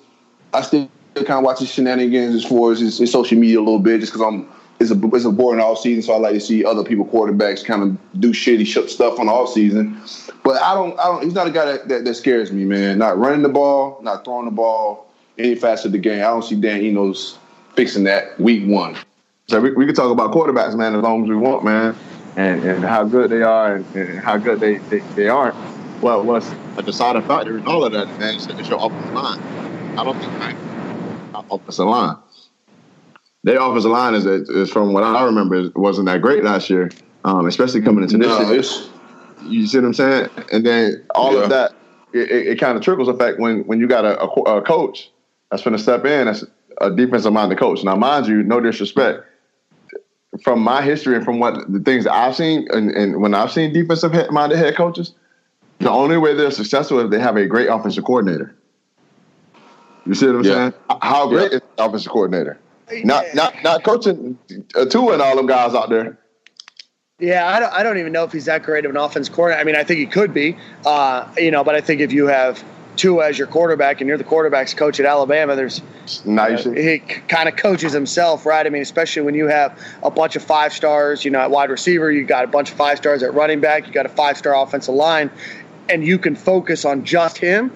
[0.54, 3.62] I still kind of watch his shenanigans as far as his, his social media a
[3.62, 4.50] little bit, just because I'm
[4.80, 7.66] it's a it's a boring off season, so I like to see other people quarterbacks
[7.66, 10.02] kind of do shitty sh- stuff on the off season.
[10.44, 11.24] But I don't I don't.
[11.24, 12.98] He's not a guy that, that, that scares me, man.
[12.98, 16.20] Not running the ball, not throwing the ball any faster of the game.
[16.20, 17.38] I don't see Dan Enos
[17.76, 18.96] fixing that week one.
[19.48, 21.96] So we, we can talk about quarterbacks, man, as long as we want, man,
[22.36, 25.56] and, and how good they are and, and how good they, they, they aren't.
[26.02, 29.40] Well, what's a deciding factor in all of that, man, is your offensive line.
[29.98, 30.56] I don't think right,
[31.52, 32.16] offensive line.
[33.44, 36.92] Their offensive line is, is from what I remember, wasn't that great last year,
[37.24, 38.62] um, especially coming into this No, year.
[39.42, 40.30] You see what I'm saying?
[40.52, 41.44] And then all Yeah.
[41.44, 41.72] of that,
[42.14, 45.10] it, it, it kind of trickles effect when when you got a, a, a coach
[45.50, 46.44] that's going to step in as
[46.82, 47.84] a defensive minded coach.
[47.84, 49.24] Now, mind you, no disrespect.
[50.44, 53.52] From my history and from what the things that I've seen, and, and when I've
[53.52, 55.14] seen defensive minded head coaches,
[55.80, 58.56] the only way they're successful is they have a great offensive coordinator.
[60.06, 60.54] You see what I'm Yeah.
[60.54, 60.74] saying?
[61.02, 62.58] How great is the offensive coordinator?
[63.04, 64.38] Not not not coaching
[64.76, 66.18] uh, Tua and all them guys out there.
[67.20, 69.60] Yeah, I don't, I don't even know if he's that great of an offense coordinator.
[69.60, 70.56] I mean, I think he could be,
[70.86, 72.64] uh, you know, but I think if you have
[72.96, 75.82] Tua as your quarterback and you're the quarterback's coach at Alabama, there's
[76.26, 76.66] nice.
[76.66, 76.82] you see.
[76.82, 78.66] he kind of coaches himself, right?
[78.66, 81.70] I mean, especially when you have a bunch of five stars, you know, at wide
[81.70, 84.38] receiver, you got a bunch of five stars at running back, you got a five
[84.38, 85.30] star offensive line,
[85.90, 87.72] and you can focus on just him.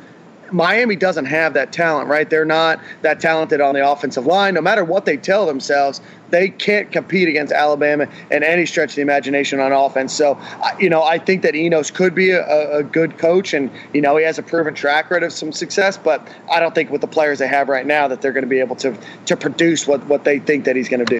[0.53, 2.29] Miami doesn't have that talent, right?
[2.29, 4.53] They're not that talented on the offensive line.
[4.53, 8.95] No matter what they tell themselves, they can't compete against Alabama in any stretch of
[8.95, 10.13] the imagination on offense.
[10.13, 10.39] So,
[10.79, 14.15] you know, I think that Enos could be a, a good coach, and you know,
[14.17, 15.97] he has a proven track record of some success.
[15.97, 18.49] But I don't think with the players they have right now that they're going to
[18.49, 21.19] be able to to produce what what they think that he's going to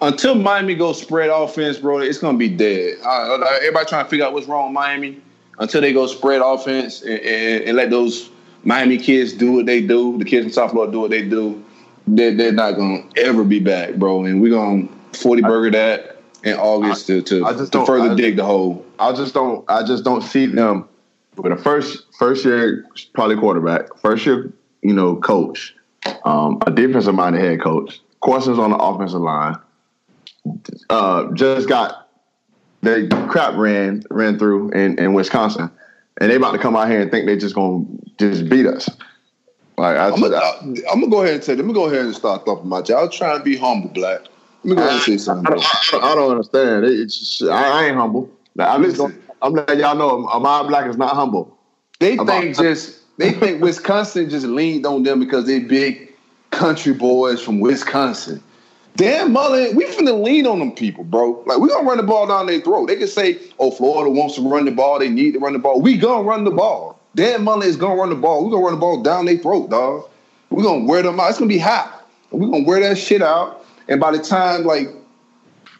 [0.00, 2.98] until Miami goes spread offense, bro, it's gonna be dead.
[3.04, 5.20] Uh, everybody trying to figure out what's wrong with Miami
[5.58, 8.30] until they go spread offense and, and, and let those
[8.64, 10.18] Miami kids do what they do.
[10.18, 11.62] The kids in South Florida do what they do.
[12.06, 14.24] They're, they're not gonna ever be back, bro.
[14.24, 18.36] And we're gonna forty burger that in August to to, I to further I- dig
[18.36, 18.84] the hole.
[18.98, 19.68] I just don't.
[19.68, 20.88] I just don't see them
[21.36, 24.52] with a first first year probably quarterback, first year
[24.82, 25.74] you know coach,
[26.24, 29.56] um, a defensive minded head coach, questions on the offensive line.
[30.90, 32.01] Uh, just got
[32.82, 35.70] they crap ran ran through in, in Wisconsin,
[36.20, 37.84] and they about to come out here and think they just gonna
[38.18, 38.88] just beat us.
[39.78, 40.36] Like I, I'm gonna,
[40.92, 42.98] I'm gonna go ahead and say, let me go ahead and start thumping my jaw.
[42.98, 44.20] I was trying to be humble, black.
[44.64, 45.46] Let me go ahead and say something.
[45.46, 46.84] I, don't, I don't understand.
[46.84, 48.30] It's just, I, I ain't humble.
[48.54, 49.12] Like, I'm just Listen.
[49.12, 51.56] gonna, I'm letting y'all know Ahmad Black is not humble.
[52.00, 56.12] They About- think just they think Wisconsin just leaned on them because they big
[56.50, 58.42] country boys from Wisconsin.
[58.96, 61.42] Damn, Mullen, we finna lean on them people, bro.
[61.46, 62.88] Like we gonna run the ball down their throat.
[62.88, 64.98] They can say, "Oh, Florida wants to run the ball.
[64.98, 66.98] They need to run the ball." We gonna run the ball.
[67.14, 68.44] Dan Mullen is gonna run the ball.
[68.44, 70.04] We gonna run the ball down their throat, dog.
[70.50, 71.30] We gonna wear them out.
[71.30, 72.06] It's gonna be hot.
[72.30, 73.64] We gonna wear that shit out.
[73.88, 74.90] And by the time like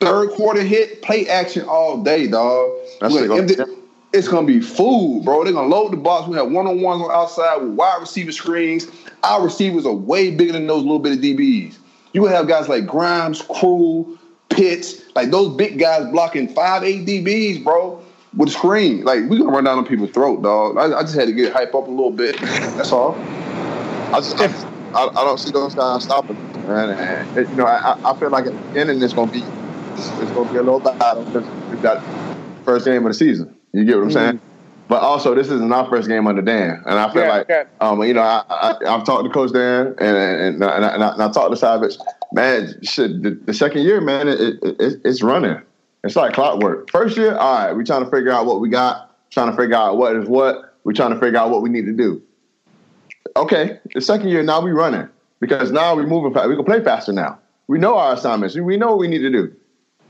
[0.01, 2.71] third quarter hit, play action all day, dog.
[3.01, 3.73] That's gonna- gonna-
[4.13, 5.45] it's gonna be food, bro.
[5.45, 6.29] They're gonna load the box.
[6.29, 8.87] We have one on ones on outside with wide receiver screens.
[9.23, 11.75] Our receivers are way bigger than those little bit of DBs.
[12.13, 14.19] You would have guys like Grimes, Crew,
[14.51, 18.03] Pitts, like those big guys blocking five, eight DBs, bro,
[18.37, 19.03] with a screen.
[19.05, 20.77] Like we gonna run down on people's throat, dog.
[20.77, 22.39] I, I just had to get hype up a little bit.
[22.41, 23.15] That's all.
[24.15, 24.47] I just I,
[24.95, 26.37] I, I don't see those guys stopping,
[26.69, 26.91] man.
[26.91, 29.43] And, you know, I, I- feel like at the beginning it's gonna be
[29.95, 32.05] it's, gonna be a little battle because we've got
[32.65, 33.57] first game of the season.
[33.73, 34.19] You get what I'm mm-hmm.
[34.19, 34.41] saying?
[34.93, 38.03] But also, this isn't our first game under Dan, and I feel Yeah, like, um,
[38.03, 41.23] you know, I, I've talked to Coach Dan, and and, and, I, and, I, and
[41.23, 41.97] I talked to Savage.
[42.35, 45.59] Man, shit, the, the second year, man, it, it, it, it's running.
[46.05, 46.91] It's like clockwork.
[46.91, 49.77] First year, all right, we're trying to figure out what we got, trying to figure
[49.77, 50.75] out what is what.
[50.85, 52.21] We're trying to figure out what we need to do.
[53.35, 55.09] Okay, the second year now we running
[55.41, 56.51] because now we're moving fast.
[56.51, 57.39] We can play faster now.
[57.67, 58.59] We know our assignments.
[58.59, 59.55] We know what we need to do.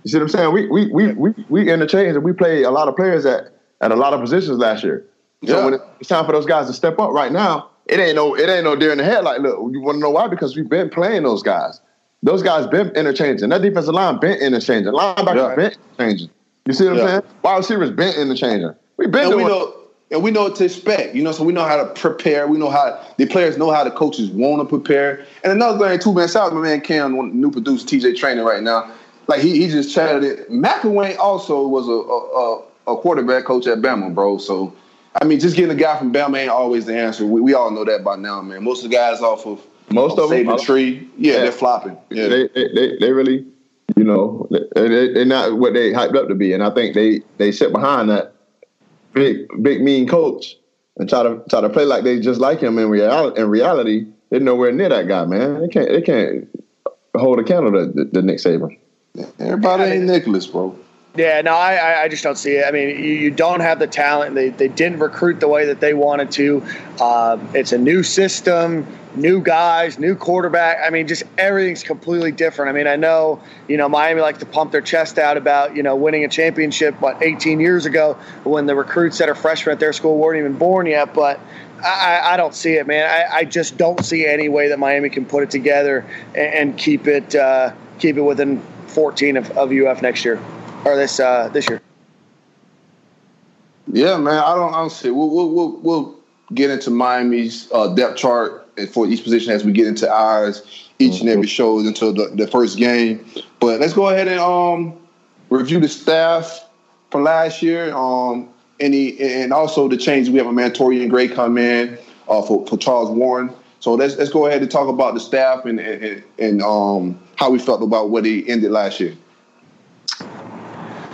[0.02, 0.52] You see what I'm saying?
[0.52, 3.52] We we we we, we interchange and we play a lot of players at
[3.82, 5.04] at a lot of positions last year.
[5.44, 5.64] So Yeah.
[5.64, 8.48] when it's time for those guys to step up right now, it ain't no it
[8.48, 9.24] ain't no deer in the head.
[9.24, 10.28] Like, look, you want to know why?
[10.28, 11.80] Because we've been playing those guys.
[12.22, 13.48] Those guys been interchanging.
[13.48, 14.92] That defensive line been interchanging.
[14.92, 15.54] Linebackers Yeah.
[15.56, 16.30] been interchanging.
[16.66, 17.02] You see what Yeah.
[17.02, 17.22] I'm saying?
[17.42, 18.72] Wide receivers been interchanging.
[18.96, 19.48] We've been And we doing.
[19.48, 19.72] know
[20.12, 21.14] and we know what to expect.
[21.16, 22.46] You know, so we know how to prepare.
[22.46, 25.24] We know how the players know how the coaches want to prepare.
[25.42, 28.90] And another thing, too, man, out my man Cam, new producer, TJ Training right now.
[29.26, 30.50] Like he, he just chatted it.
[30.50, 34.38] McElwain also was a, a, a quarterback coach at Bama, bro.
[34.38, 34.74] So
[35.20, 37.26] I mean, just getting a guy from Bama ain't always the answer.
[37.26, 38.64] We, we all know that by now, man.
[38.64, 39.60] Most of the guys off of
[39.90, 41.96] most of them the tree, yeah, yeah, they're flopping.
[42.10, 43.46] Yeah, they, they, they really,
[43.96, 47.20] you know, they, they're not what they hyped up to be, and I think they
[47.36, 48.34] they sit behind that
[49.12, 50.56] big big mean coach
[50.96, 52.78] and try to try to play like they just like him.
[52.78, 55.60] In reality, in reality, they're nowhere near that guy, man.
[55.60, 56.48] They can't they can't
[57.14, 58.78] hold a candle to, the to Nick Saban.
[59.38, 60.78] Everybody ain't Nicholas, bro.
[61.14, 62.64] Yeah, no, I, I just don't see it.
[62.66, 64.34] I mean, you, you don't have the talent.
[64.34, 66.64] They, they didn't recruit the way that they wanted to.
[66.98, 70.78] Uh, it's a new system, new guys, new quarterback.
[70.82, 72.70] I mean, just everything's completely different.
[72.70, 75.82] I mean, I know, you know, Miami likes to pump their chest out about, you
[75.82, 78.14] know, winning a championship, what, 18 years ago
[78.44, 81.12] when the recruits that are freshmen at their school weren't even born yet.
[81.12, 81.38] But
[81.84, 83.04] I, I don't see it, man.
[83.06, 86.78] I, I, just don't see any way that Miami can put it together and, and
[86.78, 90.40] keep it uh, keep it within 14 of, of UF next year
[90.84, 91.80] or this uh, this year?
[93.92, 94.34] Yeah, man.
[94.34, 94.72] I don't.
[94.72, 95.10] I don't see.
[95.10, 96.16] We'll we'll we'll, we'll
[96.54, 101.14] get into Miami's uh, depth chart for each position as we get into ours each
[101.14, 101.20] mm-hmm.
[101.22, 103.24] and every show until the, the first game.
[103.60, 104.98] But let's go ahead and um,
[105.50, 106.68] review the staff
[107.10, 107.94] from last year.
[107.94, 108.48] Um,
[108.80, 111.98] any and also the change we have a man Torrian Gray come in
[112.28, 113.50] uh, for for Charlton Warren.
[113.80, 117.50] So let's let's go ahead and talk about the staff and and, and um, how
[117.50, 119.14] we felt about what he ended last year.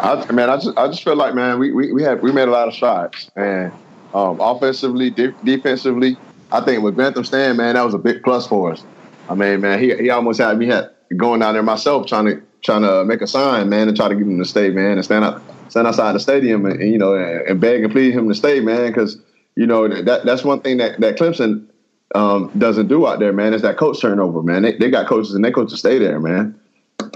[0.01, 2.49] I, man, I just I just feel like man, we we we had we made
[2.49, 3.73] a lot of shots, and
[4.15, 6.16] um, offensively, de- defensively,
[6.53, 8.85] I think with Grantham staying, man, that was a big plus for us.
[9.29, 12.43] I mean, man, he he almost had me had going down there myself trying to
[12.62, 15.05] trying to make a sign, man, and try to get him to stay, man, and
[15.05, 18.15] stand out stand outside the stadium and, and you know and, and, beg and plead
[18.15, 19.19] him to stay, man, because
[19.57, 21.66] you know that that's one thing that that Clemson
[22.15, 24.62] um, doesn't do out there, man, is that coach turnover, man.
[24.62, 26.59] They, they got coaches and they coaches stay there, man.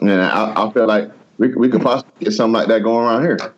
[0.03, 3.23] And I, I feel like we, we could possibly get something like that going around
[3.23, 3.55] here.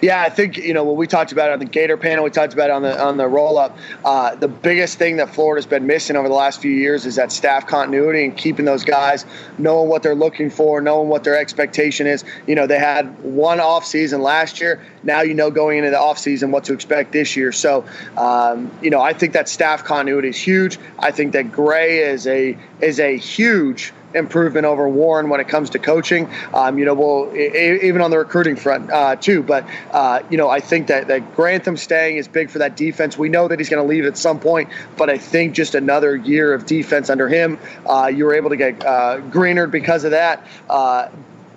[0.00, 2.30] Yeah, I think you know when we talked about it on the Gator panel, we
[2.30, 3.76] talked about it on the on the roll up.
[4.04, 7.32] Uh, the biggest thing that Florida's been missing over the last few years is that
[7.32, 9.24] staff continuity and keeping those guys
[9.58, 12.24] knowing what they're looking for, knowing what their expectation is.
[12.46, 14.84] You know, they had one off season last year.
[15.02, 17.52] Now you know going into the off season what to expect this year.
[17.52, 17.84] So,
[18.16, 20.78] um, you know, I think that staff continuity is huge.
[20.98, 25.70] I think that Gray is a is a huge improvement over Warren when it comes
[25.70, 26.28] to coaching.
[26.54, 29.42] Um, you know, well, even on the recruiting front uh, too.
[29.42, 33.18] But uh, you know, I think that that Grantham staying is big for that defense.
[33.18, 36.16] We know that he's going to leave at some point, but I think just another
[36.16, 39.20] year of defense under him, uh, you were able to get uh,
[39.66, 40.46] because of that.
[40.68, 41.08] Uh,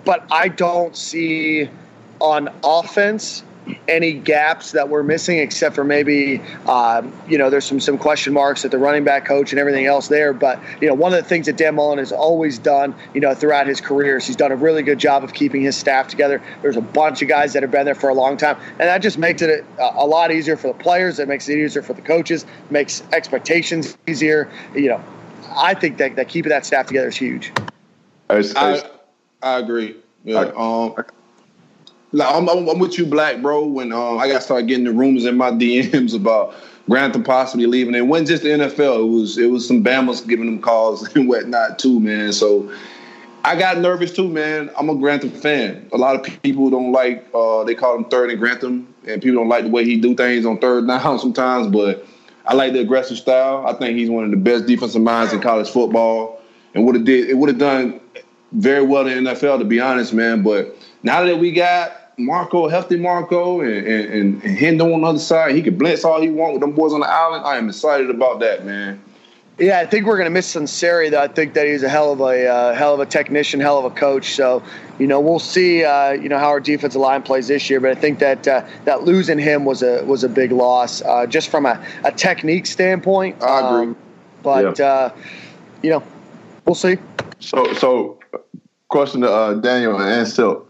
[0.04, 1.68] but I don't see
[2.20, 3.42] on offense
[3.88, 8.32] any gaps that we're missing, except for maybe um, you know there's some some question
[8.32, 10.32] marks at the running back coach and everything else there.
[10.32, 13.34] But you know one of the things that Dan Mullen has always done, you know,
[13.34, 16.42] throughout his career, is he's done a really good job of keeping his staff together.
[16.62, 18.98] There's a bunch of guys that have been there for a long time, and that
[18.98, 21.18] just makes it a, a lot easier for the players.
[21.18, 22.46] It makes it easier for the coaches.
[22.70, 24.50] Makes expectations easier.
[24.74, 25.04] You know,
[25.56, 27.52] I think that that keeping that staff together is huge.
[28.56, 28.82] I,
[29.42, 29.96] I agree.
[30.24, 30.40] Yeah.
[30.56, 30.94] Um,
[32.16, 33.66] like, I'm, I'm, with you, Black, bro.
[33.66, 36.54] When um, I got started getting the rumors in my DMs about
[36.88, 39.00] Grantham possibly leaving, it wasn't just the NFL.
[39.00, 42.32] It was it was some Bama's giving them calls and whatnot too, man.
[42.32, 42.72] So
[43.44, 44.70] I got nervous too, man.
[44.78, 45.88] I'm a Grantham fan.
[45.92, 47.26] A lot of people don't like.
[47.34, 50.14] Uh, they call him third and Grantham, and people don't like the way he do
[50.14, 51.68] things on third down sometimes.
[51.68, 52.06] But
[52.46, 53.66] I like the aggressive style.
[53.66, 56.40] I think he's one of the best defensive minds in college football,
[56.74, 58.00] and would have did it would have done
[58.52, 60.42] very well in the NFL to be honest, man.
[60.42, 65.18] But now that we got Marco, healthy Marco, and, and, and Hendo on the other
[65.18, 67.44] side, he can blitz all he want with them boys on the island.
[67.44, 69.02] I am excited about that, man.
[69.58, 71.10] Yeah, I think we're going to miss Sunseri.
[71.10, 73.78] Though I think that he's a hell of a uh, hell of a technician, hell
[73.78, 74.34] of a coach.
[74.34, 74.62] So,
[74.98, 75.82] you know, we'll see.
[75.82, 78.66] Uh, you know how our defensive line plays this year, but I think that uh,
[78.84, 82.66] that losing him was a was a big loss, uh, just from a, a technique
[82.66, 83.42] standpoint.
[83.42, 83.86] I agree.
[83.88, 83.96] Um,
[84.42, 84.86] but yeah.
[84.86, 85.16] Uh,
[85.82, 86.02] you know,
[86.66, 86.98] we'll see.
[87.40, 88.18] So, so
[88.88, 90.65] question to uh, Daniel and Silkk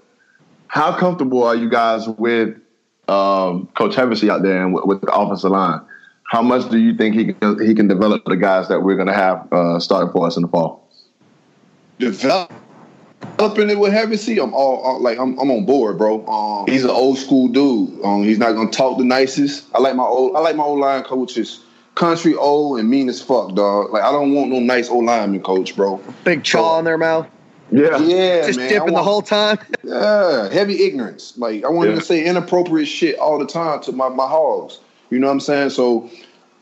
[0.77, 2.51] how comfortable are you guys with
[3.09, 5.81] um, Coach Hevesy out there and with, with, the offensive line?
[6.25, 9.07] How much do you think he can he can develop the guys that we're going
[9.07, 10.87] to have uh, starting for us in the fall?
[11.99, 12.51] Developing
[13.71, 16.27] it with Hevesy, I'm all, all, like I'm, I'm on board, bro.
[16.27, 18.05] Um, he's an old school dude.
[18.05, 19.67] Um, he's not going to talk the nicest.
[19.75, 21.61] I like my old I like my old line coaches
[21.95, 23.95] country old and mean as fuck, dog.
[23.95, 26.03] Like I don't want no nice old lineman coach, bro.
[26.25, 27.27] Big chaw so, in their mouth.
[27.71, 28.67] Yeah, yeah, Just man.
[28.67, 29.59] I dipping the whole time.
[29.83, 31.37] Yeah, heavy ignorance.
[31.37, 31.95] Like I want Yeah.
[31.95, 34.81] him to say inappropriate shit all the time to my, my hogs.
[35.11, 35.71] You know what I'm saying?
[35.71, 36.11] So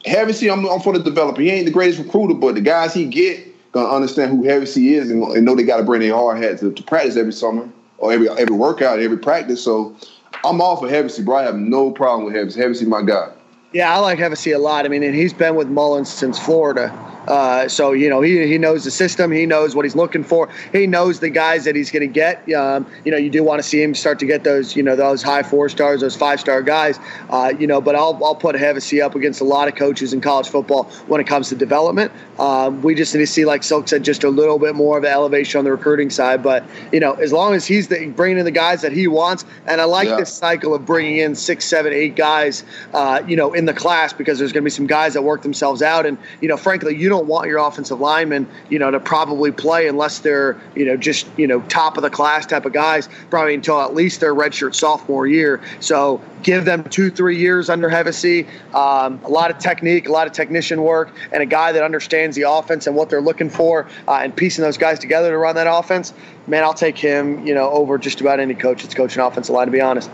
[0.07, 1.41] Heavy C, I'm, I'm for the developer.
[1.41, 3.41] He ain't the greatest recruiter, but the guys he get
[3.73, 6.43] gonna understand who Heavy C is and, and know they got to bring their hard
[6.43, 7.69] hat to, to practice every summer
[7.99, 9.63] or every every workout, every practice.
[9.63, 9.97] So
[10.45, 11.37] I'm all for Heavy C, bro.
[11.37, 12.61] I have no problem with Heavy C.
[12.61, 13.31] Heavy C, my guy.
[13.73, 14.85] Yeah, I like Hevesy a lot.
[14.85, 16.93] I mean, and he's been with Mullins since Florida.
[17.27, 19.31] Uh, so you know he, he knows the system.
[19.33, 20.49] He knows what he's looking for.
[20.73, 22.51] He knows the guys that he's going to get.
[22.53, 24.97] Um, you know, you do want to see him start to get those you know
[24.97, 26.99] those high four stars, those five star guys.
[27.31, 30.21] Uh, you know, but I'll I'll put Hevesy up against a lot of coaches in
[30.21, 32.13] college football when it comes to development.
[32.39, 35.05] Um, we just need to see, like Silkk said, just a little bit more of
[35.05, 36.43] an elevation on the recruiting side.
[36.43, 39.45] But you know, as long as he's the, bringing in the guys that he wants,
[39.67, 40.17] and I like Yeah.
[40.17, 44.13] this cycle of bringing in six, seven, eight guys, uh, you know, in the class
[44.13, 46.97] because there's going to be some guys that work themselves out, and you know, frankly,
[46.97, 50.97] you don't want your offensive linemen, you know, to probably play unless they're, you know,
[50.97, 54.35] just you know, top of the class type of guys, probably until at least their
[54.35, 55.61] redshirt sophomore year.
[55.81, 60.27] So give them two, three years under Hevesy, um, a lot of technique, a lot
[60.27, 63.87] of technician work, and a guy that understands the offense and what they're looking for,
[64.09, 66.13] uh, and piecing those guys together to run that offense.
[66.47, 69.67] Man, I'll take him, you know, over just about any coach that's coaching offensive line.
[69.67, 70.11] To be honest.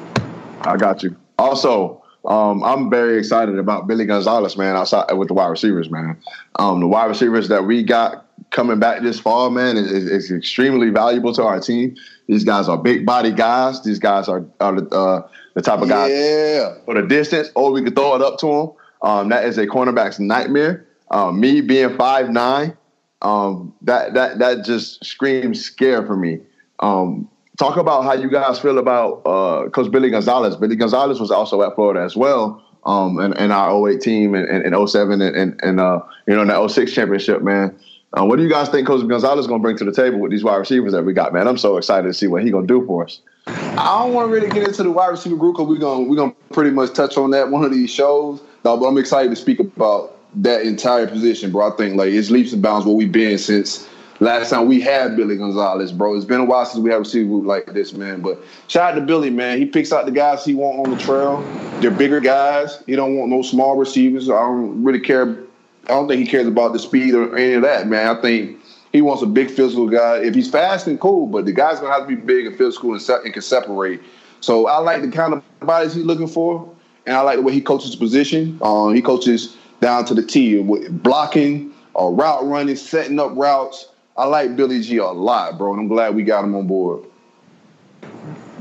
[0.63, 1.17] I got you.
[1.39, 6.17] Also, um, I'm very excited about Billy Gonzalez, man, outside with the wide receivers, man.
[6.59, 10.91] Um, the wide receivers that we got coming back this fall, man, is, is, extremely
[10.91, 11.97] valuable to our team.
[12.27, 13.83] These guys are big body guys.
[13.83, 16.75] These guys are, are the, uh, the type of guys Yeah.
[16.85, 18.71] for the distance, or we could throw it up to them.
[19.03, 20.87] Um, that is a cornerback's nightmare.
[21.11, 22.77] Um, me being five nine,
[23.23, 26.41] um, that that that just screams scare for me.
[26.81, 27.29] Um,
[27.61, 30.57] talk about how you guys feel about uh, Coach Billy Gonzalez.
[30.57, 34.49] Billy Gonzalez was also at Florida as well, um, and, and our 08 team and,
[34.49, 37.79] and, and 07 and, and, and uh, you know in the 06 championship, man.
[38.19, 40.19] Uh, what do you guys think Coach Gonzalez is going to bring to the table
[40.19, 41.47] with these wide receivers that we got, man?
[41.47, 43.21] I'm so excited to see what he's going to do for us.
[43.47, 46.17] I don't want to really get into the wide receiver group because we're gonna we're
[46.17, 48.41] gonna pretty much touch on that one of these shows.
[48.65, 51.73] No, but I'm excited to speak about that entire position, bro.
[51.73, 53.89] I think like it's leaps and bounds where we've been since
[54.21, 56.15] last time we had Billy Gonzalez, bro.
[56.15, 58.21] It's been a while since we had a receiver like this, man.
[58.21, 58.39] But
[58.69, 59.59] shout out to Billy, man.
[59.59, 61.41] He picks out the guys he want on the trail.
[61.81, 62.83] They're bigger guys.
[62.87, 64.29] He don't want no small receivers.
[64.31, 65.37] I don't really care.
[65.85, 68.17] I don't think he cares about the speed or any of that, man.
[68.17, 68.59] I think
[68.93, 70.19] he wants a big physical guy.
[70.19, 72.93] If he's fast and cool, but the guy's gonna have to be big and physical
[72.93, 74.01] and, se- and can separate.
[74.41, 76.69] So I like the kind of bodies he's looking for,
[77.07, 78.59] and I like the way he coaches position.
[78.63, 83.87] Um, he coaches down to the T with blocking, or route running, setting up routes.
[84.21, 87.07] I like Billy G a lot, bro, and I'm glad we got him on board.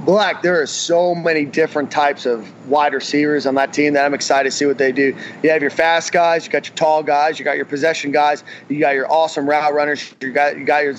[0.06, 4.14] Black, there are so many different types of wide receivers on that team that I'm
[4.14, 5.14] excited to see what they do.
[5.44, 8.41] You have your fast guys, you got your tall guys, you got your possession guys,
[8.69, 10.94] you got your awesome route runners, you got you got your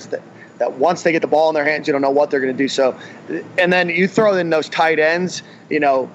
[0.59, 2.55] that once they get the ball in their hands, you don't know what they're going
[2.55, 2.67] to do.
[2.67, 2.95] So,
[3.57, 6.07] and then you throw in those tight ends, you know,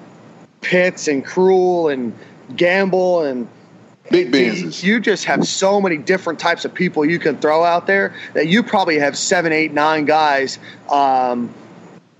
[0.61, 2.17] Pitts and Krull and
[2.55, 3.49] Gamble and
[4.09, 4.83] Big Benzes.
[4.83, 8.47] you just have so many different types of people you can throw out there that
[8.47, 10.59] you probably have seven, eight, nine guys.
[10.89, 11.53] Um,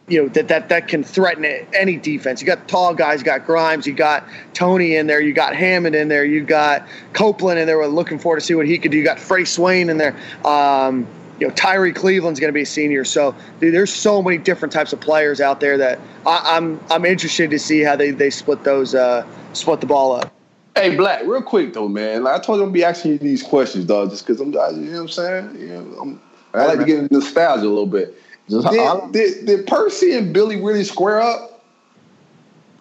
[0.08, 1.44] you know that that that can threaten
[1.74, 2.40] any defense.
[2.40, 5.96] You got tall guys, you got Grimes, you got Toney in there, you got Hammond
[5.96, 7.78] in there, you got Copeland in there.
[7.78, 8.98] We're looking forward to see what he could do.
[8.98, 10.16] You got Freddie Swain in there.
[10.46, 11.08] Um,
[11.40, 14.72] you know Tyree Cleveland's going to be a senior, so dude, there's so many different
[14.72, 18.30] types of players out there that I, I'm I'm interested to see how they they
[18.30, 20.37] split those uh, split the ball up.
[20.78, 22.24] Hey, Black, real quick though, man.
[22.24, 24.54] Like I told you, I'm gonna be asking you these questions, dog, just because I'm,
[24.54, 25.60] you know what I'm saying.
[25.60, 26.22] You know, I'm,
[26.54, 28.16] I like to get into nostalgia a little bit.
[28.50, 31.66] Just Did, did, did Percy and Billy really square up?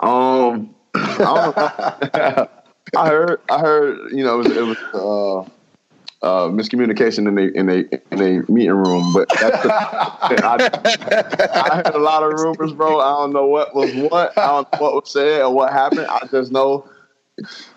[0.00, 2.48] Um, I,
[2.96, 5.40] I heard, I heard, you know, it was, it was uh,
[6.26, 9.72] uh, miscommunication in the in a in a meeting room, but that's the,
[10.44, 10.58] I,
[11.54, 13.00] I heard a lot of rumors, bro.
[13.00, 14.36] I don't know what was what.
[14.38, 16.06] I don't know what was said or what happened.
[16.06, 16.88] I just know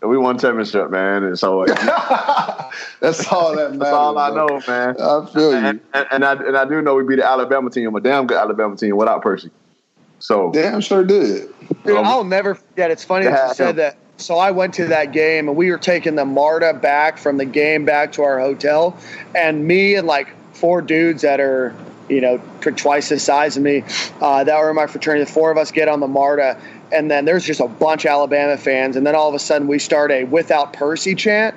[0.02, 1.69] we won championship, man, and so like,
[3.02, 3.80] That's all that matters.
[3.80, 4.48] that's all I bro.
[4.48, 4.95] know, man.
[4.99, 5.57] I feel you.
[5.57, 8.27] And, and, and I and I do know we beat the Alabama team, a damn
[8.27, 9.52] good Alabama team without Percy.
[10.19, 11.49] So Damn sure did.
[11.86, 12.91] Dude, Um, I'll never forget.
[12.91, 13.98] It's funny that Yeah, you said that.
[14.18, 17.45] So I went to that game and we were taking the MARTA back from the
[17.45, 18.98] game back to our hotel,
[19.34, 21.73] and me and like four dudes that are
[22.10, 23.84] you know tw- twice the size of me
[24.19, 25.23] uh, that were in my fraternity.
[25.23, 26.60] The four of us get on the MARTA,
[26.91, 29.68] and then there's just a bunch of Alabama fans, and then all of a sudden
[29.68, 31.56] we start a "Without Percy" chant.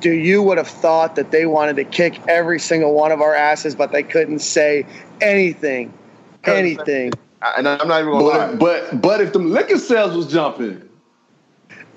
[0.00, 3.34] Do you would have thought that they wanted to kick every single one of our
[3.34, 4.84] asses, but they couldn't say
[5.20, 5.92] anything,
[6.44, 7.12] anything.
[7.56, 8.54] and I'm not even gonna lie.
[8.54, 10.88] But but but if them liquor sales was jumping,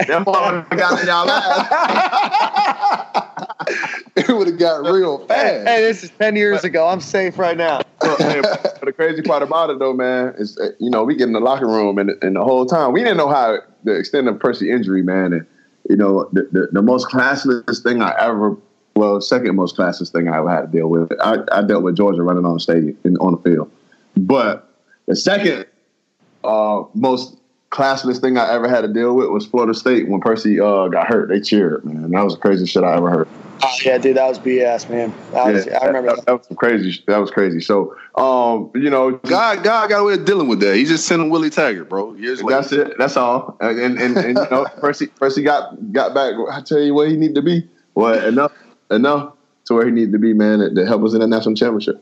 [0.08, 2.76] Them motherfuckers got in y'all ass.
[4.16, 5.68] it would have got real Hey, fast.
[5.68, 6.88] hey, this is ten years ago.
[6.88, 7.82] I'm safe right now.
[8.04, 8.42] Look, hey,
[8.84, 11.40] the crazy part about it though, man, is uh, you know we get in the
[11.40, 14.70] locker room and, and the whole time we didn't know how the extent of Percy
[14.70, 15.46] injury, man, and
[15.90, 18.58] you know the, the, the most classless thing I ever,
[18.96, 21.12] well, second most classless thing I ever had to deal with.
[21.22, 23.72] I, I dealt with Georgia running on the stadium in, on the field,
[24.18, 24.70] but
[25.08, 25.66] the second
[26.44, 27.38] uh, most
[27.76, 31.08] classless thing I ever had to deal with was Florida State when Percy uh, got
[31.08, 31.28] hurt.
[31.28, 32.10] They cheered, man.
[32.12, 33.28] That was the craziest shit I ever heard.
[33.64, 35.14] Oh, yeah, dude, that was BS, man.
[35.32, 36.26] That was, Yeah, I remember that, that.
[36.26, 37.04] that was some crazy.
[37.08, 37.60] That was crazy.
[37.60, 40.76] So, um, you know, God, God got a way of dealing with that.
[40.76, 42.14] He just sent him Willie Taggart, bro.
[42.16, 42.62] Years later.
[42.62, 42.98] That's it.
[42.98, 43.58] That's all.
[43.60, 46.34] And and, and, and you know, Percy Percy got got back.
[46.52, 47.68] I tell you where he needed to be.
[47.94, 48.54] Well, enough
[48.92, 49.34] enough
[49.66, 52.02] to where he needed to be, man, to, to help us in the national championship.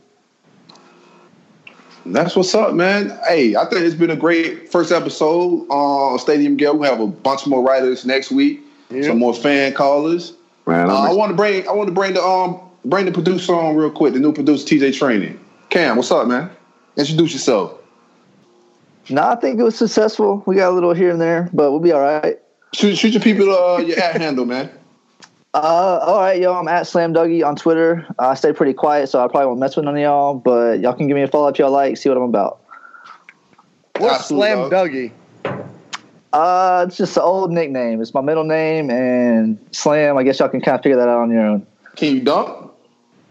[2.06, 3.18] That's what's up, man.
[3.28, 6.78] Hey, I think it's been a great first episode on Stadium Gale.
[6.78, 8.62] We have a bunch more writers next week.
[9.02, 10.34] Some more fan callers.
[10.68, 13.54] Man, Uh, I'm want to bring I want to bring the um bring the producer
[13.56, 14.14] on real quick.
[14.14, 15.40] The new producer, TJ Training.
[15.70, 16.50] Cam, what's up, man?
[16.96, 17.80] Introduce yourself.
[19.10, 20.44] No, I think it was successful.
[20.46, 22.40] We got a little here and there, but we'll be all right.
[22.74, 24.70] Shoot, shoot your people uh, your at handle, man.
[25.54, 26.56] Uh, all right, y'all.
[26.56, 28.06] I'm at Slam Dougie on Twitter.
[28.18, 30.94] I stay pretty quiet, so I probably won't mess with none of y'all, but y'all
[30.94, 32.60] can give me a follow if y'all like, see what I'm about.
[33.98, 34.90] What's Slam dog.
[34.90, 35.12] Dougie?
[36.34, 38.02] Uh, it's just an old nickname.
[38.02, 41.20] It's my middle name, and Slam, I guess y'all can kind of figure that out
[41.20, 41.68] on your own.
[41.96, 42.72] Can you dunk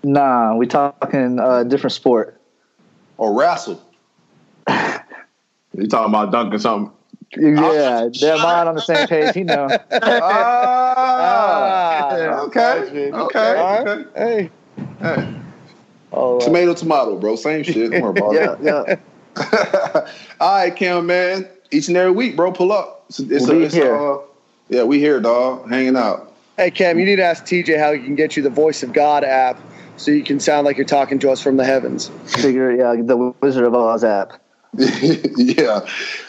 [0.05, 2.41] Nah, we talking uh, different sport.
[3.19, 3.83] or wrestle?
[5.75, 6.93] You talking about dunking something?
[7.37, 9.37] Yeah, they're mine on the same page.
[9.37, 9.79] You know.
[10.03, 13.87] Ah, Ah, okay, All okay, right.
[13.87, 14.05] okay.
[14.17, 14.51] Hey.
[15.01, 15.35] Hey,
[16.13, 17.37] Oh, uh, tomato, tomato, bro.
[17.37, 17.91] Same shit.
[17.91, 18.35] Don't worry about
[18.65, 19.01] yeah, it.
[19.39, 20.11] yeah.
[20.41, 21.49] All right, Cam, man.
[21.71, 22.53] Each and every week, bro.
[22.53, 23.07] Pull up.
[23.09, 23.97] It's, it's, We'll be it's, here.
[23.97, 24.19] Uh,
[24.69, 25.71] yeah, we here, dog.
[25.71, 26.33] Hanging out.
[26.59, 28.93] Hey, Cam, you need to ask TJ how he can get you the Voice of
[28.93, 29.59] God app
[29.97, 32.11] so you can sound like you're talking to us from the heavens.
[32.27, 34.42] Figure, yeah, the Wizard of Oz app.
[34.79, 35.81] yeah.
[35.81, 35.83] All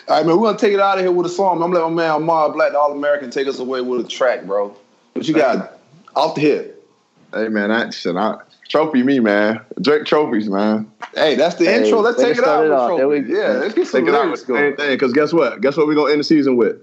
[0.10, 0.38] right, man.
[0.38, 1.62] We're gonna take it out of here with a song.
[1.64, 4.44] I'm letting my man Amar Black, the All American, take us away with a track,
[4.46, 4.76] bro.
[5.14, 5.80] What you got?
[6.16, 6.86] Off the hip.
[7.34, 8.16] Hey, man, that shit.
[8.16, 8.38] I,
[8.68, 9.62] trophy me, man.
[9.82, 10.92] Drake trophies, man.
[11.16, 12.02] Hey, that's the Hey, intro.
[12.02, 12.66] Let's take it out.
[12.66, 12.98] it with off.
[12.98, 14.72] There we Yeah, let's get some Take it out lyrics with the going.
[14.72, 14.96] same thing.
[14.96, 15.62] Because guess what?
[15.62, 16.78] Guess what we're gonna end the season with?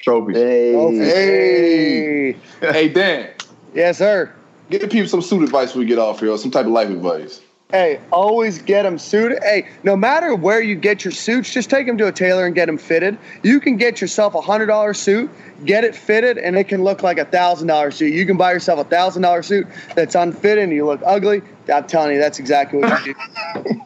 [0.00, 0.36] Trophies.
[0.36, 2.36] Hey, Hey.
[2.60, 3.28] Hey, Dan,
[3.74, 4.32] Yes, sir.
[4.70, 6.72] give the people some suit advice before we get off here, or some type of
[6.72, 7.40] life advice.
[7.72, 9.38] Hey, always get them suited.
[9.42, 12.54] Hey, no matter where you get your suits, just take them to a tailor and
[12.54, 13.16] get them fitted.
[13.44, 15.30] You can get yourself a hundred dollar suit,
[15.64, 18.12] get it fitted, and it can look like a thousand dollar suit.
[18.12, 21.42] You can buy yourself a thousand dollar suit that's unfitted and you look ugly.
[21.72, 23.80] I'm telling you, that's exactly what you do.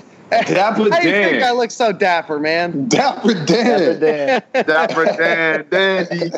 [0.30, 1.42] Dapper How do you think Dan.
[1.44, 2.88] I look so dapper, man?
[2.88, 4.00] Dapper Dan.
[4.00, 4.42] Dan.
[4.52, 6.32] Dapper Dan, Dandy.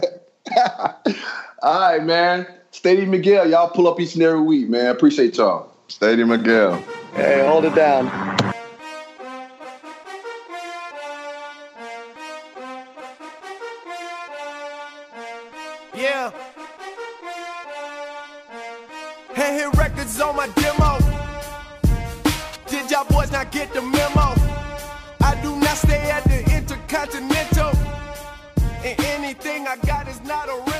[1.62, 2.46] All right, man.
[2.70, 4.86] Stadium and Gale, y'all pull up each and every week, man.
[4.86, 5.67] Appreciate y'all.
[5.88, 6.76] Stadium and Gale.
[7.14, 8.04] Hey, hold it down.
[15.96, 16.30] Yeah.
[19.34, 20.98] Hand hit records on my demo.
[22.66, 24.34] Did y'all boys not get the memo?
[25.22, 27.72] I do not stay at the Intercontinental.
[28.84, 30.77] And anything I got is not a